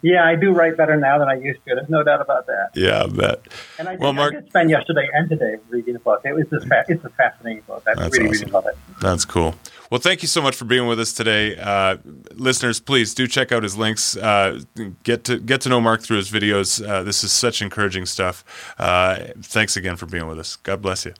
Yeah, 0.00 0.24
I 0.24 0.36
do 0.36 0.52
write 0.52 0.76
better 0.76 0.96
now 0.96 1.18
than 1.18 1.28
I 1.28 1.34
used 1.34 1.58
to. 1.66 1.74
There's 1.74 1.88
no 1.88 2.04
doubt 2.04 2.20
about 2.20 2.46
that. 2.46 2.70
yeah, 2.74 3.02
I 3.02 3.06
bet. 3.08 3.40
And 3.80 3.88
I, 3.88 3.96
Well, 3.96 4.12
Mark- 4.12 4.32
I 4.32 4.36
did 4.40 4.48
spend 4.48 4.70
yesterday 4.70 5.08
and 5.12 5.28
today 5.28 5.56
reading 5.70 5.94
the 5.94 5.98
book. 5.98 6.20
It 6.24 6.34
was 6.34 6.46
just 6.50 6.68
fa- 6.68 6.84
it's 6.88 7.04
a 7.04 7.08
fascinating 7.10 7.62
book. 7.66 7.82
I 7.86 7.92
really, 7.92 8.06
awesome. 8.06 8.22
really 8.26 8.44
love 8.52 8.66
it. 8.66 8.76
That's 9.00 9.24
cool. 9.24 9.56
Well, 9.90 10.00
thank 10.00 10.22
you 10.22 10.28
so 10.28 10.40
much 10.40 10.54
for 10.54 10.66
being 10.66 10.86
with 10.86 11.00
us 11.00 11.12
today, 11.12 11.56
uh, 11.56 11.96
listeners. 12.34 12.78
Please 12.78 13.12
do 13.12 13.26
check 13.26 13.50
out 13.50 13.64
his 13.64 13.76
links. 13.76 14.16
Uh, 14.16 14.60
get 15.02 15.24
to 15.24 15.38
get 15.40 15.62
to 15.62 15.68
know 15.68 15.80
Mark 15.80 16.02
through 16.02 16.18
his 16.18 16.30
videos. 16.30 16.86
Uh, 16.86 17.02
this 17.02 17.24
is 17.24 17.32
such 17.32 17.60
encouraging 17.60 18.06
stuff. 18.06 18.44
Uh, 18.78 19.18
thanks 19.42 19.76
again 19.76 19.96
for 19.96 20.06
being 20.06 20.28
with 20.28 20.38
us. 20.38 20.54
God 20.56 20.80
bless 20.80 21.06
you. 21.06 21.14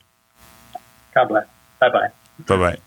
God 1.13 1.25
bless. 1.27 1.47
Bye 1.81 1.89
bye. 1.89 2.09
Bye 2.47 2.57
bye. 2.57 2.77